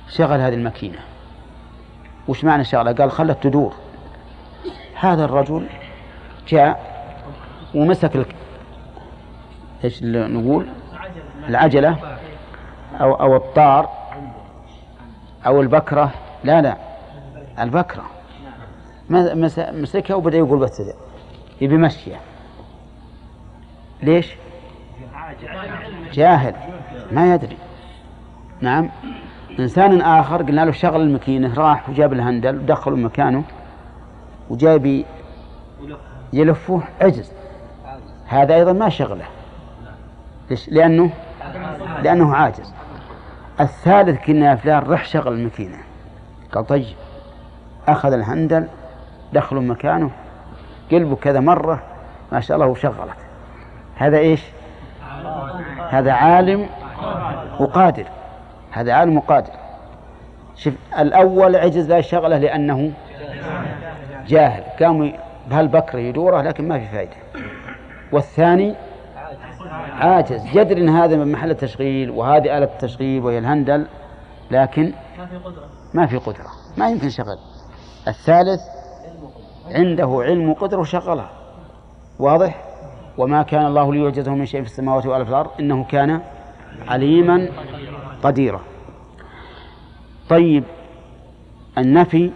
شغل 0.08 0.40
هذه 0.40 0.54
الماكينة 0.54 0.98
وش 2.28 2.44
معنى 2.44 2.64
شغلة 2.64 2.92
قال 2.92 3.10
خلت 3.10 3.42
تدور. 3.42 3.74
هذا 4.94 5.24
الرجل 5.24 5.66
جاء 6.48 6.92
ومسك 7.74 8.16
لك 8.16 8.34
إيش 9.84 10.02
نقول؟ 10.02 10.66
العجلة 11.48 11.96
أو 13.00 13.14
أو 13.14 13.36
الطار 13.36 13.88
أو 15.46 15.60
البكرة. 15.60 16.10
لا 16.44 16.62
لا 16.62 16.76
البكرة. 17.58 18.04
مسكها 19.72 20.14
وبدأ 20.14 20.38
يقول 20.38 20.58
بس 20.58 20.82
يبي 21.60 21.76
مشية. 21.76 22.16
ليش؟ 24.02 24.34
جاهل. 26.12 26.54
ما 27.12 27.34
يدري. 27.34 27.56
نعم. 28.60 28.90
إنسان 29.58 30.00
آخر 30.00 30.42
قلنا 30.42 30.64
له 30.64 30.72
شغل 30.72 31.00
الماكينة 31.00 31.54
راح 31.54 31.88
وجاب 31.88 32.12
الهندل 32.12 32.56
ودخله 32.56 32.96
مكانه 32.96 33.44
وجاي 34.50 35.04
يلفه 36.32 36.82
عجز. 37.00 37.32
هذا 38.26 38.54
أيضا 38.54 38.72
ما 38.72 38.88
شغله. 38.88 39.24
ليش؟ 40.50 40.68
لأنه 40.68 41.10
لأنه 42.02 42.34
عاجز. 42.34 42.72
الثالث 43.60 44.24
كنا 44.24 44.56
فلان 44.56 44.82
رح 44.82 45.04
شغل 45.04 45.32
الماكينة. 45.32 45.78
قال 46.52 46.66
طيب. 46.66 46.96
أخذ 47.88 48.12
الهندل 48.12 48.68
دخله 49.32 49.60
مكانه 49.60 50.10
قلبه 50.90 51.16
كذا 51.16 51.40
مرة 51.40 51.82
ما 52.32 52.40
شاء 52.40 52.56
الله 52.56 52.66
وشغلت. 52.66 53.16
هذا 53.96 54.18
إيش؟ 54.18 54.42
هذا 55.90 56.12
عالم 56.12 56.68
وقادر 57.60 58.06
هذا 58.70 58.92
عالم 58.92 59.16
وقادر 59.16 59.52
شوف 60.56 60.74
الأول 60.98 61.56
عجز 61.56 61.88
لا 61.88 62.00
شغلة 62.00 62.38
لأنه 62.38 62.92
جاهل. 64.26 64.62
قام 64.80 65.12
بهالبكر 65.50 65.98
يدوره 65.98 66.42
لكن 66.42 66.68
ما 66.68 66.78
في 66.78 66.86
فائدة 66.86 67.16
والثاني 68.12 68.74
عاجز. 70.00 70.56
يدري 70.56 70.80
إن 70.80 70.88
هذا 70.88 71.16
من 71.16 71.32
محل 71.32 71.50
التشغيل 71.50 72.10
وهذه 72.10 72.58
آلة 72.58 72.64
التشغيل 72.64 73.22
وهي 73.22 73.38
الهندل 73.38 73.86
لكن 74.50 74.92
ما 75.94 76.06
في 76.06 76.16
قدرة. 76.16 76.50
ما 76.76 76.90
يمكن 76.90 77.10
شغل. 77.10 77.38
الثالث 78.08 78.60
عنده 79.70 80.18
علم 80.22 80.50
وقدرة 80.50 80.80
وشغلها 80.80 81.30
واضح؟ 82.18 82.64
وما 83.18 83.42
كان 83.42 83.66
الله 83.66 83.92
ليعجزه 83.94 84.34
من 84.34 84.46
شيء 84.46 84.60
في 84.60 84.66
السماوات 84.66 85.06
ولا 85.06 85.24
في 85.24 85.30
الأرض 85.30 85.50
إنه 85.60 85.84
كان 85.84 86.20
عليما 86.88 87.48
قديرا. 88.22 88.60
طيب 90.28 90.64
النفي 91.78 92.30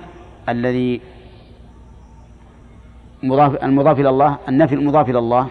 الذي 0.48 1.00
مضاف 3.22 3.64
المضاف 3.64 4.00
إلى 4.00 4.08
الله 4.08 4.38
النفي 4.48 4.74
المضاف 4.74 5.10
إلى 5.10 5.18
الله 5.18 5.48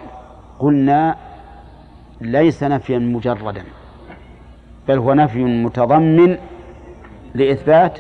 قلنا 0.60 1.16
ليس 2.22 2.64
نفيا 2.64 3.00
مجردا 3.00 3.64
بل 4.88 4.98
هو 4.98 5.14
نفي 5.14 5.44
متضمن 5.44 6.38
لإثبات 7.36 8.00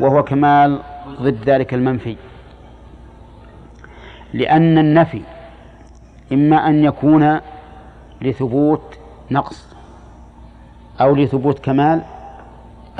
وهو 0.00 0.22
كمال 0.22 0.80
ضد 1.20 1.38
ذلك 1.44 1.74
المنفي. 1.74 2.16
لأن 4.32 4.78
النفي 4.78 5.22
إما 6.32 6.68
أن 6.68 6.84
يكون 6.84 7.40
لثبوت 8.22 8.98
نقص 9.30 9.76
أو 11.00 11.14
لثبوت 11.14 11.58
كمال 11.58 12.02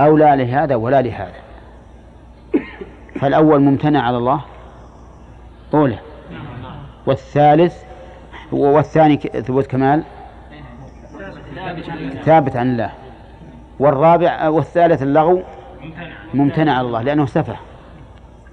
أو 0.01 0.17
لا 0.17 0.37
لهذا 0.37 0.75
ولا 0.75 1.03
لهذا. 1.03 1.35
فالأول 3.21 3.61
ممتنع 3.61 4.03
على 4.03 4.17
الله 4.17 4.41
أولى 5.75 5.99
والثالث 7.07 7.83
والثاني 8.53 9.17
ثبوت 9.17 9.67
كمال 9.67 10.03
ثابت 12.25 12.57
عن 12.57 12.71
الله. 12.71 12.93
والرابع 13.79 14.49
والثالث 14.49 15.03
اللغو 15.03 15.43
ممتنع 16.35 16.79
على 16.79 16.87
الله 16.87 17.03
لأنه 17.03 17.27
سفه. 17.27 17.57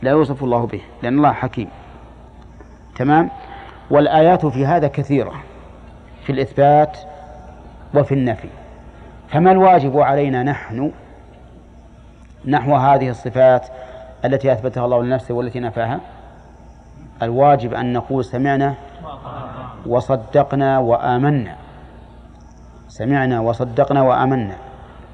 لا 0.02 0.12
يوصف 0.12 0.44
الله 0.44 0.66
به 0.66 0.82
لأن 1.04 1.18
الله 1.18 1.32
حكيم. 1.32 1.70
تمام؟ 2.96 3.30
والآيات 3.92 4.46
في 4.46 4.66
هذا 4.66 4.88
كثيرة 4.88 5.34
في 6.24 6.32
الإثبات 6.32 6.98
وفي 7.94 8.14
النفي. 8.14 8.50
فما 9.28 9.52
الواجب 9.52 10.00
علينا 10.00 10.44
نحن 10.44 10.92
نحو 12.48 12.76
هذه 12.76 13.10
الصفات 13.10 13.68
التي 14.26 14.52
أثبتها 14.52 14.86
الله 14.86 15.04
لنفسه 15.04 15.34
والتي 15.34 15.60
نفاها؟ 15.60 16.00
الواجب 17.22 17.74
أن 17.74 17.94
نقول 17.94 18.26
سمعنا 18.26 18.74
وصدقنا 19.86 20.80
وآمنا. 20.80 21.56
سمعنا 22.88 23.40
وصدقنا 23.40 24.02
وآمنا. 24.02 24.56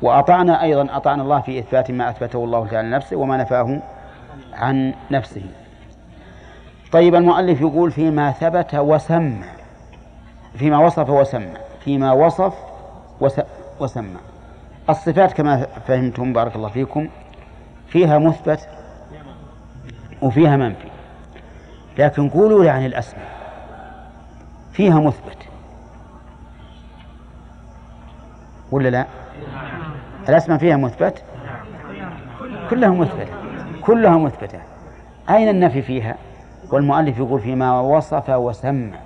وأطعنا 0.01 0.61
أيضا 0.61 0.97
أطعنا 0.97 1.23
الله 1.23 1.41
في 1.41 1.59
إثبات 1.59 1.91
ما 1.91 2.09
أثبته 2.09 2.43
الله 2.43 2.67
تعالى 2.67 2.87
لنفسه 2.87 3.17
وما 3.17 3.37
نفاه 3.37 3.81
عن 4.53 4.93
نفسه. 5.11 5.43
طيب 6.91 7.15
المؤلف 7.15 7.61
يقول 7.61 7.91
فيما 7.91 8.31
ثبت 8.31 8.75
وسمى 8.75 9.45
فيما 10.55 10.77
وصف 10.77 11.09
وسمى 11.09 11.57
فيما 11.85 12.11
وصف 12.11 12.53
وسمى 13.79 14.17
الصفات 14.89 15.33
كما 15.33 15.65
فهمتم 15.87 16.33
بارك 16.33 16.55
الله 16.55 16.69
فيكم 16.69 17.09
فيها 17.87 18.17
مثبت 18.17 18.69
وفيها 20.21 20.57
منفي. 20.57 20.87
لكن 21.97 22.29
قولوا 22.29 22.71
عن 22.71 22.85
الأسماء. 22.85 23.31
فيها 24.73 24.99
مثبت. 24.99 25.37
ولا 28.71 28.89
لا؟ 28.89 29.05
الأسماء 30.29 30.57
فيها 30.57 30.77
مثبت؟ 30.77 31.23
كلها 32.69 32.89
مثبتة. 32.89 33.33
كلها 33.81 34.17
مثبتة. 34.17 34.59
أين 35.29 35.49
النفي 35.49 35.81
فيها؟ 35.81 36.15
والمؤلف 36.71 37.17
يقول 37.17 37.41
فيما 37.41 37.81
وصف 37.81 38.29
وسمى 38.29 38.97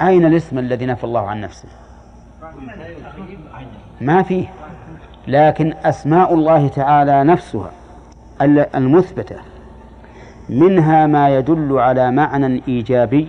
أين 0.00 0.26
الاسم 0.26 0.58
الذي 0.58 0.86
نفى 0.86 1.04
الله 1.04 1.20
عن 1.20 1.40
نفسه؟ 1.40 1.68
ما 4.00 4.22
فيه. 4.22 4.46
لكن 5.28 5.74
أسماء 5.84 6.34
الله 6.34 6.68
تعالى 6.68 7.24
نفسها 7.24 7.70
المثبتة. 8.74 9.36
منها 10.48 11.06
ما 11.06 11.28
يدل 11.36 11.78
على 11.78 12.10
معنى 12.10 12.62
إيجابي 12.68 13.28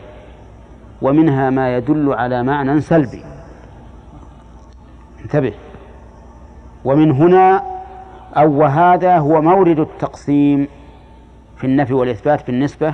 ومنها 1.01 1.49
ما 1.49 1.77
يدل 1.77 2.13
على 2.13 2.43
معنى 2.43 2.81
سلبي. 2.81 3.23
انتبه. 5.23 5.53
ومن 6.85 7.11
هنا 7.11 7.63
أو 8.37 8.59
وهذا 8.59 9.17
هو 9.17 9.41
مورد 9.41 9.79
التقسيم. 9.79 10.67
في 11.63 11.69
النفي 11.69 11.93
والإثبات 11.93 12.47
بالنسبة 12.47 12.93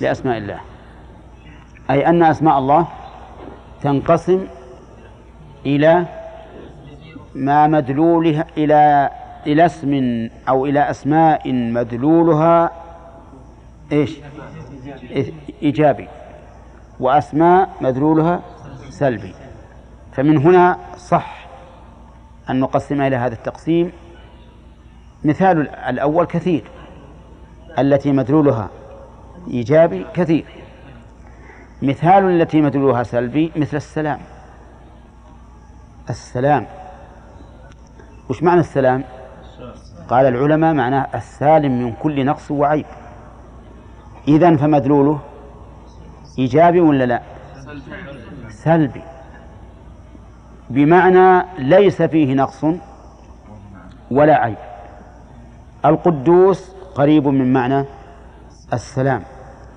لأسماء 0.00 0.38
الله. 0.38 0.60
أي 1.90 2.06
أن 2.06 2.22
أسماء 2.22 2.58
الله 2.58 2.86
تنقسم 3.82 4.46
إلى 5.66 6.06
ما 7.34 7.66
مدلولها 7.66 8.46
إلى 8.56 9.10
إلى 9.46 9.66
اسم 9.66 9.92
أو 10.48 10.66
إلى 10.66 10.90
أسماء 10.90 11.52
مدلولها 11.52 12.70
إيش؟ 13.92 14.18
إيجابي. 15.62 16.08
وأسماء 17.00 17.68
مدلولها 17.80 18.40
سلبي. 18.90 19.34
فمن 20.12 20.38
هنا 20.38 20.78
صح 20.96 21.46
أن 22.50 22.60
نقسم 22.60 23.00
إلى 23.00 23.16
هذا 23.16 23.34
التقسيم. 23.34 23.92
مثال 25.24 25.68
الأول 25.68 26.26
كثير. 26.26 26.64
التي 27.78 28.12
مدلولها 28.12 28.68
إيجابي 29.50 30.06
كثير. 30.14 30.44
مثال 31.82 32.24
التي 32.24 32.60
مدلولها 32.60 33.02
سلبي 33.02 33.52
مثل 33.56 33.76
السلام. 33.76 34.18
السلام. 36.10 36.66
وش 38.30 38.42
معنى 38.42 38.60
السلام؟ 38.60 39.04
قال 40.08 40.26
العلماء 40.26 40.74
معناه 40.74 41.06
السالم 41.14 41.84
من 41.84 41.92
كل 41.92 42.24
نقص 42.24 42.50
وعيب. 42.50 42.86
إذن 44.28 44.56
فمدلوله 44.56 45.20
إيجابي 46.38 46.80
ولا 46.80 47.04
لا؟ 47.04 47.22
سلبي. 48.48 49.02
بمعنى 50.70 51.46
ليس 51.58 52.02
فيه 52.02 52.34
نقص 52.34 52.64
ولا 54.10 54.36
عيب. 54.36 54.56
القدوس 55.84 56.72
قريب 56.94 57.28
من 57.28 57.52
معنى 57.52 57.84
السلام. 58.72 59.22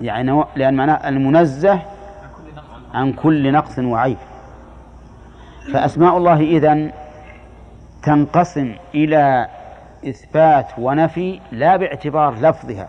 يعني 0.00 0.44
لأن 0.56 0.74
معناه 0.74 1.08
المنزه 1.08 1.82
عن 2.94 3.12
كل 3.12 3.52
نقص 3.52 3.78
وعيب. 3.78 4.16
فأسماء 5.72 6.16
الله 6.16 6.40
إذن 6.40 6.92
تنقسم 8.02 8.74
إلى 8.94 9.48
إثبات 10.08 10.66
ونفي 10.78 11.40
لا 11.52 11.76
باعتبار 11.76 12.34
لفظها. 12.40 12.88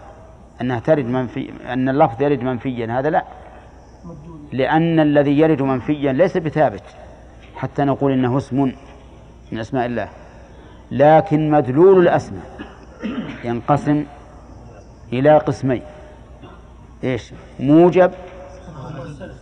أنها 0.62 0.80
ترد 0.80 1.06
منفي 1.06 1.52
أن 1.74 1.90
اللفظ 1.90 2.22
يرد 2.22 2.42
منفيا. 2.44 3.00
هذا 3.00 3.10
لا. 3.10 3.24
لأن 4.52 5.00
الذي 5.00 5.40
يرد 5.40 5.62
منفيا 5.62 6.14
ليس 6.14 6.38
بثابت. 6.38 6.84
حتى 7.56 7.84
نقول 7.84 8.12
إنه 8.12 8.38
اسم 8.38 8.72
من 9.52 9.60
أسماء 9.60 9.86
الله. 9.86 10.10
لكن 10.92 11.52
مدلول 11.52 12.02
الأسماء. 12.02 12.46
ينقسم 13.44 14.06
إلى 15.14 15.38
قسمين. 15.38 15.82
إيش؟ 17.04 17.34
موجب 17.60 18.12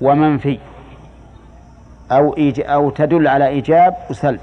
ومنفي. 0.01 0.59
أو 2.11 2.37
إيج 2.37 2.61
أو 2.61 2.89
تدل 2.89 3.27
على 3.27 3.47
إيجاب 3.47 3.95
وسلب. 4.09 4.39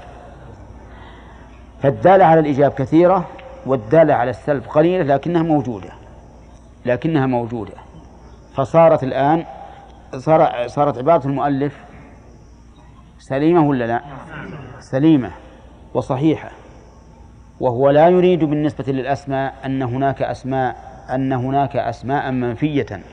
فالدالة 1.81 2.25
على 2.25 2.39
الإيجاب 2.39 2.71
كثيرة 2.71 3.27
والدالة 3.65 4.13
على 4.13 4.29
السلب 4.29 4.63
قليلة 4.63 5.15
لكنها 5.15 5.41
موجودة. 5.43 5.89
لكنها 6.85 7.25
موجودة. 7.25 7.73
فصارت 8.55 9.03
الآن 9.03 9.45
صار 10.17 10.67
صارت 10.67 10.97
عبارة 10.97 11.27
المؤلف 11.27 11.83
سليمة 13.19 13.67
ولا 13.67 13.85
لا؟ 13.85 14.01
سليمة 14.79 15.31
وصحيحة. 15.93 16.51
وهو 17.59 17.89
لا 17.89 18.07
يريد 18.09 18.43
بالنسبة 18.43 18.93
للأسماء 18.93 19.55
أن 19.65 19.83
هناك 19.83 20.21
أسماء 20.21 20.92
أن 21.09 21.33
هناك 21.33 21.75
أسماء 21.75 22.31
منفية 22.31 23.03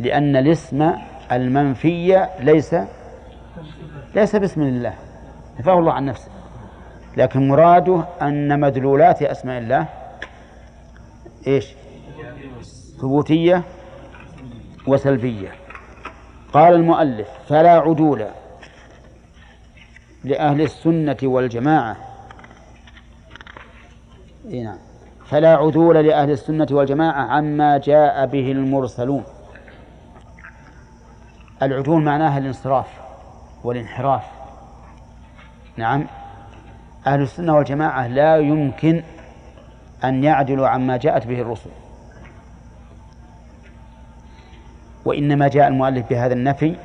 لأن 0.00 0.36
الاسم 0.36 0.92
المنفي 1.32 2.28
ليس 2.40 2.76
ليس 4.14 4.36
باسم 4.36 4.62
الله 4.62 4.94
نفاه 5.58 5.78
الله 5.78 5.92
عن 5.92 6.04
نفسه. 6.04 6.30
لكن 7.16 7.48
مراده 7.48 8.04
أن 8.22 8.60
مدلولات 8.60 9.22
أسماء 9.22 9.58
الله 9.58 9.88
إيش؟ 11.46 11.74
ثبوتية 13.00 13.62
وسلبية. 14.86 15.52
قال 16.52 16.74
المؤلف 16.74 17.28
فلا 17.48 17.72
عدول 17.72 18.26
لأهل 20.24 20.60
السنة 20.60 21.16
والجماعة. 21.22 21.96
إيه 24.48 24.64
نعم. 24.64 24.78
فلا 25.26 25.56
عدول 25.56 25.96
لأهل 26.06 26.30
السنة 26.30 26.66
والجماعة 26.70 27.22
عما 27.22 27.78
جاء 27.78 28.26
به 28.26 28.52
المرسلون. 28.52 29.24
العدول 31.62 32.02
معناها 32.02 32.38
الانصراف 32.38 32.86
والانحراف. 33.64 34.24
نعم. 35.76 36.06
أهل 37.06 37.22
السنة 37.22 37.54
والجماعة 37.54 38.06
لا 38.06 38.36
يمكن 38.36 39.02
أن 40.04 40.24
يعدلوا 40.24 40.68
عما 40.68 40.96
جاءت 40.96 41.26
به 41.26 41.40
الرسل. 41.40 41.70
وإنما 45.04 45.48
جاء 45.48 45.68
المؤلف 45.68 46.08
بهذا 46.10 46.34
النفي 46.34 46.76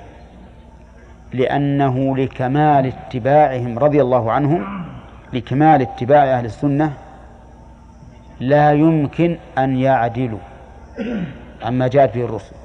لأنه 1.33 2.17
لكمال 2.17 2.85
اتباعهم 2.85 3.79
رضي 3.79 4.01
الله 4.01 4.31
عنهم 4.31 4.85
لكمال 5.33 5.81
اتباع 5.81 6.23
أهل 6.23 6.45
السنة 6.45 6.93
لا 8.41 8.71
يمكن 8.71 9.37
أن 9.57 9.77
يعدلوا. 9.77 10.39
عما 11.61 11.87
جاءت 11.87 12.15
به 12.15 12.25
الرسل. 12.25 12.55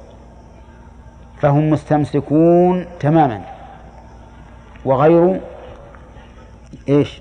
فهم 1.41 1.70
مستمسكون 1.70 2.87
تماما. 3.01 3.41
وغير 4.85 5.41
إيش؟ 6.89 7.20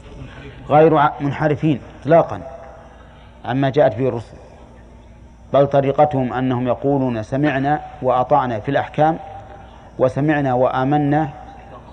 غير 0.70 0.99
منحرفين 1.22 1.80
اطلاقا. 2.01 2.41
عما 3.45 3.70
جاءت 3.70 3.95
به 3.95 4.08
الرسل. 4.08 4.38
بل 5.53 5.68
طريقتهم 5.68 6.34
أنهم 6.34 6.68
يقولون 6.68 7.24
سمعنا 7.24 7.82
وأطعنا 8.01 8.60
في 8.60 8.70
الأحكام 8.70 9.18
وسمعنا 9.99 10.53
وآمنا 10.53 11.30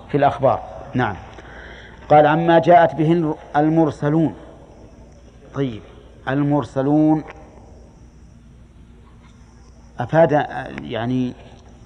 في 0.09 0.17
الأخبار. 0.17 0.59
نعم. 0.93 1.15
قال 2.09 2.27
عما 2.27 2.59
جاءت 2.59 2.95
به 2.95 3.35
المرسلون. 3.55 4.35
طيب. 5.53 5.81
المرسلون 6.27 7.23
أفاد 9.99 10.31
يعني 10.81 11.33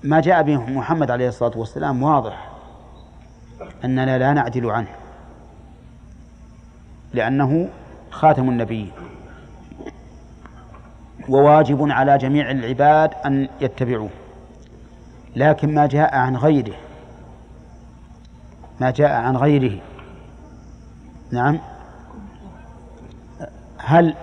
ما 0.04 0.20
جاء 0.20 0.44
به 0.44 0.58
محمد 0.58 1.12
عليه 1.12 1.28
الصلاة 1.28 1.58
والسلام 1.58 2.04
واضح 2.04 2.50
أننا 3.84 4.18
لا 4.18 4.34
نعدل 4.34 4.70
عنه 4.70 4.88
لأنه 7.14 7.70
خاتم 8.12 8.50
النبيين 8.50 8.92
وواجب 11.30 11.92
على 11.92 12.18
جميع 12.18 12.52
العباد 12.52 13.14
أن 13.26 13.50
يتبعوه 13.62 14.10
لكن 15.36 15.76
ما 15.76 15.86
جاء 15.86 16.16
عن 16.16 16.36
غيره 16.36 16.76
ما 18.80 18.92
جاء 18.92 19.12
عن 19.12 19.38
غيره. 19.38 19.80
نعم. 21.32 21.60
هل 23.78 24.16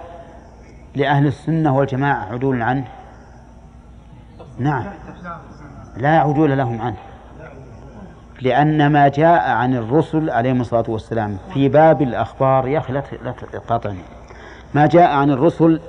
لأهل 0.94 1.26
السنة 1.26 1.76
والجماعة 1.76 2.32
عدول 2.32 2.62
عنه؟ 2.62 2.84
نعم. 4.58 4.84
لا 5.96 6.18
عدول 6.18 6.58
لهم 6.58 6.80
عنه. 6.80 6.96
لأن 8.40 8.92
ما 8.92 9.08
جاء 9.08 9.50
عن 9.50 9.74
الرسل 9.74 10.30
عليهم 10.30 10.60
الصلاة 10.60 10.84
والسلام 10.88 11.38
في 11.54 11.68
باب 11.68 12.02
الأخبار 12.02 12.68
يا 12.68 12.78
أخي 12.78 12.92
لا 12.92 13.34
تقاطعني 13.52 14.02
ما 14.74 14.86
جاء 14.86 15.10
عن 15.10 15.30
الرسل 15.30 15.80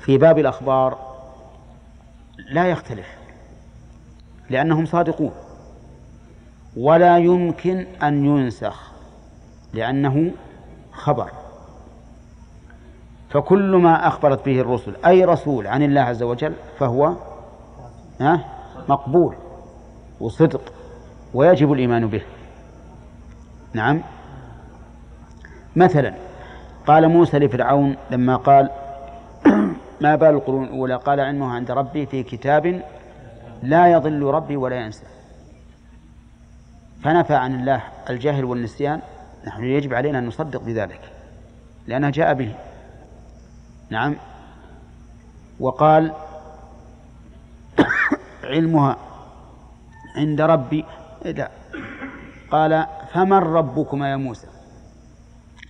في 0.00 0.18
باب 0.18 0.38
الأخبار 0.38 0.98
لا 2.50 2.66
يختلف 2.66 3.06
لأنهم 4.50 4.86
صادقون. 4.86 5.32
ولا 6.76 7.18
يمكن 7.18 7.86
أن 8.02 8.24
ينسخ 8.24 8.92
لأنه 9.72 10.30
خبر. 10.92 11.30
فكل 13.30 13.76
ما 13.76 14.08
أخبرت 14.08 14.44
به 14.44 14.60
الرسل 14.60 14.96
أي 15.06 15.24
رسول 15.24 15.66
عن 15.66 15.82
الله 15.82 16.00
عز 16.00 16.22
وجل 16.22 16.54
فهو 16.78 17.12
مقبول 18.88 19.34
وصدق 20.20 20.72
ويجب 21.34 21.72
الإيمان 21.72 22.06
به. 22.06 22.22
نعم. 23.74 24.02
مثلا 25.76 26.14
قال 26.86 27.08
موسى 27.08 27.38
لفرعون 27.38 27.96
لما 28.10 28.36
قال 28.36 28.70
ما 30.02 30.16
بال 30.16 30.28
القرون 30.28 30.64
الأولى؟ 30.64 30.96
قال 30.96 31.20
علمها 31.20 31.54
عند 31.54 31.70
ربي 31.70 32.06
في 32.06 32.22
كتاب 32.22 32.82
لا 33.62 33.92
يضل 33.92 34.22
ربي 34.22 34.56
ولا 34.56 34.76
ينسى. 34.76 35.04
فنفى 37.04 37.34
عن 37.34 37.60
الله 37.60 37.82
الجهل 38.10 38.44
والنسيان 38.44 39.00
نحن 39.46 39.64
يجب 39.64 39.94
علينا 39.94 40.18
أن 40.18 40.26
نصدق 40.26 40.62
بذلك 40.62 41.00
لأنه 41.86 42.10
جاء 42.10 42.34
به. 42.34 42.54
نعم. 43.90 44.16
وقال 45.60 46.12
علمها 48.44 48.96
عند 50.16 50.40
ربي. 50.40 50.84
لا 51.24 51.50
قال 52.50 52.86
فمن 53.12 53.32
ربكما 53.32 54.10
يا 54.10 54.16
موسى؟ 54.16 54.46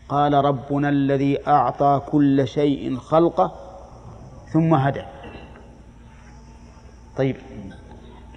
قال 0.08 0.34
ربنا 0.34 0.88
الذي 0.88 1.46
أعطى 1.46 2.02
كل 2.10 2.48
شيء 2.48 2.96
خلقه 2.96 3.52
ثم 4.52 4.74
هدى. 4.74 5.02
طيب 7.16 7.36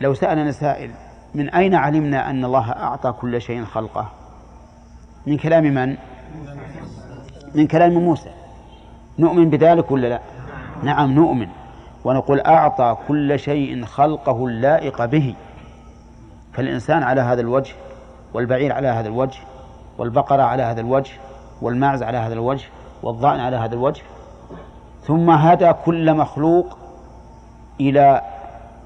لو 0.01 0.13
سألنا 0.13 0.51
سائل 0.51 0.91
من 1.35 1.49
أين 1.49 1.75
علمنا 1.75 2.29
أن 2.29 2.45
الله 2.45 2.71
أعطى 2.71 3.11
كل 3.11 3.41
شيء 3.41 3.65
خلقه؟ 3.65 4.11
من 5.27 5.37
كلام 5.37 5.63
من؟ 5.63 5.97
من 7.55 7.67
كلام 7.67 7.93
موسى. 7.93 8.40
نؤمن 9.19 9.49
بذلك 9.49 9.91
ولا 9.91 10.07
لا؟ 10.07 10.19
نعم 10.83 11.11
نؤمن. 11.11 11.47
ونقول 12.05 12.39
أعطى 12.39 12.97
كل 13.07 13.39
شيء 13.39 13.85
خلقه 13.85 14.47
اللائق 14.47 15.05
به. 15.05 15.35
فالإنسان 16.53 17.03
على 17.03 17.21
هذا 17.21 17.41
الوجه 17.41 17.73
والبعير 18.33 18.73
على 18.73 18.87
هذا 18.87 19.07
الوجه 19.07 19.39
والبقرة 19.97 20.43
على 20.43 20.63
هذا 20.63 20.81
الوجه 20.81 21.11
والماعز 21.61 22.03
على 22.03 22.17
هذا 22.17 22.33
الوجه 22.33 22.67
والضأن 23.03 23.39
على 23.39 23.57
هذا 23.57 23.73
الوجه. 23.73 24.01
ثم 25.03 25.29
هدى 25.29 25.73
كل 25.73 26.13
مخلوق 26.13 26.77
إلى 27.79 28.21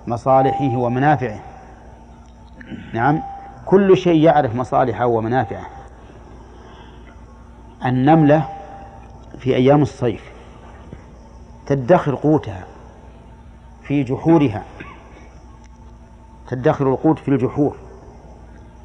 مصالحه 0.08 0.78
ومنافعه. 0.78 1.40
نعم 2.94 3.22
كل 3.66 3.98
شيء 3.98 4.24
يعرف 4.24 4.56
مصالحه 4.56 5.06
ومنافعه. 5.06 5.66
النملة 7.86 8.46
في 9.38 9.56
أيام 9.56 9.82
الصيف 9.82 10.32
تدخر 11.66 12.16
قوتها 12.16 12.64
في 13.84 14.04
جحورها 14.04 14.64
تدخر 16.48 16.90
القوت 16.90 17.20
في 17.20 17.28
الجحور 17.28 17.76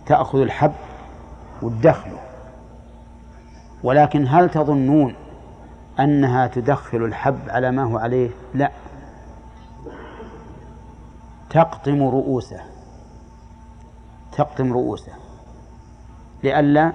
تأخذ 0.07 0.40
الحب 0.40 0.72
وتدخله 1.62 2.20
ولكن 3.82 4.26
هل 4.28 4.51
تظنون 4.51 5.14
أنها 6.01 6.46
تدخل 6.46 7.05
الحب 7.05 7.38
على 7.48 7.70
ما 7.70 7.82
هو 7.82 7.98
عليه؟ 7.98 8.30
لا. 8.55 8.70
تقطم 11.51 12.03
رؤوسه. 12.03 12.61
تقطم 14.32 14.72
رؤوسه. 14.72 15.12
لئلا 16.42 16.92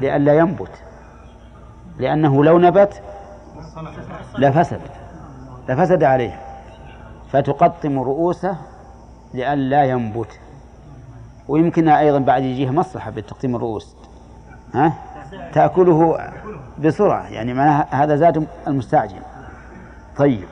لئلا 0.00 0.38
ينبت. 0.38 0.85
لأنه 1.98 2.44
لو 2.44 2.58
نبت 2.58 3.02
لفسد 4.38 4.80
لفسد 5.68 6.02
عليه 6.02 6.40
فتقطم 7.30 7.98
رؤوسه 7.98 8.56
لئلا 9.34 9.84
ينبت. 9.84 10.40
ويمكن 11.48 11.88
أيضا 11.88 12.18
بعد 12.18 12.42
يجيه 12.42 12.70
مصلحة 12.70 13.10
بتقطيم 13.10 13.56
الرؤوس. 13.56 13.96
ها؟ 14.74 14.92
تأكله 15.52 16.18
بسرعة. 16.78 17.28
يعني 17.28 17.54
معناها 17.54 17.86
هذا 17.90 18.16
زاد 18.16 18.46
المستعجل. 18.66 19.20
طيب. 20.16 20.48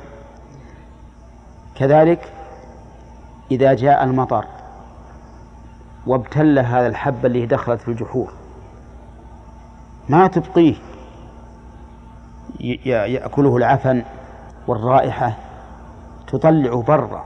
كذلك 1.75 2.33
إذا 3.51 3.75
جاء 3.75 4.05
المطر 4.05 4.45
وابتل 6.07 6.59
هذا 6.59 6.87
الحب 6.87 7.27
اللي 7.27 7.47
دخلت 7.47 7.81
في 7.81 7.89
الجحور 7.89 8.33
ما 10.09 10.27
تبقيه؟ 10.27 10.75
يأكله 12.61 13.57
العفن 13.57 14.03
والرائحة 14.67 15.37
تطلع 16.27 16.81
برا 16.81 17.25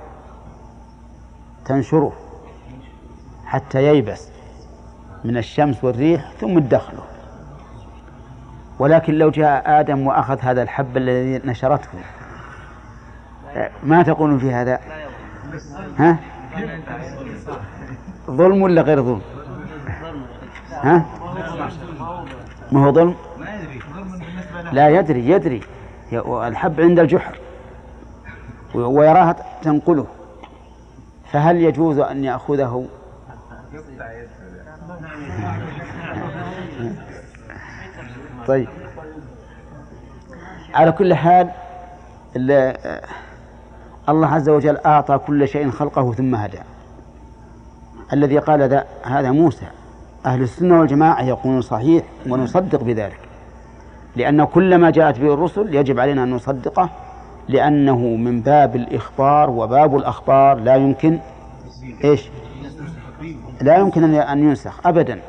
تنشره 1.64 2.12
حتى 3.46 3.82
ييبس 3.82 4.28
من 5.24 5.36
الشمس 5.36 5.84
والريح 5.84 6.32
ثم 6.40 6.58
تدخله. 6.58 7.02
ولكن 8.78 9.14
لو 9.14 9.30
جاء 9.30 9.80
آدم 9.80 10.06
وأخذ 10.06 10.38
هذا 10.40 10.62
الحب 10.62 10.96
الذي 10.96 11.40
نشرته 11.44 11.88
ما 13.82 14.02
تقولون 14.02 14.38
في 14.38 14.52
هذا؟ 14.52 14.80
ها؟ 15.98 16.18
ظلم 18.30 18.62
ولا 18.62 18.82
غير 18.82 19.02
ظلم؟ 19.02 19.20
ها؟ 20.72 21.06
ما 22.72 22.86
هو 22.86 22.92
ظلم؟ 22.92 23.14
لا 24.72 24.88
يدري 24.88 25.28
يدري. 25.28 25.61
الحب 26.28 26.80
عند 26.80 26.98
الجحر. 26.98 27.38
ويراها 28.74 29.36
تنقله. 29.62 30.06
فهل 31.32 31.56
يجوز 31.56 31.98
أن 31.98 32.24
يأخذه؟ 32.24 32.86
طيب. 38.46 38.68
على 40.74 40.92
كل 40.92 41.14
حال 41.14 41.50
الله 44.09 44.26
عز 44.26 44.48
وجل 44.48 44.76
أعطى 44.76 45.18
كل 45.18 45.48
شيء 45.48 45.70
خلقه 45.70 46.12
ثم 46.12 46.34
هدى. 46.34 46.59
الذي 48.12 48.38
قال 48.38 48.84
هذا 49.04 49.30
موسى. 49.30 49.66
أهل 50.26 50.42
السنة 50.42 50.80
والجماعة 50.80 51.22
يقولون 51.22 51.61
صحيح 51.61 52.04
ونصدق 52.28 52.82
بذلك. 52.82 53.27
لأن 54.18 54.44
كل 54.44 54.76
ما 54.76 54.90
جاءت 54.90 55.18
به 55.18 55.34
الرسل 55.34 55.74
يجب 55.74 56.00
علينا 56.00 56.22
أن 56.22 56.30
نصدقه 56.30 56.90
لأنه 57.48 57.98
من 57.98 58.40
باب 58.40 58.76
الإخبار 58.76 59.50
وباب 59.50 59.96
الأخبار 59.96 60.58
لا 60.58 60.76
يمكن 60.76 61.18
إيش؟ 62.04 62.28
لا 63.60 63.76
يمكن 63.76 64.14
أن 64.14 64.38
ينسخ 64.38 64.86
أبدا. 64.86 65.20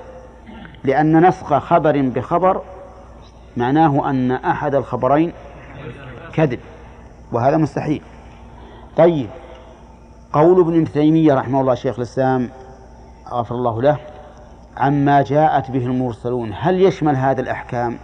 لأن 0.84 1.28
نسخ 1.28 1.54
خبر 1.54 2.02
بخبر 2.02 2.62
معناه 3.58 4.10
أن 4.10 4.32
أحد 4.32 4.76
الخبرين 4.76 5.34
كذب 6.34 6.60
وهذا 7.32 7.58
مستحيل. 7.58 8.02
طيب 8.98 9.30
قول 10.34 10.60
ابن 10.60 10.92
تيمية 10.92 11.34
رحمه 11.34 11.62
الله 11.62 11.76
شيخ 11.76 11.96
الإسلام 11.96 12.50
غفر 13.32 13.56
الله 13.56 13.82
له 13.82 13.98
عما 14.78 15.22
جاءت 15.22 15.72
به 15.72 15.86
المرسلون 15.86 16.52
هل 16.56 16.82
يشمل 16.82 17.16
هذا 17.16 17.42
الأحكام؟ 17.42 17.98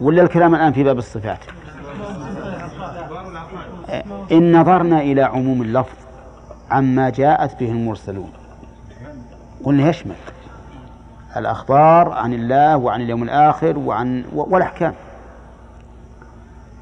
ولا 0.00 0.22
الكلام 0.22 0.54
الآن 0.54 0.72
في 0.72 0.82
باب 0.82 0.98
الصفات؟ 0.98 1.38
إن 4.32 4.60
نظرنا 4.60 5.00
إلى 5.00 5.22
عموم 5.22 5.62
اللفظ 5.62 5.96
عما 6.70 7.10
جاءت 7.10 7.60
به 7.60 7.70
المرسلون. 7.70 8.32
قلنا 9.64 9.88
يشمل 9.88 10.14
الأخبار 11.36 12.12
عن 12.12 12.32
الله 12.32 12.76
وعن 12.76 13.00
اليوم 13.00 13.22
الآخر 13.22 13.78
وعن 13.78 14.24
والأحكام. 14.32 14.94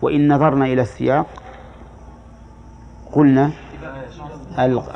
وإن 0.03 0.33
نظرنا 0.33 0.65
إلى 0.65 0.83
السياق 0.83 1.27
قلنا 3.13 3.51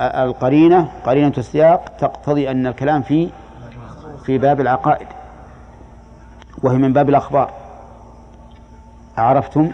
القرينة 0.03 0.89
قرينة 1.05 1.33
السياق 1.39 1.97
تقتضي 1.99 2.51
أن 2.51 2.67
الكلام 2.67 3.03
في 3.03 3.31
في 4.25 4.39
باب 4.39 4.61
العقائد 4.61 5.07
وهي 6.63 6.77
من 6.77 6.93
باب 6.93 7.09
الأخبار. 7.09 7.62
عرفتم؟ 9.23 9.71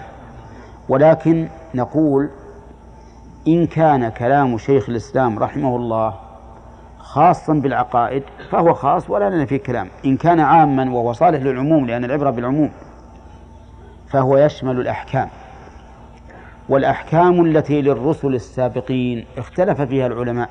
ولكن 0.88 1.48
نقول 1.74 2.30
إن 3.48 3.66
كان 3.66 4.08
كلام 4.08 4.58
شيخ 4.58 4.88
الإسلام 4.88 5.38
رحمه 5.38 5.76
الله 5.76 6.14
خاصا 6.98 7.52
بالعقائد 7.52 8.22
فهو 8.50 8.74
خاص 8.74 9.10
ولا 9.10 9.30
لنا 9.30 9.46
فيه 9.46 9.56
كلام. 9.56 9.88
إن 10.04 10.16
كان 10.16 10.40
عاما 10.40 10.90
وهو 10.90 11.12
صالح 11.12 11.42
للعموم 11.42 11.86
لأن 11.86 12.04
العبرة 12.04 12.30
بالعموم 12.30 12.70
فهو 14.08 14.36
يشمل 14.36 14.80
الأحكام. 14.80 15.28
والأحكام 16.68 17.44
التي 17.44 17.82
للرسل 17.82 18.34
السابقين 18.34 19.26
اختلف 19.38 19.80
فيها 19.80 20.06
العلماء. 20.06 20.48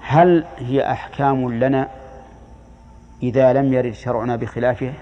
هل 0.00 0.44
هي 0.58 0.90
أحكام 0.92 1.52
لنا 1.52 1.88
إذا 3.22 3.52
لم 3.52 3.72
يرد 3.72 3.92
شرعنا 3.92 4.36
بخلافه؟ 4.36 4.92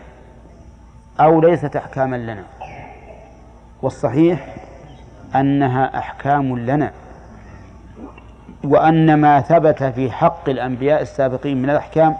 أو 1.20 1.40
ليست 1.40 1.76
أحكاما 1.76 2.16
لنا. 2.16 2.44
والصحيح 3.82 4.56
أنها 5.36 5.98
أحكام 5.98 6.58
لنا. 6.58 6.92
وأن 8.64 9.14
ما 9.14 9.40
ثبت 9.40 9.82
في 9.82 10.10
حق 10.10 10.48
الأنبياء 10.48 11.02
السابقين 11.02 11.62
من 11.62 11.70
الأحكام 11.70 12.16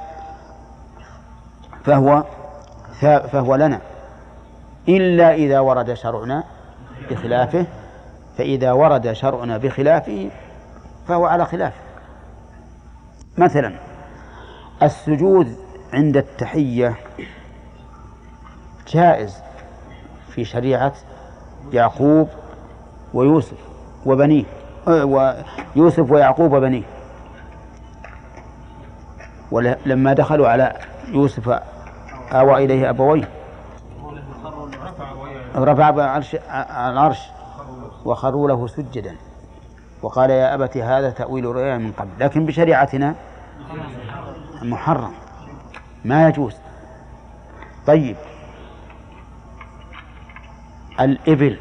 فهو 1.84 2.24
فهو 3.32 3.54
لنا. 3.54 3.80
إلا 4.88 5.34
إذا 5.34 5.60
ورد 5.60 5.94
شرعنا 5.94 6.44
بخلافه 7.10 7.66
فإذا 8.38 8.72
ورد 8.72 9.12
شرعنا 9.12 9.58
بخلافه 9.58 10.30
فهو 11.08 11.26
على 11.26 11.44
خلاف. 11.44 11.72
مثلا 13.38 13.72
السجود 14.82 15.56
عند 15.92 16.16
التحية 16.16 16.94
جائز 18.90 19.42
في 20.34 20.44
شريعة 20.44 20.92
يعقوب 21.72 22.28
ويوسف 23.14 23.58
وبنيه 24.06 24.44
ويوسف 24.86 26.10
ويعقوب 26.10 26.52
وبنيه. 26.52 26.82
ولما 29.50 30.12
دخلوا 30.12 30.48
على 30.48 30.76
يوسف 31.08 31.60
آوى 32.32 32.64
إليه 32.64 32.90
أبويه. 32.90 33.28
رفع 35.56 35.88
العرش 35.88 36.36
العرش 36.88 37.18
وخروا 38.04 38.48
له 38.48 38.66
سجدا. 38.66 39.16
وقال 40.02 40.30
يا 40.30 40.54
أبت 40.54 40.76
هذا 40.76 41.10
تأويل 41.10 41.44
رؤيا 41.44 41.78
من 41.78 41.92
قبل 41.92 42.10
لكن 42.20 42.46
بشريعتنا 42.46 43.14
محرم 44.62 45.12
ما 46.04 46.28
يجوز. 46.28 46.56
طيب 47.86 48.16
الإبل 51.00 51.58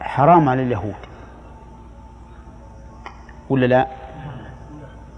حرام 0.00 0.48
على 0.48 0.62
اليهود. 0.62 0.94
ولا 3.50 3.66
لا؟ 3.66 3.86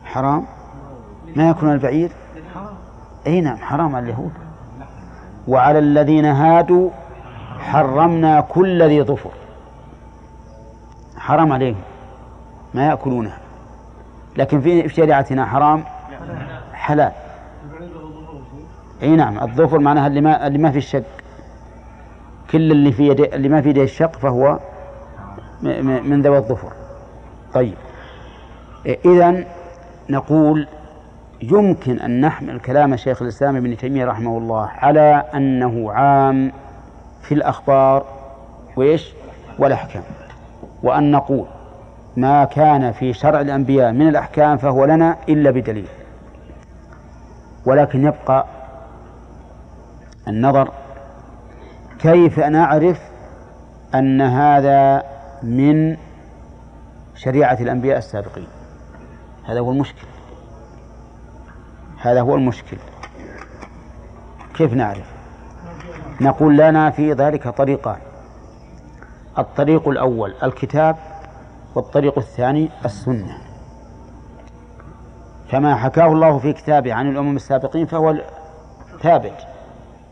حرام؟ 0.04 0.46
ما 1.36 1.48
يكون 1.48 1.72
البعير؟ 1.72 2.10
إي 3.26 3.40
نعم 3.40 3.56
حرام 3.56 3.96
على 3.96 4.04
اليهود. 4.04 4.32
وعلى 5.48 5.78
الذين 5.78 6.24
هادوا 6.24 6.90
حرمنا 7.58 8.40
كل 8.40 8.82
ذي 8.82 9.02
ظفر. 9.02 9.30
حرام 11.16 11.52
عليهم. 11.52 11.80
ما 12.74 12.86
يأكلونها. 12.86 13.38
لكن 14.36 14.60
في 14.60 14.88
في 14.88 14.94
شريعتنا 14.94 15.46
حرام؟ 15.46 15.84
حلال. 16.72 17.12
إي 19.02 19.16
نعم 19.16 19.38
الظفر 19.38 19.78
معناها 19.78 20.06
اللي 20.06 20.20
ما 20.20 20.46
اللي 20.46 20.58
ما 20.58 20.70
في 20.70 20.78
الشق 20.78 21.23
كل 22.54 22.72
اللي 22.72 22.92
في 22.92 23.08
يدي 23.08 23.34
اللي 23.34 23.48
ما 23.48 23.60
في 23.60 23.68
يده 23.68 23.82
الشق 23.82 24.16
فهو 24.16 24.58
من 25.82 26.22
ذوي 26.22 26.38
الظفر. 26.38 26.72
طيب. 27.54 27.74
اذا 28.86 29.44
نقول 30.10 30.68
يمكن 31.42 32.00
أن 32.00 32.20
نحمل 32.20 32.60
كلام 32.60 32.96
شيخ 32.96 33.22
الإسلام 33.22 33.56
ابن 33.56 33.76
تيمية 33.76 34.04
رحمه 34.04 34.38
الله 34.38 34.66
على 34.66 35.24
أنه 35.34 35.92
عام 35.92 36.52
في 37.22 37.34
الأخبار 37.34 38.04
وإيش؟ 38.76 39.12
والأحكام. 39.58 40.02
وأن 40.82 41.10
نقول 41.10 41.46
ما 42.16 42.44
كان 42.44 42.92
في 42.92 43.12
شرع 43.12 43.40
الأنبياء 43.40 43.92
من 43.92 44.08
الأحكام 44.08 44.56
فهو 44.56 44.84
لنا 44.84 45.16
إلا 45.28 45.50
بدليل. 45.50 45.88
ولكن 47.66 48.04
يبقى 48.04 48.46
النظر 50.28 50.68
كيف 52.04 52.38
نعرف 52.38 53.00
أن 53.94 54.20
هذا 54.20 55.02
من 55.42 55.96
شريعة 57.14 57.58
الأنبياء 57.60 57.98
السابقين؟ 57.98 58.46
هذا 59.44 59.60
هو 59.60 59.70
المشكل. 59.70 60.06
هذا 62.00 62.20
هو 62.20 62.34
المشكل. 62.34 62.76
كيف 64.54 64.72
نعرف؟ 64.72 65.06
نقول 66.20 66.56
لنا 66.56 66.90
في 66.90 67.12
ذلك 67.12 67.48
طريقان. 67.48 67.98
الطريق 69.38 69.88
الأول 69.88 70.34
الكتاب 70.42 70.96
والطريق 71.74 72.18
الثاني 72.18 72.70
السنة. 72.84 73.38
فما 75.48 75.76
حكاه 75.76 76.06
الله 76.06 76.38
في 76.38 76.52
كتابه 76.52 76.94
عن 76.94 77.10
الأمم 77.10 77.36
السابقين 77.36 77.86
فهو 77.86 78.14
ثابت 79.02 79.53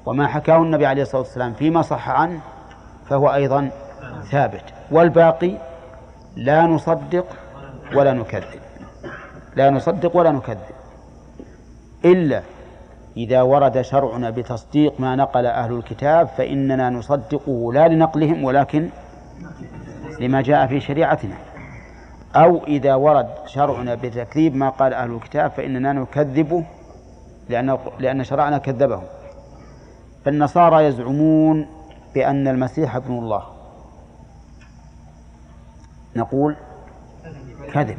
وما 0.07 0.27
حكاه 0.27 0.57
النبي 0.57 0.87
عليه 0.87 1.03
الصلاة 1.03 1.23
والسلام 1.23 1.53
فيما 1.53 1.83
صح 1.83 2.11
عنه 2.11 2.41
فهو 3.09 3.35
أيضا 3.35 3.71
ثابت. 4.31 4.65
والباقي 4.91 5.53
لا 6.37 6.63
نصدق 6.63 7.27
ولا 7.95 8.13
نكذب. 8.13 8.61
لا 9.57 9.71
نصدق 9.71 10.17
ولا 10.17 10.31
نكذب. 10.31 10.59
إلا 12.05 12.43
إذا 13.17 13.43
ورد 13.43 13.81
شرعنا 13.81 14.31
بتصديق 14.31 15.01
ما 15.01 15.17
نقل 15.17 15.47
أهل 15.47 15.73
الكتاب 15.73 16.29
فإننا 16.29 16.91
نصدقه 16.91 17.73
لا 17.73 17.89
لنقلهم 17.89 18.45
ولكن 18.45 18.89
لما 20.21 20.43
جاء 20.43 20.67
في 20.67 20.81
شريعتنا. 20.81 21.35
أو 22.37 22.65
إذا 22.67 22.95
ورد 22.95 23.29
شرعنا 23.47 23.95
بتكذيب 23.95 24.57
ما 24.57 24.69
قال 24.69 24.95
أهل 24.95 25.11
الكتاب 25.15 25.51
فإننا 25.51 25.93
نكذبه 25.93 26.65
لأن 27.49 27.79
لأن 27.99 28.25
شرعنا 28.25 28.59
كذبه 28.59 29.03
فالنصارى 30.25 30.85
يزعمون 30.85 31.67
بأن 32.15 32.49
المسيح 32.49 32.97
ابن 32.97 33.19
الله. 33.19 33.43
نقول 36.17 36.57
كذب. 37.73 37.99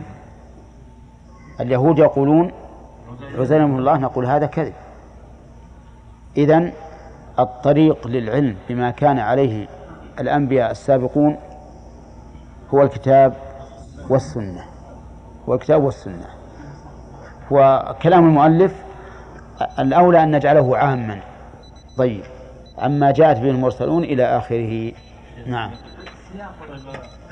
اليهود 1.59 1.99
يقولون 1.99 2.51
عزير 3.37 3.65
من 3.65 3.79
الله 3.79 3.97
نقول 3.97 4.25
هذا 4.25 4.45
كذب. 4.45 4.73
إذن 6.37 6.71
الطريق 7.39 8.07
للعلم 8.07 8.55
بما 8.69 8.91
كان 8.91 9.19
عليه 9.19 9.67
الأنبياء 10.19 10.71
السابقون 10.71 11.37
هو 12.73 12.81
الكتاب 12.81 13.33
والسنة. 14.09 14.65
هو 15.49 15.53
الكتاب 15.53 15.83
والسنة. 15.83 16.27
وكلام 17.51 18.27
المؤلف 18.27 18.83
الأولى 19.79 20.23
أن 20.23 20.35
نجعله 20.35 20.77
عاما. 20.77 21.32
طيب. 21.97 22.23
عما 22.77 23.11
جاءت 23.11 23.37
به 23.37 23.49
المرسلون 23.49 24.03
إلى 24.03 24.37
آخره. 24.37 24.91
نعم. 25.45 25.71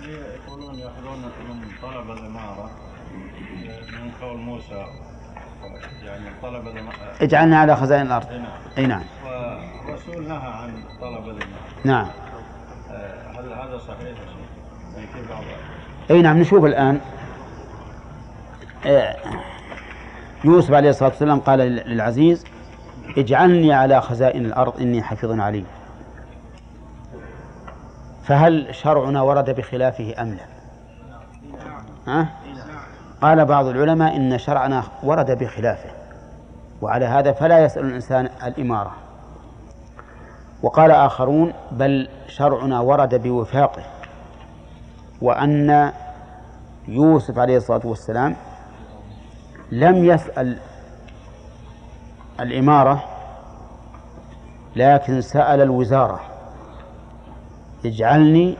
يقولون 0.02 0.76
يأخذون 0.76 1.22
من 1.50 1.68
طلب 1.82 2.12
الإمارة 2.12 2.72
من 3.92 4.12
قول 4.22 4.38
موسى 4.38 4.86
يعني 6.04 6.26
طلب 6.42 6.68
اجعلنا 7.22 7.60
على 7.60 7.76
خزائن 7.76 8.06
الأرض. 8.06 8.32
نعم. 8.32 8.46
أي 8.78 8.86
نعم. 8.86 9.04
والرسول 9.26 10.28
نهى 10.28 10.38
عن 10.38 10.84
طلب 11.02 11.24
الإمارة. 11.24 11.62
نعم. 11.86 12.08
آه، 12.92 13.40
هل 13.40 13.54
هذا 13.54 13.78
صحيح؟ 13.78 14.02
يا 14.02 14.16
شيخ؟ 14.16 15.30
يعني 15.30 15.46
أي 16.12 16.22
نعم 16.22 16.40
نشوف 16.40 16.66
الآن. 16.66 17.00
آه، 18.86 19.18
يوسف 20.44 20.74
عليه 20.74 20.90
الصلاة 20.90 21.10
والسلام 21.10 21.40
قال 21.40 21.60
للعزيز 21.60 22.46
اجعلني 23.18 23.74
على 23.74 24.02
خزائن 24.02 24.46
الأرض 24.46 24.82
إني 24.82 25.04
حفيظ 25.04 25.40
عليم. 25.40 25.66
فهل 28.24 28.76
شرعنا 28.76 29.22
ورد 29.22 29.50
بخلافه 29.50 30.22
أم 30.22 30.34
لا؟ 30.34 30.46
ها؟ 32.08 32.30
قال 33.22 33.46
بعض 33.46 33.66
العلماء 33.66 34.16
إن 34.16 34.38
شرعنا 34.38 34.84
ورد 35.04 35.32
بخلافه 35.32 35.90
وعلى 36.82 37.06
هذا 37.06 37.32
فلا 37.32 37.66
يسأل 37.66 37.86
الإنسان 37.86 38.30
الإمارة. 38.44 38.92
وقال 40.64 40.92
آخرون 40.92 41.54
بل 41.72 42.10
شرعنا 42.28 42.80
ورد 42.80 43.16
بوفاقه 43.16 43.84
وأن 45.22 45.92
يوسف 46.88 47.40
عليه 47.40 47.58
الصلاة 47.58 47.82
والسلام 47.84 48.36
لم 49.72 50.06
يسأل 50.06 50.58
الإمارة 52.42 53.04
لكن 54.76 55.22
سأل 55.22 55.62
الوزارة 55.62 56.20
اجعلني 57.86 58.58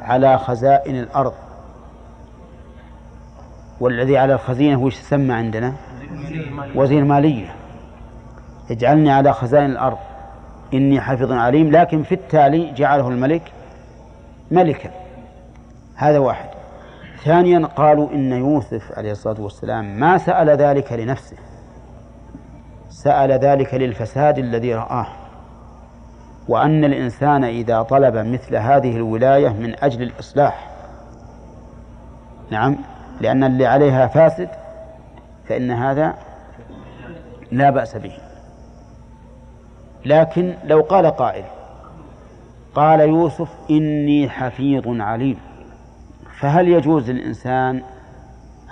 على 0.00 0.38
خزائن 0.38 0.96
الأرض. 0.98 1.32
والذي 3.80 4.18
على 4.18 4.34
الخزينة 4.34 4.80
وش 4.82 5.00
يسمى 5.00 5.34
عندنا؟ 5.34 5.72
وزير 6.74 7.04
مالية. 7.04 7.54
اجعلني 8.70 9.10
على 9.12 9.32
خزائن 9.32 9.70
الأرض. 9.70 9.98
إني 10.74 11.00
حفظ 11.00 11.32
عليم 11.32 11.70
لكن 11.70 12.02
في 12.02 12.14
التالي 12.14 12.72
جعله 12.72 13.08
الملك 13.08 13.52
ملكا. 14.50 14.90
هذا 15.94 16.18
واحد. 16.18 16.48
ثانيا 17.24 17.66
قالوا 17.66 18.10
إن 18.10 18.32
يوسف 18.32 18.92
عليه 18.96 19.12
الصلاة 19.12 19.40
والسلام 19.40 20.00
ما 20.00 20.18
سأل 20.18 20.48
ذلك 20.50 20.92
لنفسه. 20.92 21.36
سأل 23.02 23.30
ذلك 23.32 23.74
للفساد 23.74 24.38
الذي 24.38 24.74
رآه 24.74 25.06
وأن 26.48 26.84
الإنسان 26.84 27.44
إذا 27.44 27.82
طلب 27.82 28.16
مثل 28.16 28.56
هذه 28.56 28.96
الولاية 28.96 29.48
من 29.48 29.74
أجل 29.84 30.02
الإصلاح. 30.02 30.70
نعم 32.50 32.76
لأن 33.20 33.44
اللي 33.44 33.66
عليها 33.66 34.06
فاسد 34.06 34.48
فإن 35.48 35.70
هذا 35.70 36.14
لا 37.52 37.70
بأس 37.70 37.96
به. 37.96 38.12
لكن 40.04 40.54
لو 40.64 40.80
قال 40.80 41.06
قائل 41.06 41.44
قال 42.74 43.00
يوسف 43.00 43.48
إني 43.70 44.28
حفيظ 44.28 45.00
عليم 45.00 45.38
فهل 46.40 46.68
يجوز 46.68 47.10
للإنسان 47.10 47.82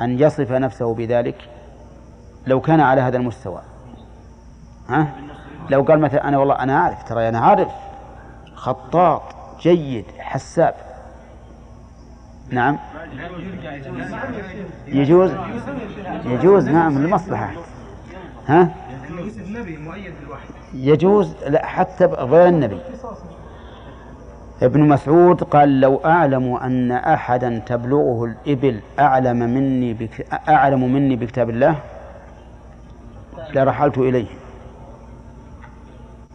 أن 0.00 0.18
يصف 0.18 0.52
نفسه 0.52 0.94
بذلك؟ 0.94 1.36
لو 2.46 2.60
كان 2.60 2.80
على 2.80 3.00
هذا 3.00 3.16
المستوى. 3.16 3.69
ها؟ 4.90 5.12
لو 5.70 5.82
قال 5.82 6.00
مثلا 6.00 6.28
أنا 6.28 6.38
والله 6.38 6.54
أنا 6.54 6.76
أعرف 6.76 7.08
ترى 7.08 7.28
أنا 7.28 7.38
عارف 7.40 7.68
خطاط 8.54 9.22
جيد 9.60 10.04
حساب. 10.18 10.74
نعم. 12.50 12.78
يجوز؟ 14.86 15.32
يجوز 16.24 16.68
نعم 16.68 16.98
للمصلحة 16.98 17.50
ها؟ 18.46 18.68
يجوز 20.74 21.34
لا 21.46 21.66
حتى 21.66 22.04
غير 22.04 22.48
النبي. 22.48 22.80
ابن 24.62 24.88
مسعود 24.88 25.42
قال 25.42 25.80
لو 25.80 26.00
أعلم 26.04 26.54
أن 26.54 26.92
أحدا 26.92 27.62
تبلغه 27.66 28.24
الإبل 28.24 28.80
أعلم 28.98 29.36
مني 29.36 29.94
بك 29.94 30.26
أعلم 30.48 30.92
مني 30.92 31.16
بكتاب 31.16 31.50
الله 31.50 31.76
لرحلت 33.54 33.98
إليه. 33.98 34.26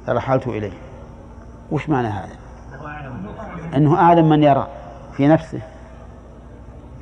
لرحلت 0.08 0.48
إليه. 0.48 0.78
وش 1.72 1.90
معنى 1.90 2.08
هذا؟ 2.08 2.36
أنه 3.76 4.00
أعلم 4.00 4.30
من 4.30 4.44
يرى 4.44 4.68
في 5.14 5.28
نفسه. 5.28 5.62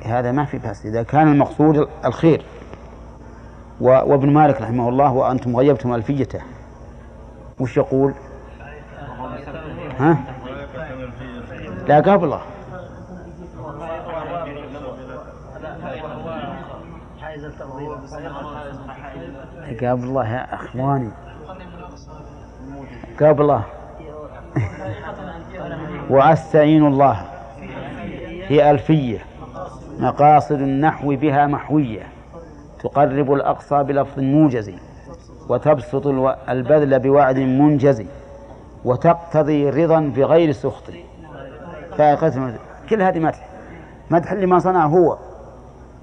هذا 0.04 0.32
ما 0.32 0.44
في 0.44 0.58
بأس. 0.58 0.86
إذا 0.86 1.02
كان 1.02 1.28
المقصود 1.32 1.88
الخير. 2.04 2.44
وابن 3.80 4.32
مالك 4.32 4.62
رحمه 4.62 4.88
الله 4.88 5.12
وأنتم 5.12 5.56
غيبتم 5.56 5.94
ألفيته. 5.94 6.40
وش 7.60 7.76
يقول؟ 7.76 8.14
ها؟ 9.98 10.18
لا 11.88 12.00
قبله. 12.00 12.40
قبل 19.76 20.04
الله 20.04 20.28
يا 20.28 20.54
أخواني. 20.54 21.10
قبل 23.20 23.42
الله. 23.42 23.64
وأستعين 26.10 26.86
الله. 26.86 27.24
في 28.48 28.70
ألفية. 28.70 29.18
مقاصد 29.98 30.60
النحو 30.60 31.16
بها 31.16 31.46
محوية. 31.46 32.06
تقرب 32.80 33.32
الأقصى 33.32 33.82
بلفظ 33.82 34.18
موجز. 34.18 34.70
وتبسط 35.48 36.06
البذل 36.48 36.98
بوعد 36.98 37.38
منجز. 37.38 38.04
وتقتضي 38.84 39.70
رضا 39.70 40.00
بغير 40.00 40.52
سخط. 40.52 40.90
كل 42.88 43.02
هذه 43.02 43.18
مدح. 43.18 43.48
مدح 44.10 44.32
لما 44.32 44.58
صنع 44.58 44.86
هو. 44.86 45.18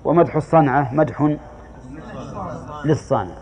ومدح 0.06 0.36
الصنعة 0.36 0.94
مدح 0.94 1.36
للصانع. 2.86 3.36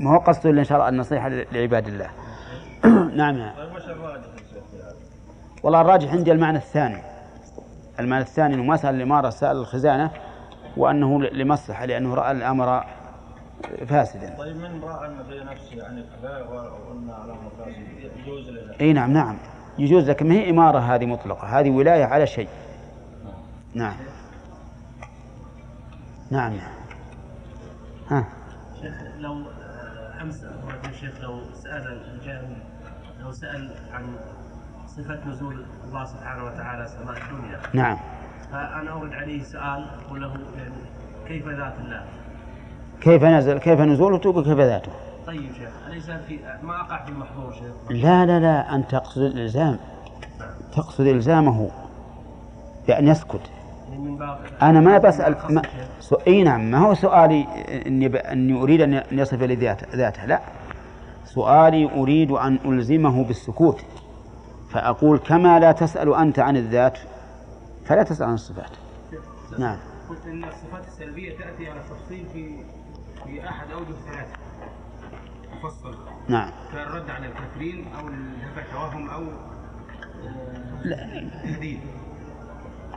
ما 0.00 0.10
هو 0.14 0.18
قصده 0.18 0.50
إن 0.50 0.64
شاء 0.64 0.78
الله 0.78 0.88
النصيحة 0.88 1.28
لعباد 1.28 1.86
الله. 1.88 2.10
نعم. 3.16 3.36
يا؟ 3.38 3.54
والله 5.62 5.80
الراجح 5.80 6.12
عندي 6.12 6.32
المعنى 6.32 6.58
الثاني. 6.58 7.02
المعنى 8.00 8.22
الثاني 8.22 8.54
إنه 8.54 8.62
ما 8.62 8.76
سأل 8.76 8.94
الاماره 8.94 9.30
سأل 9.30 9.56
الخزانة 9.56 10.10
وأنه 10.76 11.22
ل- 11.22 11.38
لمصلحة 11.38 11.84
لأنه 11.84 12.14
رأى 12.14 12.32
الأمر 12.32 12.84
فاسدا. 13.86 14.34
طيب 14.38 14.56
من 14.56 14.84
رأى 14.84 15.08
أن 15.08 15.16
في 15.28 15.44
نفسه 15.44 15.76
يعني 15.76 16.02
كفايه 16.02 16.42
وقلنا 16.44 17.14
على 17.14 17.32
مفاسد 17.32 17.82
يجوز 18.26 18.48
له؟ 18.48 18.74
إي 18.80 18.92
نعم 18.92 19.12
نعم. 19.12 19.36
يجوز 19.78 20.10
لكن 20.10 20.28
ما 20.28 20.34
هي 20.34 20.50
إمارة 20.50 20.78
هذه 20.78 21.06
مطلقة؟ 21.06 21.60
هذه 21.60 21.70
ولاية 21.70 22.04
على 22.04 22.26
شيء. 22.26 22.48
نعم. 23.74 23.94
نعم. 26.30 26.52
ها. 28.10 28.24
شيخ 28.82 28.94
لو 29.18 29.34
الشيخ 30.98 31.20
لو 31.22 31.40
سأل 31.54 32.00
الجاهل 32.14 32.56
لو 33.20 33.32
سأل 33.32 33.70
عن 33.92 34.04
صفة 34.86 35.18
نزول 35.28 35.64
الله 35.84 36.04
سبحانه 36.04 36.44
وتعالى 36.44 36.86
سماء 36.86 37.16
الدنيا. 37.16 37.58
نعم. 37.72 37.96
فأنا 38.52 38.90
اورد 38.90 39.12
عليه 39.12 39.42
سؤال 39.42 39.86
أقول 40.06 40.22
له 40.22 40.28
يعني 40.28 40.74
كيف 41.28 41.48
ذات 41.48 41.74
الله؟ 41.84 42.04
كيف 43.00 43.24
نزل 43.24 43.58
كيف 43.58 43.80
نزوله 43.80 44.18
تقول 44.18 44.44
كيف 44.44 44.58
ذاته؟ 44.58 44.92
طيب 45.26 45.52
شيخ 45.52 45.70
أليس 45.88 46.10
في 46.10 46.38
ما 46.62 46.80
أقع 46.80 47.04
في 47.04 47.10
المحظور 47.10 47.52
شيخ؟ 47.52 47.90
لا 47.90 48.26
لا 48.26 48.40
لا 48.40 48.74
أن 48.74 48.86
تقصد 48.88 49.22
الإلزام. 49.22 49.78
تقصد 50.72 51.06
إلزامه. 51.06 51.70
بأن 52.86 53.08
يسكت. 53.08 53.50
يعني 53.90 54.02
من 54.02 54.16
باب 54.18 54.38
أنا 54.62 54.80
ما 54.80 54.98
بسأل 54.98 55.36
ما. 55.48 55.62
أي 56.26 56.42
نعم 56.42 56.70
ما 56.70 56.78
هو 56.78 56.94
سؤالي 56.94 57.46
إني 57.86 58.08
ب... 58.08 58.16
أني 58.16 58.62
أريد 58.62 58.80
أن 58.80 59.02
يصف 59.12 59.42
لي 59.42 59.54
ذاته 59.94 60.24
لا. 60.26 60.40
سؤالي 61.34 62.00
أريد 62.00 62.30
أن 62.30 62.58
ألزمه 62.64 63.24
بالسكوت 63.24 63.84
فأقول 64.70 65.18
كما 65.18 65.58
لا 65.58 65.72
تسأل 65.72 66.14
أنت 66.14 66.38
عن 66.38 66.56
الذات 66.56 66.98
فلا 67.84 68.02
تسأل 68.02 68.26
عن 68.26 68.34
الصفات. 68.34 68.70
نعم. 69.58 69.78
قلت 70.08 70.26
إن 70.26 70.44
الصفات 70.44 70.86
السلبية 70.86 71.38
تأتي 71.38 71.70
على 71.70 71.80
التفصيل 71.80 72.26
في 72.32 72.64
في 73.24 73.48
أحد 73.48 73.70
اوجه 73.70 73.94
ثلاثة. 74.06 74.38
مفصل. 75.56 75.94
نعم. 76.28 76.50
كالرد 76.72 77.10
على 77.10 77.26
الكافرين 77.26 77.86
أو 77.98 78.08
دفع 78.08 78.62
توهم 78.72 79.10
أو 79.10 79.22
لا. 80.84 81.28
تهديد 81.44 81.80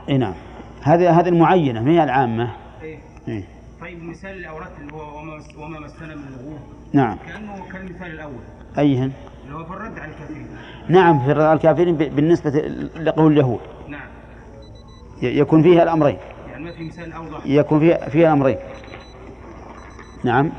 أي 0.08 0.18
نعم. 0.18 0.34
هذه 0.82 1.20
هذه 1.20 1.28
المعينة 1.28 1.82
ما 1.82 1.90
هي 1.90 2.04
العامة؟ 2.04 2.50
إيه. 2.82 2.98
إيه. 3.28 3.44
طيب 3.82 3.98
المثال 3.98 4.30
اللي 4.30 4.48
اوردت 4.48 4.78
اللي 4.80 4.92
هو 4.92 5.18
وما 5.18 5.36
مس- 5.36 5.56
وما 5.56 5.80
مسنا 5.80 6.14
من 6.14 6.22
لغوب 6.22 6.60
نعم. 6.92 7.16
كأنه 7.26 7.72
كالمثال 7.72 8.06
الأول. 8.06 8.40
أيهن؟ 8.78 9.12
اللي 9.44 9.54
هو 9.54 9.64
في 9.64 9.70
الرد 9.70 9.98
على 9.98 10.12
الكافرين. 10.12 10.46
نعم 10.88 11.24
في 11.24 11.32
الكافرين 11.32 11.96
ب- 11.96 12.16
بالنسبة 12.16 12.50
لقول 13.00 13.32
اليهود. 13.32 13.60
نعم. 13.88 14.08
ي- 15.22 15.38
يكون 15.38 15.62
فيها 15.62 15.82
الأمرين. 15.82 16.18
يعني 16.46 16.64
ما 16.64 16.72
في 16.72 16.84
مثال 16.84 17.12
أوضح. 17.12 17.46
يكون 17.46 17.78
فيها 17.80 18.08
فيها 18.08 18.26
الأمرين. 18.28 18.58
نعم. 20.24 20.52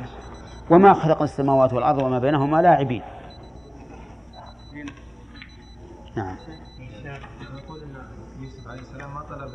وما 0.69 0.93
خلق 0.93 1.21
السماوات 1.21 1.73
والأرض 1.73 2.01
وما 2.03 2.19
بينهما 2.19 2.61
لاعبين. 2.61 3.01
نعم. 6.15 6.35
يقول 7.57 7.81
إن 7.83 8.43
يوسف 8.43 8.67
عليه 8.67 8.81
السلام 8.81 9.13
ما 9.13 9.21
طلب 9.21 9.49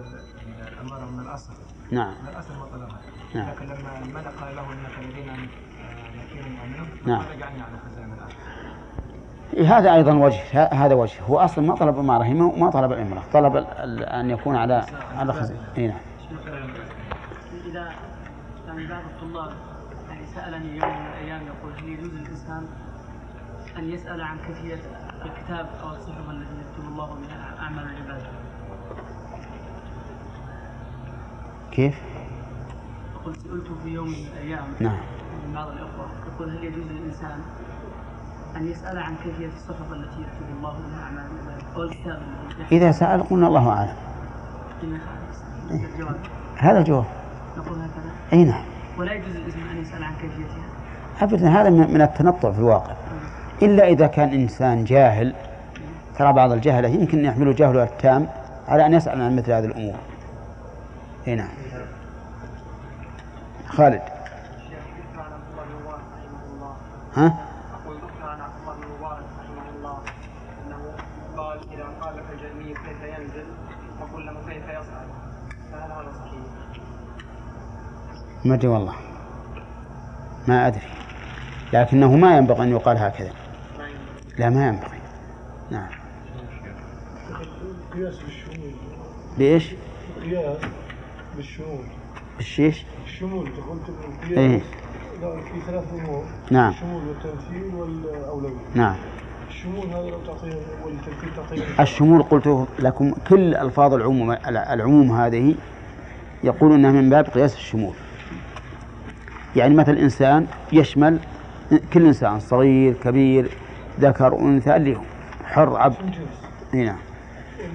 الاماره 0.72 1.10
من 1.10 1.20
الأصل. 1.20 1.52
نعم. 1.92 2.14
من 2.22 2.28
الأصل 2.28 2.54
ما 2.58 2.64
طلبها. 2.64 2.97
نعم. 3.34 3.48
لكن 3.48 3.66
لما 3.66 3.98
الملك 4.02 4.26
قال 4.26 4.56
له 4.56 4.62
إنك 4.62 5.10
لدينا 5.10 5.32
مؤمن 6.36 7.06
نعم. 7.06 7.20
على 7.20 7.78
خزائن 7.86 8.12
الأرض 8.12 8.32
إيه، 9.54 9.78
هذا 9.78 9.94
أيضا 9.94 10.12
وجه 10.12 10.64
هذا 10.64 10.94
وجه 10.94 11.22
هو 11.22 11.38
أصلا 11.38 11.66
ما 11.66 11.74
طلب 11.74 11.98
ما 11.98 12.70
طلب 12.70 12.92
الإمارة 12.92 13.24
طلب 13.32 13.56
أن 14.00 14.30
يكون 14.30 14.56
على 14.56 14.86
على 15.16 15.32
خزي 15.32 15.54
إيه 15.78 15.88
نعم 15.88 16.00
إذا 17.66 17.92
كان 18.66 18.88
بعض 18.88 19.02
الطلاب 19.04 19.52
يعني 20.08 20.26
سألني 20.26 20.76
يوم 20.76 21.00
من 21.00 21.06
الأيام 21.06 21.40
يقول 21.46 21.72
هل 21.72 21.88
يجوز 21.88 22.12
للإنسان 22.12 22.66
أن 23.78 23.90
يسأل 23.90 24.20
عن 24.20 24.38
كيفية 24.38 24.80
الكتاب 25.24 25.68
أو 25.82 25.88
الصحف 25.88 26.30
التي 26.30 26.54
يكتب 26.60 26.88
الله 26.88 27.06
بها 27.06 27.54
أعمال 27.60 27.84
العباد 27.84 28.22
كيف؟ 31.70 31.94
يقول 33.20 33.36
سئلت 33.36 33.66
في 33.82 33.88
يوم 33.88 34.08
من 34.08 34.14
الأيام. 34.32 34.64
نعم. 34.80 34.98
من 35.46 35.54
بعض 35.54 35.68
الإخوة. 35.68 36.06
يقول 36.34 36.50
هل 36.50 36.64
يجوز 36.64 36.84
للإنسان 36.90 37.38
أن 38.56 38.66
يسأل 38.66 38.98
عن 38.98 39.14
كيفية 39.24 39.46
الصحف 39.46 39.92
التي 39.92 40.20
يكتب 40.20 40.56
الله 40.56 40.70
بها 40.70 41.02
أعمال 41.04 41.24
أو 41.76 41.82
الكتاب؟ 41.82 42.22
إذا 42.72 42.92
سأل 42.92 43.22
قلنا 43.22 43.46
الله 43.46 43.62
يخالف 43.62 43.96
الجواب 45.70 46.16
هذا 46.56 46.78
الجواب 46.78 47.04
نقول 47.56 47.78
هكذا. 47.78 48.12
أي 48.32 48.44
نعم. 48.44 48.64
ولا 48.98 49.12
يجوز 49.12 49.36
للإنسان 49.36 49.68
أن 49.70 49.82
يسأل 49.82 50.04
عن 50.04 50.12
كيفيتها. 50.14 50.64
أبدا 51.20 51.48
هذا 51.48 51.70
من 51.70 52.02
التنطع 52.02 52.52
في 52.52 52.58
الواقع. 52.58 52.92
إلا 53.62 53.88
إذا 53.88 54.06
كان 54.06 54.28
إنسان 54.28 54.84
جاهل 54.84 55.34
ترى 56.18 56.32
بعض 56.32 56.52
الجهلة 56.52 56.88
يمكن 56.88 57.24
يحمل 57.24 57.54
جهله 57.54 57.82
التام 57.82 58.28
على 58.68 58.86
أن 58.86 58.94
يسأل 58.94 59.22
عن 59.22 59.36
مثل 59.36 59.52
هذه 59.52 59.64
الأمور. 59.64 59.94
أي 61.28 61.34
نعم. 61.34 61.48
خالد. 63.68 64.02
ها؟ 67.14 67.48
أقول 67.74 67.98
عن 68.22 68.40
عبد 68.40 68.54
الله 68.60 68.74
بن 68.74 68.86
مبارك 68.98 69.24
رحمه 69.40 69.70
الله 69.76 69.98
أنه 70.66 70.94
قال 71.36 71.60
إذا 71.72 71.84
قال 72.00 72.16
لك 72.16 72.24
الجهمي 72.32 72.74
كيف 72.74 73.02
ينزل 73.02 73.46
فقل 74.00 74.26
له 74.26 74.32
كيف 74.48 74.64
يصعد 74.64 75.08
فهل 75.72 75.92
هذا 75.92 76.12
صحيح؟ 76.18 76.40
ما 78.44 78.54
أدري 78.54 78.68
والله. 78.68 78.94
ما 80.48 80.66
أدري. 80.66 80.88
لكنه 81.72 82.16
ما 82.16 82.36
ينبغي 82.36 82.62
أن 82.62 82.70
يقال 82.70 82.98
هكذا. 82.98 83.32
لا 84.38 84.50
ما 84.50 84.68
ينبغي. 84.68 84.98
نعم. 85.70 85.88
قياس 87.94 88.18
بالشمول. 88.22 88.74
بإيش؟ 89.38 89.74
قياس 90.22 90.58
بالشمول. 91.36 91.84
بالشيش؟ 92.36 92.84
الشمول 93.18 93.48
تقول 93.56 93.78
إيه. 94.38 94.46
القياس 94.46 94.62
لا 95.22 95.40
في 95.40 95.60
ثلاث 95.66 95.84
امور 95.94 96.24
نعم. 96.50 96.70
الشمول 96.70 97.02
والتمثيل 97.08 97.74
والأولوية. 97.74 98.52
نعم. 98.74 98.96
الشمول 99.48 99.86
هذا 99.86 100.10
لو 100.10 100.18
تعطيه 100.26 100.54
والتمثيل 100.84 101.30
تعطيه. 101.36 101.82
الشمول 101.82 102.22
قلت 102.22 102.66
لكم 102.78 103.14
كل 103.28 103.54
ألفاظ 103.54 103.94
العموم 103.94 104.36
العموم 104.48 105.12
هذه 105.12 105.54
يقول 106.44 106.72
أنها 106.72 106.90
من 106.90 107.10
باب 107.10 107.24
قياس 107.24 107.54
الشمول. 107.54 107.94
يعني 109.56 109.74
مثل 109.74 109.96
إنسان 109.96 110.46
يشمل 110.72 111.18
كل 111.92 112.06
إنسان 112.06 112.40
صغير 112.40 112.94
كبير 112.94 113.50
ذكر 114.00 114.38
أنثى 114.38 114.76
اللي 114.76 114.96
هو 114.96 115.02
حر 115.44 115.76
عبد 115.76 115.96
جنس. 115.96 116.18
إي 116.74 116.84
نعم. 116.84 116.98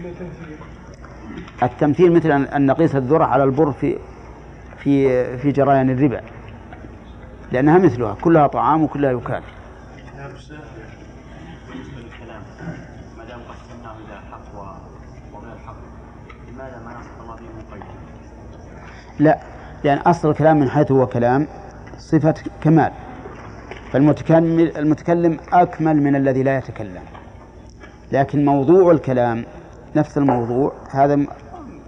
والتمثيل 0.04 0.58
التمثيل 1.64 2.14
مثل 2.14 2.32
أن 2.32 2.66
نقيس 2.66 2.96
الذرة 2.96 3.24
على 3.24 3.44
البر 3.44 3.72
في 3.72 3.98
في 4.84 5.38
في 5.38 5.52
جريان 5.52 5.90
الربا. 5.90 6.22
لأنها 7.52 7.78
مثلها 7.78 8.18
كلها 8.22 8.48
طعام 8.48 8.84
وكلها 8.84 9.12
يكال؟ 9.12 9.44
لا 19.20 19.40
لأن 19.84 19.98
أصل 19.98 20.30
الكلام 20.30 20.60
من 20.60 20.70
حيث 20.70 20.92
هو 20.92 21.08
كلام 21.08 21.48
صفة 21.98 22.36
كمال. 22.62 22.92
فالمتكلم 23.92 24.60
المتكلم 24.60 25.38
أكمل 25.54 26.04
من 26.04 26.16
الذي 26.16 26.44
لا 26.44 26.58
يتكلم. 26.58 27.04
لكن 28.12 28.46
موضوع 28.46 28.92
الكلام 28.92 29.46
نفس 29.96 30.18
الموضوع 30.18 30.74
هذا 30.92 31.26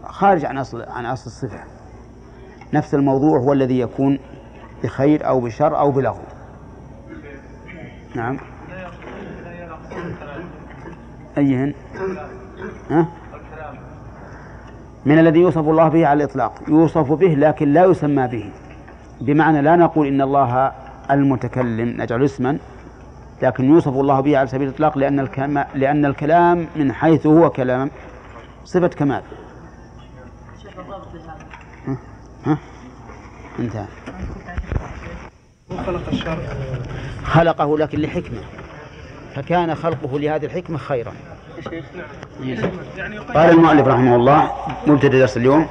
خارج 0.04 0.46
عن 0.46 0.58
أصل 0.58 0.82
عن 0.82 1.06
أصل 1.06 1.26
الصفة. 1.26 1.75
نفس 2.76 2.96
الموضوع 2.96 3.40
هو 3.40 3.54
الذي 3.54 3.80
يكون 3.80 4.20
بخير 4.84 5.28
أو 5.28 5.40
بشر 5.40 5.80
أو 5.80 5.92
بلغو. 5.92 6.24
نعم. 8.16 8.38
أيهن؟ 11.38 11.74
ها؟ 12.90 13.08
من 15.06 15.20
الذي 15.20 15.40
يوصف 15.40 15.58
الله 15.58 15.88
به 15.90 16.08
على 16.08 16.24
الإطلاق. 16.24 16.54
يوصف 16.68 17.12
به 17.12 17.34
لكن 17.34 17.74
لا 17.74 17.86
يسمى 17.86 18.28
به. 18.28 18.52
بمعنى 19.22 19.62
لا 19.62 19.76
نقول 19.76 20.08
إن 20.08 20.22
الله 20.22 20.72
المتكلم 21.12 22.02
نجعل 22.02 22.24
اسما 22.24 22.58
لكن 23.42 23.66
يوصف 23.66 23.94
الله 23.94 24.22
به 24.22 24.38
على 24.38 24.48
سبيل 24.48 24.68
الإطلاق 24.68 24.98
لأن 24.98 25.28
لأن 25.76 26.06
الكلام 26.06 26.68
من 26.76 26.92
حيث 26.92 27.28
هو 27.28 27.50
كلام 27.50 27.92
صفة 28.64 28.88
كمال 28.88 29.22
شيخ 30.64 30.80
الضابط 30.80 31.08
لهذا 31.14 31.46
ها؟ 32.46 32.58
انتهى. 33.60 33.86
خلق 35.86 36.02
الشرع 36.12 36.38
خلقه 37.24 37.78
لكن 37.78 38.02
لحكمة. 38.02 38.42
فكان 39.36 39.76
خلقه 39.76 40.20
لهذه 40.20 40.46
الحكمة 40.46 40.78
خيرا. 40.78 41.12
قال 43.36 43.50
المؤلف 43.50 43.88
رحمه 43.88 44.16
الله 44.16 44.52
مبتدأ 44.88 45.20
درس 45.20 45.38
اليوم 45.38 45.68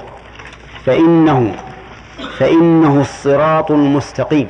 فإنه 0.85 1.55
فإنه 2.39 3.01
الصراط 3.01 3.71
المستقيم. 3.71 4.49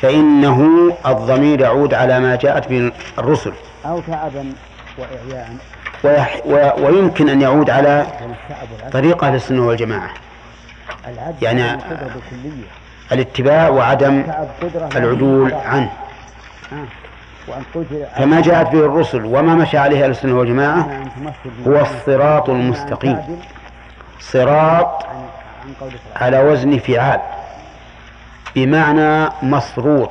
فإنه 0.00 0.90
الضمير 1.06 1.60
يعود 1.60 1.94
على 1.94 2.20
ما 2.20 2.36
جاءت 2.36 2.68
به 2.68 2.92
الرسل. 3.18 3.52
أو 3.86 4.00
تعبا 4.00 4.52
وإعياء. 4.98 5.56
ويمكن 6.84 7.28
أن 7.28 7.42
يعود 7.42 7.70
على 7.70 7.98
والتعب 7.98 8.68
والعجز 8.72 8.92
طريق 8.92 9.24
أهل 9.24 9.34
السنة 9.34 9.66
والجماعة. 9.66 10.10
يعني 11.42 11.78
الاتباع 13.12 13.68
وعدم 13.68 14.24
العدول 14.96 15.54
عنه. 15.54 15.92
آه. 16.72 16.84
قلت 17.74 18.08
فما 18.16 18.40
جاءت 18.40 18.72
به 18.72 18.78
الرسل 18.78 19.24
وما 19.24 19.54
مشى 19.54 19.78
عليه 19.78 20.06
والجماعة 20.32 20.80
أن 20.80 21.08
تمثل 21.16 21.68
هو 21.68 21.80
الصراط 21.80 22.50
المستقيم. 22.50 23.18
صراط 24.20 25.06
على 26.16 26.42
وزن 26.42 26.78
فعال. 26.78 27.20
بمعنى 28.54 29.30
مسروط. 29.42 30.10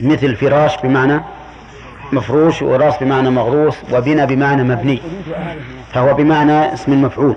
مثل 0.00 0.36
فراش 0.36 0.76
بمعنى 0.76 1.20
مفروش 2.12 2.62
وراس 2.62 2.94
بمعنى 3.00 3.30
مغروس 3.30 3.76
وبنى 3.92 4.26
بمعنى 4.26 4.62
مبني. 4.62 5.02
فهو 5.92 6.14
بمعنى 6.14 6.74
اسم 6.74 6.92
المفعول 6.92 7.36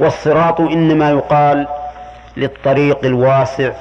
والصراط 0.00 0.60
إنما 0.60 1.10
يقال 1.10 1.66
للطريق 2.36 3.04
الواسع 3.04 3.72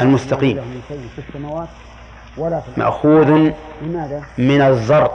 المستقيم. 0.00 0.60
مأخوذ؟ 2.76 3.50
من 4.38 4.60
الزرط 4.60 5.12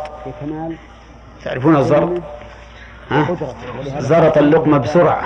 تعرفون 1.44 1.76
الزرط؟ 1.76 2.10
ها؟ 3.12 3.28
زرط 4.00 4.38
اللقمة 4.38 4.78
بسرعة 4.78 5.24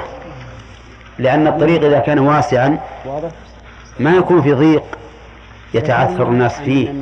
لأن 1.20 1.48
الطريق 1.48 1.84
إذا 1.84 2.00
كان 2.00 2.20
واسعا؟ 2.20 2.80
ما 4.00 4.12
يكون 4.16 4.42
في 4.42 4.54
ضيق 4.54 4.84
يتعثر 5.74 6.24
الناس 6.28 6.60
فيه 6.60 6.94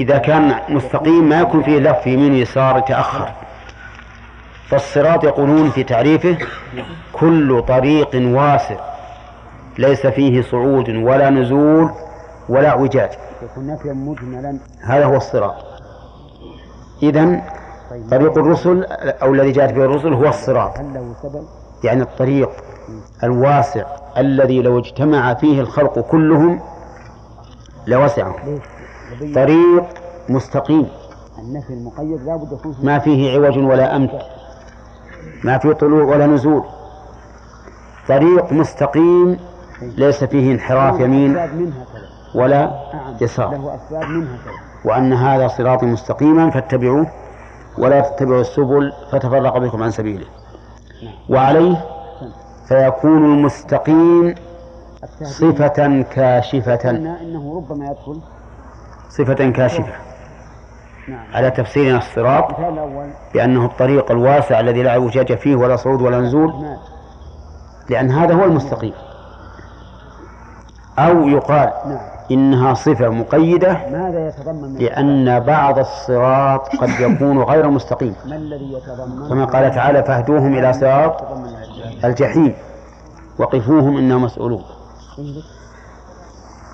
إذا 0.00 0.18
كان 0.18 0.54
مستقيم 0.68 1.28
ما 1.28 1.40
يكون 1.40 1.62
فيه 1.62 1.78
لف 1.78 2.06
يمين 2.06 2.34
يسار 2.34 2.78
يتأخر 2.78 3.28
فالصراط 4.68 5.24
يقولون 5.24 5.70
في 5.70 5.84
تعريفه 5.84 6.38
كل 7.12 7.62
طريق 7.68 8.10
واسع 8.14 8.76
ليس 9.78 10.06
فيه 10.06 10.42
صعود 10.42 10.88
ولا 10.88 11.30
نزول 11.30 11.90
ولا 12.48 12.68
اعوجاج. 12.68 13.10
هذا 14.82 15.04
هو 15.04 15.16
الصراط. 15.16 15.54
إذا 17.02 17.42
طيب. 17.90 18.10
طريق 18.10 18.38
الرسل 18.38 18.84
أو 19.22 19.34
الذي 19.34 19.52
جاءت 19.52 19.72
به 19.72 19.84
الرسل 19.84 20.12
هو 20.12 20.28
الصراط؟ 20.28 20.74
يعني 21.84 22.02
الطريق 22.02 22.50
الواسع 23.24 23.84
الذي 24.16 24.62
لو 24.62 24.78
اجتمع 24.78 25.34
فيه 25.34 25.60
الخلق 25.60 25.98
كلهم 25.98 26.60
لوسعهم. 27.86 28.60
طريق 29.34 29.84
مستقيم. 30.28 30.88
النفي 31.38 31.70
المقيد 31.70 32.20
يكون 32.52 32.72
فيه 32.72 32.86
ما 32.86 32.98
فيه 32.98 33.32
عوج 33.32 33.58
ولا 33.58 33.96
أمت 33.96 34.22
ما 35.44 35.58
فيه 35.58 35.72
طلوع 35.72 36.04
ولا 36.04 36.26
نزول. 36.26 36.64
طريق 38.08 38.52
مستقيم 38.52 39.38
ليس 39.82 40.24
فيه 40.24 40.52
انحراف 40.52 41.00
يمين 41.00 41.36
ولا 42.34 42.70
يسار. 43.20 43.78
وأن 44.84 45.12
هذا 45.12 45.48
صراطي 45.48 45.86
مستقيما 45.86 46.50
فاتبعوه 46.50 47.06
ولا 47.78 48.00
تتبعوا 48.00 48.40
السبل 48.40 48.92
فتفرق 49.12 49.58
بكم 49.58 49.82
عن 49.82 49.90
سبيله. 49.90 50.26
وعليه 51.28 51.84
فيكون 52.68 53.24
المستقيم 53.24 54.34
صفة 55.22 56.02
كاشفة. 56.02 56.90
إنه 56.90 57.56
ربما 57.56 57.86
يدخل. 57.86 58.20
صفة 59.08 59.50
كاشفة. 59.50 59.92
على 61.34 61.50
تفسيرنا 61.50 61.98
الصراط 61.98 62.44
بأنه 63.34 63.64
الطريق 63.64 64.10
الواسع 64.10 64.60
الذي 64.60 64.82
لا 64.82 64.90
اعوجاج 64.90 65.34
فيه 65.34 65.56
ولا 65.56 65.76
صعود 65.76 66.02
ولا 66.02 66.20
نزول. 66.20 66.52
مال 66.52 66.76
لأن 67.90 68.10
هذا 68.10 68.34
هو 68.34 68.44
المستقيم. 68.44 68.92
أو 70.98 71.28
يقال 71.28 71.72
نعم. 71.86 71.98
إنها 72.30 72.74
صفة 72.74 73.08
مقيدة 73.08 73.72
ماذا 73.72 74.28
يتضمن 74.28 74.72
من 74.72 74.78
لأن 74.78 75.40
بعض 75.40 75.78
الصراط 75.78 76.76
قد 76.76 76.88
يكون 77.00 77.42
غير 77.42 77.70
مستقيم. 77.70 78.14
ما 78.26 78.36
الذي 78.36 78.72
يتضمن؟ 78.72 79.28
كما 79.28 79.44
قال 79.44 79.70
تعالى 79.70 80.02
فاهدوهم 80.02 80.58
إلى 80.58 80.72
صراط؟ 80.72 81.22
الجحيم 82.04 82.54
وقفوهم 83.38 83.96
إنهم 83.96 84.22
مسؤولون؟ 84.24 84.62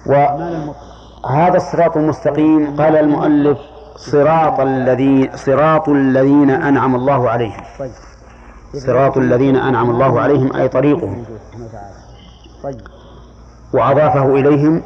وهذا 0.06 1.56
الصراط 1.56 1.96
المستقيم 1.96 2.76
قال 2.76 2.96
المؤلف 2.96 3.59
صراط 3.97 4.60
الذي 4.60 5.31
صراط 5.35 5.89
الذين 5.89 6.51
أنعم 6.51 6.94
الله 6.94 7.31
عليهم. 7.31 7.62
صراط 8.74 9.16
الذين 9.19 9.56
أنعم 9.56 9.90
الله 9.90 10.20
عليهم 10.20 10.56
أي 10.56 10.69
طريقهم. 10.69 11.24
وأضافه 13.74 14.35
إليهم 14.35 14.82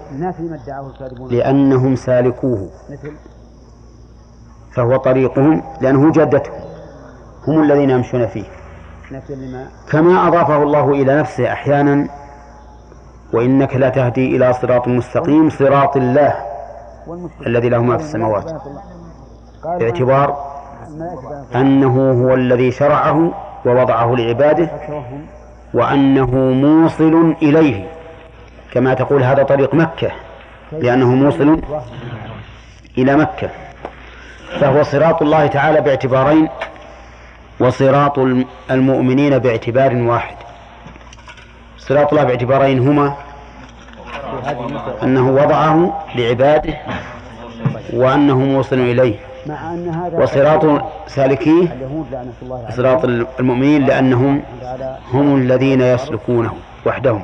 لأنهم 1.30 1.96
سالكوه. 1.96 2.70
فهو 4.74 4.96
طريقهم 4.96 5.62
لأنه 5.80 6.12
جدتهم 6.12 6.54
هم 7.48 7.62
الذين 7.62 7.90
يمشون 7.90 8.26
فيه. 8.26 8.44
كما 9.90 10.28
أضافه 10.28 10.62
الله 10.62 10.90
إلى 10.90 11.20
نفسه 11.20 11.52
أحيانا 11.52 12.08
وإنك 13.32 13.76
لا 13.76 13.88
تهدي 13.88 14.36
إلى 14.36 14.52
صراط 14.52 14.88
مستقيم 14.88 15.50
صراط 15.50 15.96
الله 15.96 16.34
الذي 17.46 17.68
له 17.68 17.82
ما 17.82 17.96
في 17.98 18.04
السماوات. 18.04 18.52
باعتبار 19.78 20.36
أنه 21.54 22.12
هو 22.24 22.34
الذي 22.34 22.70
شرعه 22.70 23.32
ووضعه 23.66 24.14
لعباده 24.14 24.70
وأنه 25.74 26.30
موصل 26.36 27.34
إليه. 27.42 27.86
كما 28.72 28.94
تقول 28.94 29.22
هذا 29.22 29.42
طريق 29.42 29.74
مكة 29.74 30.10
لأنه 30.72 31.06
موصل 31.14 31.60
إلى 32.98 33.16
مكة. 33.16 33.50
فهو 34.60 34.82
صراط 34.82 35.22
الله 35.22 35.46
تعالى 35.46 35.80
باعتبارين 35.80 36.48
وصراط 37.60 38.18
الم- 38.18 38.44
المؤمنين 38.70 39.38
باعتبار 39.38 39.94
واحد. 39.96 40.36
صراط 41.78 42.12
الله 42.12 42.24
باعتبارين 42.24 42.88
هما 42.88 43.14
أنه 45.02 45.30
وضعه 45.30 46.04
لعباده 46.14 46.74
وأنه 47.92 48.38
موصل 48.38 48.76
إليه. 48.78 49.14
مع 49.48 49.74
أن 49.74 49.88
هذا 49.88 50.22
وصراط 50.22 50.82
سالكيه 51.06 51.76
صراط 52.70 53.04
المؤمنين 53.40 53.86
لأنهم 53.86 54.42
هم 55.12 55.36
الذين 55.36 55.80
يسلكونه 55.80 56.52
وحدهم. 56.86 57.22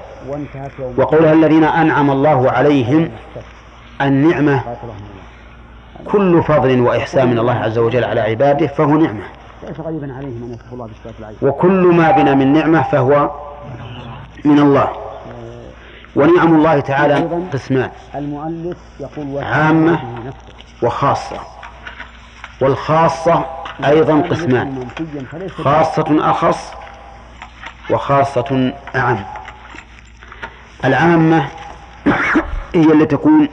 وقولها 0.97 1.32
الذين 1.32 1.65
أنعم 1.65 2.11
الله 2.11 2.51
عليهم 2.51 3.11
النعمة 4.01 4.62
كل 6.12 6.43
فضل 6.43 6.81
وإحسان 6.81 7.28
من 7.31 7.39
الله 7.39 7.55
عز 7.55 7.78
وجل 7.78 8.05
على 8.05 8.20
عباده 8.20 8.66
فهو 8.66 8.97
نعمة. 8.97 9.24
وكل 11.43 11.86
ما 11.86 12.11
بنا 12.11 12.35
من 12.35 12.53
نعمة 12.53 12.82
فهو 12.82 13.31
من 14.44 14.59
الله. 14.59 14.89
ونعم 16.16 16.55
الله 16.55 16.81
تعالى 16.81 17.28
قسمان. 17.53 17.90
عامة. 19.43 19.99
وخاصة. 20.82 21.36
والخاصة 22.62 23.44
أيضا 23.84 24.20
قسمان 24.30 24.89
خاصة 25.64 26.30
أخص 26.30 26.72
وخاصة 27.90 28.72
أعم. 28.97 29.18
العامة 30.84 31.48
هي 32.74 32.93
اللي 32.93 33.06
تكون 33.06 33.48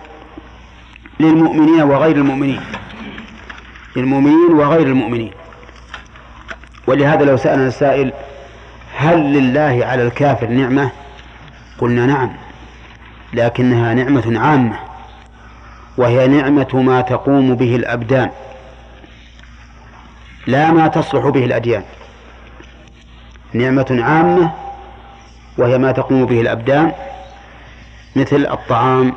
للمؤمنين 1.20 1.82
وغير 1.82 2.16
المؤمنين 2.16 2.62
للمؤمنين 3.96 4.52
وغير 4.54 4.88
المؤمنين. 4.88 5.32
ولهذا 6.88 7.26
لو 7.26 7.38
سألنا 7.38 7.68
السائل 7.68 8.14
هل 8.98 9.34
لله 9.34 9.86
على 9.86 10.04
الكافر 10.08 10.48
نعمة؟ 10.48 10.90
قلنا 11.80 12.06
نعم 12.06 12.30
لكنها 13.34 13.94
نعمة 13.94 14.40
عامة 14.40 14.76
وهي 15.98 16.28
نعمة 16.28 16.68
ما 16.74 17.02
تقوم 17.02 17.56
به 17.56 17.76
الأبدان. 17.76 18.30
لا 20.48 20.72
ما 20.72 20.88
تصلح 20.88 21.28
به 21.28 21.46
الأديان. 21.46 21.84
نعمة 23.54 24.00
عامة 24.02 24.52
وهي 25.58 25.78
ما 25.78 25.92
تقوم 25.92 26.26
به 26.26 26.42
الأبدان 26.42 26.92
مثل 28.16 28.48
الطعام 28.52 29.14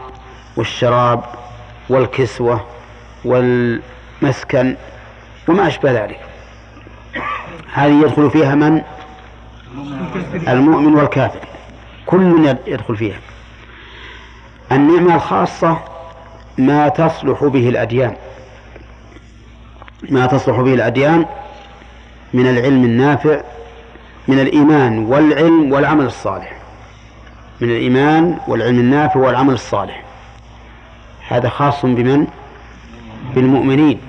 والشراب 0.57 1.25
والكسوة 1.89 2.65
والمسكن 3.25 4.77
وما 5.49 5.67
أشبه 5.67 5.93
ذلك. 5.93 6.21
هذه 7.73 8.03
يدخل 8.03 8.31
فيها 8.31 8.55
من؟ 8.55 8.83
المؤمن 10.49 10.95
والكافر. 10.95 11.41
كل 12.07 12.57
يدخل 12.67 12.97
فيها. 12.97 13.19
النعمة 14.73 15.15
الخاصة 15.15 15.79
ما 16.59 16.89
تصلح 16.89 17.45
به 17.45 17.69
الأديان. 17.69 18.17
ما 20.11 20.27
تصلح 20.27 20.61
به 20.61 20.75
الأديان 20.75 21.27
من 22.35 22.47
العلم 22.47 22.85
النافع 22.85 23.41
من 24.29 24.41
الإيمان 24.41 24.99
والعلم 24.99 25.73
والعمل 25.73 26.05
الصالح. 26.05 26.53
من 27.61 27.71
الإيمان 27.71 28.39
والعلم 28.49 28.79
النافع 28.79 29.21
والعمل 29.21 29.55
الصالح. 29.55 30.03
هذا 31.29 31.49
خاص 31.49 31.87
بمن؟ 31.87 32.27
بالمؤمنين. 33.35 34.01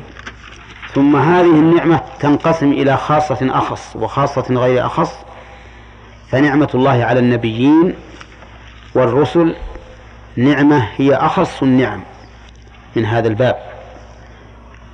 ثم 0.93 1.15
هذه 1.15 1.45
النعمة 1.45 2.01
تنقسم 2.19 2.71
إلى 2.71 2.97
خاصة 2.97 3.37
أخص 3.41 3.95
وخاصة 3.95 4.45
غير 4.49 4.85
أخص. 4.85 5.13
فنعمة 6.31 6.69
الله 6.75 7.03
على 7.03 7.19
النبيين 7.19 7.93
والرسل 8.95 9.55
نعمة 10.37 10.87
هي 10.97 11.15
أخص 11.15 11.63
النعم 11.63 12.01
من 12.95 13.05
هذا 13.05 13.27
الباب. 13.27 13.72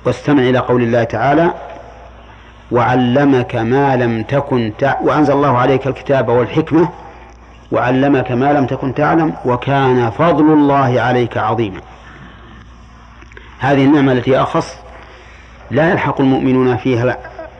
واستمع 0.04 0.42
إلى 0.42 0.58
قول 0.58 0.82
الله 0.82 1.04
تعالى 1.04 1.50
وعلمك 2.70 3.56
ما 3.56 3.96
لم 3.96 4.22
تكن 4.22 4.72
تع... 4.78 5.00
وأنزل 5.00 5.32
الله 5.32 5.58
عليك 5.58 5.86
الكتاب 5.86 6.28
والحكمة 6.28 6.88
وعلمك 7.72 8.32
ما 8.32 8.52
لم 8.52 8.66
تكن 8.66 8.94
تعلم 8.94 9.34
وكان 9.44 10.10
فضل 10.10 10.52
الله 10.52 11.00
عليك 11.00 11.38
عظيما. 11.38 11.80
هذه 13.58 13.84
النعمة 13.84 14.12
التي 14.12 14.38
أخص 14.38 14.76
لا 15.70 15.90
يلحق 15.90 16.20
المؤمنون 16.20 16.76
فيها 16.76 17.18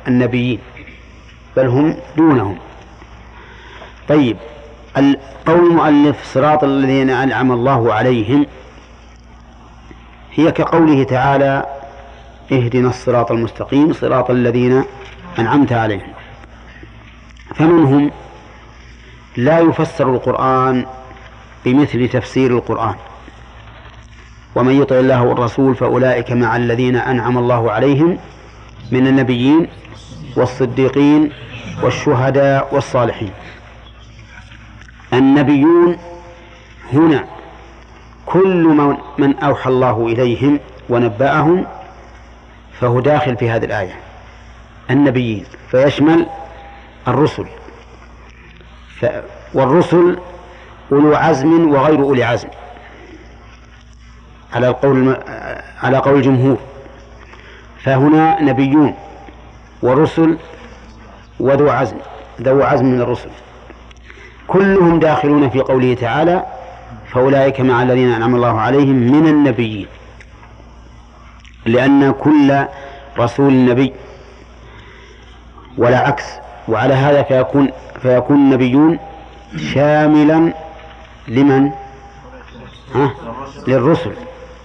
النبيين 0.09 0.59
بل 1.57 1.67
هم 1.67 1.97
دونهم. 2.17 2.57
طيب 4.09 4.37
قول 5.47 5.67
المؤلف 5.67 6.35
صراط 6.35 6.65
الذين 6.65 7.11
أنعم 7.11 7.53
الله 7.53 7.95
عليهم 7.95 8.47
هي 10.35 10.53
كقوله 10.53 11.05
تعالى 11.05 11.80
اهدنا 12.53 12.89
الصراط 12.89 13.33
المستقيم 13.33 13.93
صراط 13.93 14.31
الذين 14.31 14.85
أنعمت 15.39 15.73
عليهم. 15.73 16.13
فمنهم 17.55 18.11
لا 19.37 19.59
يفسر 19.59 20.15
القرآن 20.15 20.87
بمثل 21.65 22.09
تفسير 22.09 22.51
القرآن. 22.51 22.95
ومن 24.55 24.83
يطع 24.83 24.95
الله 24.95 25.23
والرسول 25.23 25.75
فأولئك 25.75 26.33
مع 26.33 26.57
الذين 26.57 26.97
أنعم 26.97 27.39
الله 27.39 27.73
عليهم 27.73 28.19
من 28.93 29.07
النبيين 29.07 29.69
والصديقين 30.37 31.33
والشهداء 31.83 32.75
والصالحين. 32.75 33.31
النبيون 35.13 35.97
هنا 36.93 37.25
كل 38.27 38.95
من 39.19 39.39
أوحى 39.39 39.71
الله 39.71 40.07
إليهم 40.07 40.61
ونبأهم 40.89 41.67
فهو 42.81 43.01
داخل 43.01 43.37
في 43.37 43.51
هذه 43.51 43.65
الآية. 43.65 43.95
النبيين 44.91 45.45
فيشمل 45.71 46.27
الرسل. 47.09 47.47
ف 49.01 49.07
والرسل 49.55 50.19
أولو 50.93 51.15
عزم 51.17 51.69
وغير 51.69 52.03
أولي 52.03 52.25
عزم. 52.25 52.49
على 54.53 54.69
القول 54.69 55.17
على 55.83 55.99
قول 55.99 56.15
الجمهور. 56.15 56.57
فهنا 57.85 58.43
نبيون 58.43 58.95
ورسل 59.83 60.39
وذو 61.41 61.71
عزم 61.71 61.97
ذو 62.41 62.63
عزم 62.63 62.85
من 62.85 63.01
الرسل. 63.01 63.31
كلهم 64.49 64.99
داخلون 64.99 65.51
في 65.51 65.61
قوله 65.61 65.95
تعالى 65.95 66.45
فأولئك 67.13 67.61
مع 67.61 67.83
الذين 67.83 68.13
أنعم 68.13 68.35
الله 68.35 68.61
عليهم 68.61 68.97
من 68.97 69.27
النبيين. 69.29 69.87
لأن 71.67 72.13
كل 72.13 72.65
رسول 73.19 73.65
نبي 73.65 73.93
ولا 75.79 75.99
عكس 75.99 76.25
وعلى 76.69 76.95
هذا 76.95 77.23
فيكون 77.23 77.71
فيكون 78.03 78.37
النبيون 78.37 78.99
شاملا 79.75 80.53
لمن؟ 81.29 81.71
ها؟ 82.95 83.11
للرسل 83.69 84.13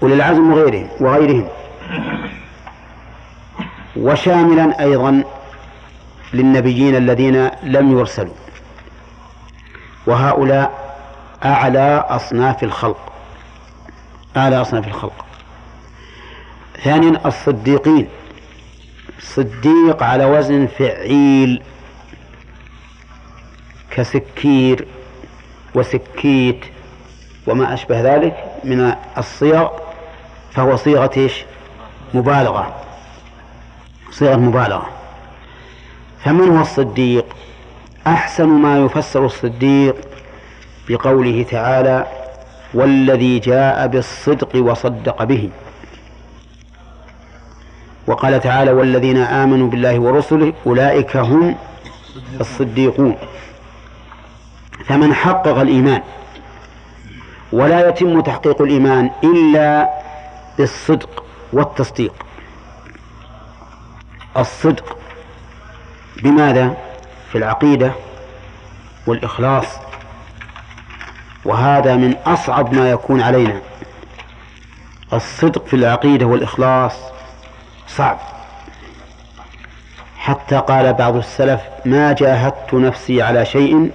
وللعزم 0.01 0.51
وغيرهم 0.53 0.87
وغيرهم 0.99 1.47
وشاملا 3.95 4.79
أيضا 4.81 5.23
للنبيين 6.33 6.95
الذين 6.95 7.49
لم 7.63 7.99
يرسلوا 7.99 8.33
وهؤلاء 10.07 10.71
أعلى 11.45 12.05
أصناف 12.09 12.63
الخلق 12.63 13.13
أعلى 14.37 14.61
أصناف 14.61 14.87
الخلق 14.87 15.25
ثانيا 16.83 17.21
الصديقين. 17.25 18.07
صديق 19.19 20.03
على 20.03 20.25
وزن 20.25 20.67
فعيل 20.67 21.61
كسكير 23.91 24.87
وسكيت 25.75 26.65
وما 27.47 27.73
أشبه 27.73 28.15
ذلك 28.15 28.45
من 28.63 28.95
الصيغ 29.17 29.67
فهو 30.51 30.75
صيغة 30.75 31.11
إيش؟ 31.17 31.45
مبالغة. 32.13 32.75
صيغة 34.11 34.35
مبالغة. 34.35 34.89
فمن 36.23 36.49
هو 36.49 36.61
الصديق؟ 36.61 37.25
أحسن 38.07 38.47
ما 38.47 38.77
يفسر 38.79 39.25
الصديق 39.25 39.95
بقوله 40.89 41.45
تعالى 41.51 42.07
والذي 42.73 43.39
جاء 43.39 43.87
بالصدق 43.87 44.55
وصدق 44.55 45.23
به. 45.23 45.49
وقال 48.07 48.39
تعالى 48.39 48.71
والذين 48.71 49.17
آمنوا 49.17 49.69
بالله 49.69 49.99
ورسله 49.99 50.53
أولئك 50.67 51.17
هم 51.17 51.55
الصديقون. 52.39 53.17
فمن 54.85 55.13
حقق 55.13 55.57
الإيمان 55.57 56.01
ولا 57.51 57.89
يتم 57.89 58.21
تحقيق 58.21 58.61
الإيمان 58.61 59.11
إلا 59.23 59.89
بالصدق 60.57 61.23
والتصديق. 61.53 62.13
الصدق 64.37 64.97
بماذا؟ 66.23 66.77
في 67.31 67.37
العقيدة 67.37 67.91
والإخلاص. 69.07 69.65
وهذا 71.45 71.95
من 71.95 72.15
أصعب 72.25 72.73
ما 72.73 72.91
يكون 72.91 73.21
علينا. 73.21 73.61
الصدق 75.13 75.65
في 75.65 75.75
العقيدة 75.75 76.25
والإخلاص 76.25 77.14
صعب. 77.87 78.19
حتى 80.17 80.57
قال 80.57 80.93
بعض 80.93 81.15
السلف 81.15 81.61
ما 81.85 82.13
جاهدت 82.13 82.73
نفسي 82.73 83.21
على 83.21 83.45
شيء 83.45 83.91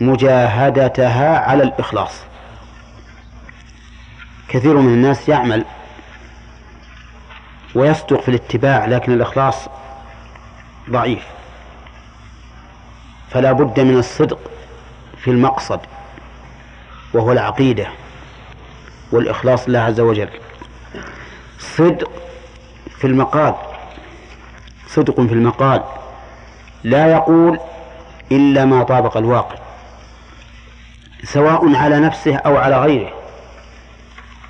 مجاهدتها 0.00 1.38
على 1.38 1.62
الإخلاص. 1.62 2.20
كثير 4.48 4.76
من 4.76 4.94
الناس 4.94 5.28
يعمل 5.28 5.64
ويصدق 7.74 8.20
في 8.20 8.28
الاتباع 8.28 8.84
لكن 8.84 9.12
الإخلاص 9.12 9.68
ضعيف. 10.90 11.26
فلا 13.30 13.52
بد 13.52 13.80
من 13.80 13.98
الصدق 13.98 14.38
في 15.18 15.30
المقصد 15.30 15.80
وهو 17.14 17.32
العقيدة 17.32 17.86
والإخلاص 19.12 19.68
لله 19.68 19.78
عز 19.78 20.00
وجل. 20.00 20.28
صدق 21.58 22.23
في 23.04 23.10
المقال. 23.10 23.54
صدق 24.86 25.20
في 25.20 25.32
المقال. 25.32 25.82
لا 26.84 27.12
يقول 27.12 27.58
إلا 28.32 28.64
ما 28.64 28.82
طابق 28.82 29.16
الواقع. 29.16 29.56
سواء 31.24 31.76
على 31.76 32.00
نفسه 32.00 32.36
أو 32.36 32.56
على 32.56 32.76
غيره. 32.80 33.12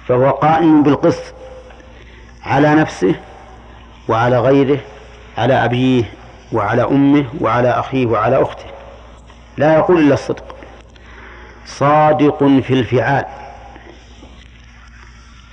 فهو 0.09 0.31
قائم 0.31 0.83
بالقسط 0.83 1.35
على 2.45 2.75
نفسه 2.75 3.15
وعلى 4.09 4.41
غيره 4.41 4.79
على 5.39 5.65
أبيه 5.65 6.05
وعلى 6.53 6.83
أمه 6.83 7.25
وعلى 7.41 7.71
أخيه 7.71 8.07
وعلى 8.07 8.43
أخته. 8.43 8.67
لا 9.57 9.75
يقول 9.75 9.99
إلا 9.99 10.15
الصدق. 10.15 10.57
صادق 11.67 12.39
في 12.39 12.75
الفعال. 12.75 13.25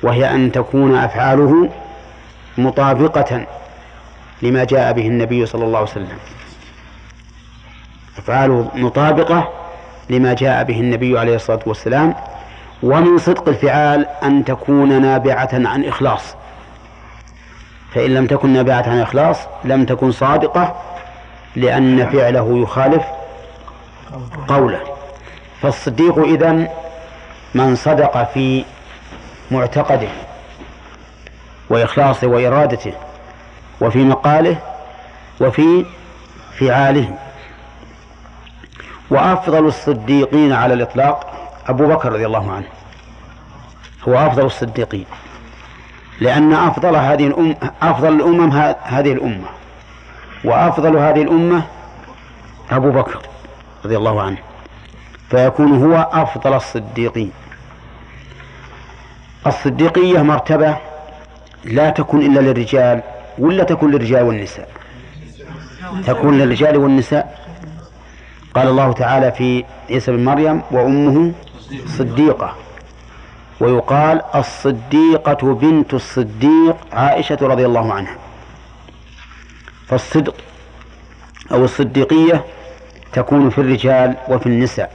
وهي 0.03 0.35
أن 0.35 0.51
تكون 0.51 0.95
أفعاله 0.95 1.69
مطابقة 2.57 3.45
لما 4.41 4.63
جاء 4.63 4.93
به 4.93 5.07
النبي 5.07 5.45
صلى 5.45 5.65
الله 5.65 5.79
عليه 5.79 5.89
وسلم. 5.91 6.17
أفعاله 8.17 8.71
مطابقة 8.75 9.49
لما 10.09 10.33
جاء 10.33 10.63
به 10.63 10.79
النبي 10.79 11.19
عليه 11.19 11.35
الصلاة 11.35 11.59
والسلام 11.65 12.15
ومن 12.83 13.17
صدق 13.17 13.47
الفعال 13.47 14.05
أن 14.23 14.45
تكون 14.45 15.01
نابعة 15.01 15.49
عن 15.53 15.85
إخلاص. 15.85 16.35
فإن 17.93 18.13
لم 18.13 18.27
تكن 18.27 18.49
نابعة 18.49 18.89
عن 18.89 19.01
إخلاص 19.01 19.37
لم 19.63 19.85
تكن 19.85 20.11
صادقة 20.11 20.75
لأن 21.55 22.09
فعله 22.09 22.59
يخالف 22.61 23.03
قوله. 24.47 24.79
فالصديق 25.61 26.19
إذن 26.19 26.67
من 27.55 27.75
صدق 27.75 28.31
في 28.33 28.65
معتقده. 29.51 30.09
وإخلاصه 31.71 32.27
وإرادته 32.27 32.93
وفي 33.81 34.03
مقاله 34.03 34.57
وفي 35.41 35.85
فعاله. 36.59 37.17
وأفضل 39.09 39.65
الصديقين 39.67 40.53
على 40.53 40.73
الإطلاق 40.73 41.33
أبو 41.67 41.87
بكر 41.87 42.11
رضي 42.11 42.25
الله 42.25 42.51
عنه 42.51 42.67
هو 44.07 44.27
أفضل 44.27 44.45
الصديقين 44.45 45.05
لأن 46.19 46.53
أفضل 46.53 46.95
هذه 46.95 47.27
الأم 47.27 47.55
أفضل 47.81 48.13
الأمم 48.13 48.51
هذه 48.83 49.11
الأمة 49.11 49.47
وأفضل 50.43 50.97
هذه 50.97 51.21
الأمة 51.21 51.63
أبو 52.71 52.91
بكر 52.91 53.21
رضي 53.85 53.97
الله 53.97 54.21
عنه 54.21 54.37
فيكون 55.29 55.83
هو 55.83 56.09
أفضل 56.11 56.53
الصديقين. 56.53 57.31
الصديقية 59.47 60.21
مرتبة 60.21 60.77
لا 61.63 61.89
تكون 61.89 62.21
إلا 62.21 62.39
للرجال 62.39 63.01
ولا 63.37 63.63
تكون 63.63 63.91
للرجال 63.91 64.23
والنساء؟ 64.23 64.69
تكون 66.07 66.37
للرجال 66.37 66.77
والنساء؟ 66.77 67.41
قال 68.53 68.67
الله 68.67 68.91
تعالى 68.91 69.31
في 69.31 69.63
عيسى 69.89 70.11
بن 70.11 70.25
مريم 70.25 70.61
وأمه 70.71 71.31
صديقة 71.87 72.55
ويقال 73.59 74.21
الصديقة 74.35 75.53
بنت 75.53 75.93
الصديق 75.93 76.75
عائشة 76.93 77.37
رضي 77.41 77.65
الله 77.65 77.93
عنها. 77.93 78.15
فالصدق 79.87 80.35
أو 81.51 81.63
الصديقية 81.63 82.45
تكون 83.13 83.49
في 83.49 83.57
الرجال 83.57 84.15
وفي 84.29 84.45
النساء. 84.45 84.91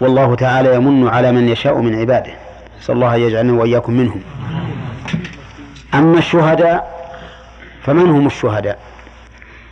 والله 0.00 0.34
تعالى 0.34 0.74
يمن 0.74 1.08
على 1.08 1.32
من 1.32 1.48
يشاء 1.48 1.80
من 1.80 1.94
عباده. 2.00 2.32
نسأل 2.80 2.94
الله 2.94 3.16
يجعلنا 3.16 3.52
وإياكم 3.52 3.92
منهم. 3.92 4.22
أما 5.94 6.18
الشهداء 6.18 6.94
فمن 7.82 8.10
هم 8.10 8.26
الشهداء؟ 8.26 8.78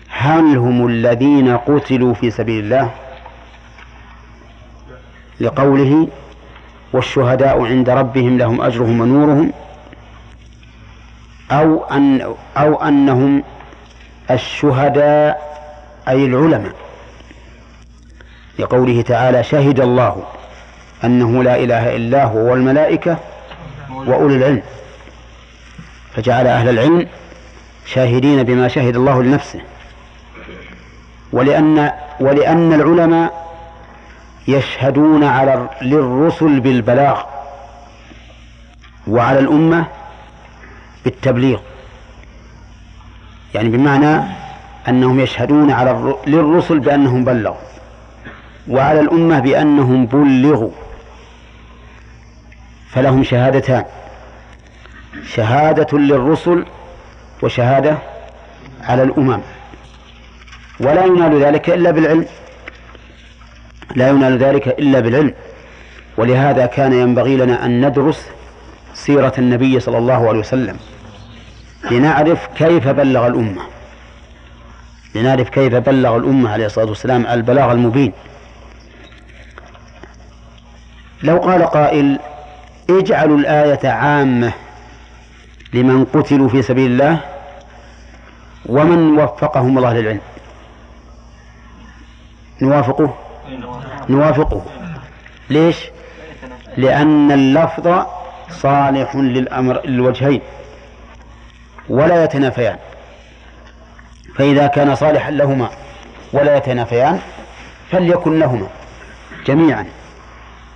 هل 0.09 0.57
هم 0.57 0.87
الذين 0.87 1.57
قتلوا 1.57 2.15
في 2.15 2.31
سبيل 2.31 2.65
الله؟ 2.65 2.91
لقوله 5.41 6.09
والشهداء 6.93 7.65
عند 7.65 7.91
ربهم 7.91 8.39
لهم 8.39 8.61
أجرهم 8.61 9.01
ونورهم 9.01 9.53
أو 11.51 11.85
أن 11.85 12.35
أو 12.57 12.83
أنهم 12.83 13.45
الشهداء 14.31 15.53
أي 16.09 16.25
العلماء. 16.25 16.73
لقوله 18.59 19.03
تعالى 19.03 19.43
شهد 19.43 19.81
الله 19.81 20.23
أنه 21.05 21.43
لا 21.43 21.57
إله 21.57 21.97
إلا 21.97 22.25
هو 22.25 22.39
والملائكة 22.39 23.17
وأولي 23.91 24.37
العلم. 24.37 24.63
فجعل 26.17 26.47
أهل 26.47 26.69
العلم 26.69 27.09
شاهدين 27.87 28.43
بما 28.43 28.69
شهد 28.69 28.97
الله 28.97 29.23
لنفسه. 29.23 29.61
ولأن 31.33 31.93
ولأن 32.21 32.73
العلماء 32.73 33.43
يشهدون 34.49 35.25
على 35.25 35.69
للرسل 35.83 36.61
بالبلاغ 36.61 37.23
وعلى 39.07 39.39
الأمة 39.39 39.87
بالتبليغ. 41.05 41.59
يعني 43.55 43.69
بمعنى 43.69 44.23
أنهم 44.89 45.21
يشهدون 45.21 45.71
على 45.71 46.15
للرسل 46.27 46.79
بأنهم 46.79 47.25
بلغوا 47.25 47.57
وعلى 48.69 49.01
الأمة 49.01 49.41
بأنهم 49.41 50.07
بلغوا 50.07 50.71
فلهم 52.91 53.25
شهادتان. 53.25 53.85
شهادة 55.27 55.99
للرسل 55.99 56.65
وشهادة 57.43 57.99
على 58.85 59.03
الأمم. 59.03 59.41
ولا 60.81 61.05
ينال 61.05 61.43
ذلك 61.43 61.71
إلا 61.71 61.91
بالعلم. 61.91 62.27
لا 63.97 64.09
ينال 64.09 64.39
ذلك 64.39 64.69
إلا 64.69 65.01
بالعلم. 65.01 65.35
ولهذا 66.17 66.67
كان 66.67 66.93
ينبغي 66.93 67.37
لنا 67.37 67.67
أن 67.67 67.87
ندرس 67.87 68.27
سيرة 68.95 69.33
النبي 69.39 69.81
صلى 69.81 69.99
الله 69.99 70.29
عليه 70.29 70.39
وسلم. 70.39 70.77
لنعرف 71.91 72.47
كيف 72.57 72.89
بلغ 72.89 73.27
الأمة. 73.27 73.63
لنعرف 75.15 75.49
كيف 75.49 75.75
بلغ 75.75 76.17
الأمة 76.17 76.53
عليه 76.53 76.67
الصلاة 76.67 76.87
والسلام 76.87 77.27
البلاغ 77.27 77.73
المبين. 77.73 78.13
لو 81.23 81.39
قال 81.39 81.63
قائل 81.63 82.19
اجعلوا 82.91 83.39
الآية 83.39 83.89
عامة. 83.89 84.53
لمن 85.73 86.05
قتلوا 86.05 86.49
في 86.49 86.63
سبيل 86.63 86.91
الله 86.91 87.21
ومن 88.67 89.19
وفقهم 89.19 89.79
الله 89.79 89.93
للعلم. 89.93 90.21
نوافقه؟ 92.63 93.15
نوافقه. 94.09 94.63
ليش؟ 95.51 95.77
لأن 96.77 97.33
اللفظ 97.33 98.07
صالح 98.51 99.17
للأمر 99.17 99.81
للوجهين 99.87 100.41
ولا 101.89 102.25
يتنافيان. 102.25 102.77
فإذا 104.35 104.67
كان 104.67 104.95
صالحا 104.95 105.31
لهما 105.31 105.71
ولا 106.33 106.57
يتنافيان 106.57 107.19
فليكن 107.91 108.39
لهما 108.39 108.67
جميعا. 109.47 109.87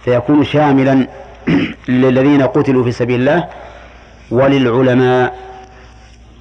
فيكون 0.04 0.44
شاملا 0.44 1.06
للذين 1.88 2.42
قتلوا 2.42 2.84
في 2.84 2.92
سبيل 2.92 3.20
الله 3.20 3.48
وللعلماء 4.30 5.38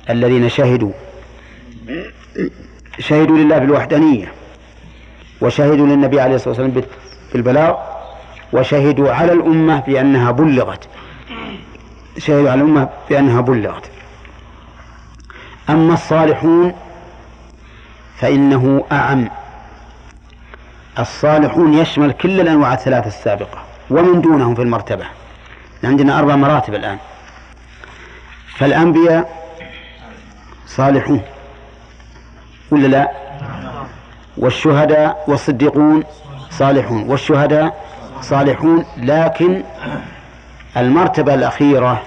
الذين 0.10 0.50
شهدوا. 0.50 0.92
شهدوا 3.00 3.38
لله 3.38 3.58
بالوحدانية 3.58 4.32
وشهدوا 5.42 5.88
للنبي 5.88 6.22
عليه 6.22 6.36
الصلاة 6.36 6.50
والسلام 6.50 6.84
بالبلاغ 7.34 7.76
وشهدوا 8.54 9.12
على 9.12 9.32
الأمة 9.32 9.80
بأنها 9.80 10.32
بلغت. 10.32 10.88
شهدوا 12.18 12.52
على 12.52 12.62
الأمة 12.62 12.90
بأنها 13.10 13.42
بلغت. 13.42 13.92
أما 15.70 15.94
الصالحون 15.94 16.74
فإنه 18.18 18.86
أعم. 18.92 19.30
الصالحون 21.00 21.74
يشمل 21.74 22.12
كل 22.12 22.42
الأنواع 22.42 22.74
الثلاثة 22.74 23.08
السابقة 23.08 23.64
ومن 23.90 24.22
دونهم 24.22 24.56
في 24.56 24.62
المرتبة. 24.62 25.06
عندنا 25.84 26.20
أربع 26.20 26.36
مراتب 26.36 26.76
الآن. 26.76 26.98
فالأنبياء 28.56 29.30
صالحون 30.68 31.22
ولا 32.72 32.88
لا؟ 32.88 33.12
والشهداء 34.38 35.24
والصديقون 35.28 36.04
صالحون 36.52 37.10
والشهداء 37.10 37.86
صالحون 38.22 38.86
لكن 38.98 39.64
المرتبة 40.78 41.34
الأخيرة 41.34 42.02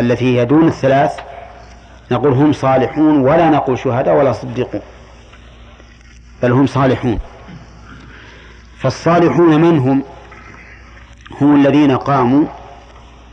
التي 0.00 0.38
هي 0.38 0.44
دون 0.44 0.68
الثلاث 0.68 1.18
نقول 2.10 2.32
هم 2.32 2.52
صالحون 2.52 3.20
ولا 3.20 3.50
نقول 3.50 3.78
شهداء 3.78 4.14
ولا 4.16 4.32
صديقون 4.32 4.80
بل 6.42 6.52
هم 6.52 6.66
صالحون. 6.66 7.18
فالصالحون 8.78 9.60
من 9.60 9.78
هم؟ 9.78 10.02
هم 11.40 11.56
الذين 11.56 11.96
قاموا 11.96 12.44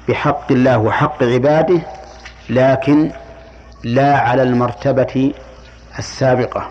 بحق 0.10 0.52
الله 0.52 0.78
وحق 0.78 1.24
عباده 1.24 1.97
لكن 2.50 3.12
لا 3.84 4.20
على 4.20 4.44
المرتبة 4.44 5.34
السابقة 6.00 6.70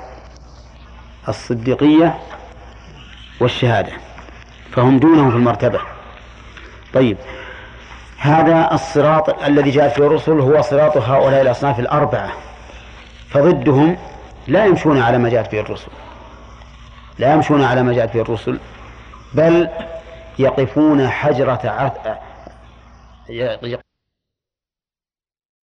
الصديقية 1.29 2.19
والشهادة 3.41 3.93
فهم 4.73 4.99
دونهم 4.99 5.31
في 5.31 5.37
المرتبة. 5.37 5.81
طيب 6.95 7.17
هذا 8.19 8.69
الصراط 8.73 9.43
الذي 9.43 9.71
جاءت 9.71 9.93
فيه 9.93 10.07
الرسل 10.07 10.33
هو 10.33 10.63
صراط 10.63 10.97
هؤلاء 10.97 11.43
الأصناف 11.43 11.81
الأربعة 11.81 12.33
فضدهم 13.31 13.97
لا 14.49 14.65
يمشون 14.65 15.03
على 15.03 15.19
ما 15.19 15.29
جاءت 15.29 15.53
به 15.53 15.61
الرسل. 15.61 15.91
لا 17.19 17.35
يمشون 17.35 17.65
على 17.65 17.83
ما 17.83 17.93
جاءت 17.93 18.15
به 18.15 18.21
الرسل 18.21 18.59
بل 19.35 19.69
يقفون 20.39 21.09
حجرة 21.09 21.61
عث... 21.65 21.93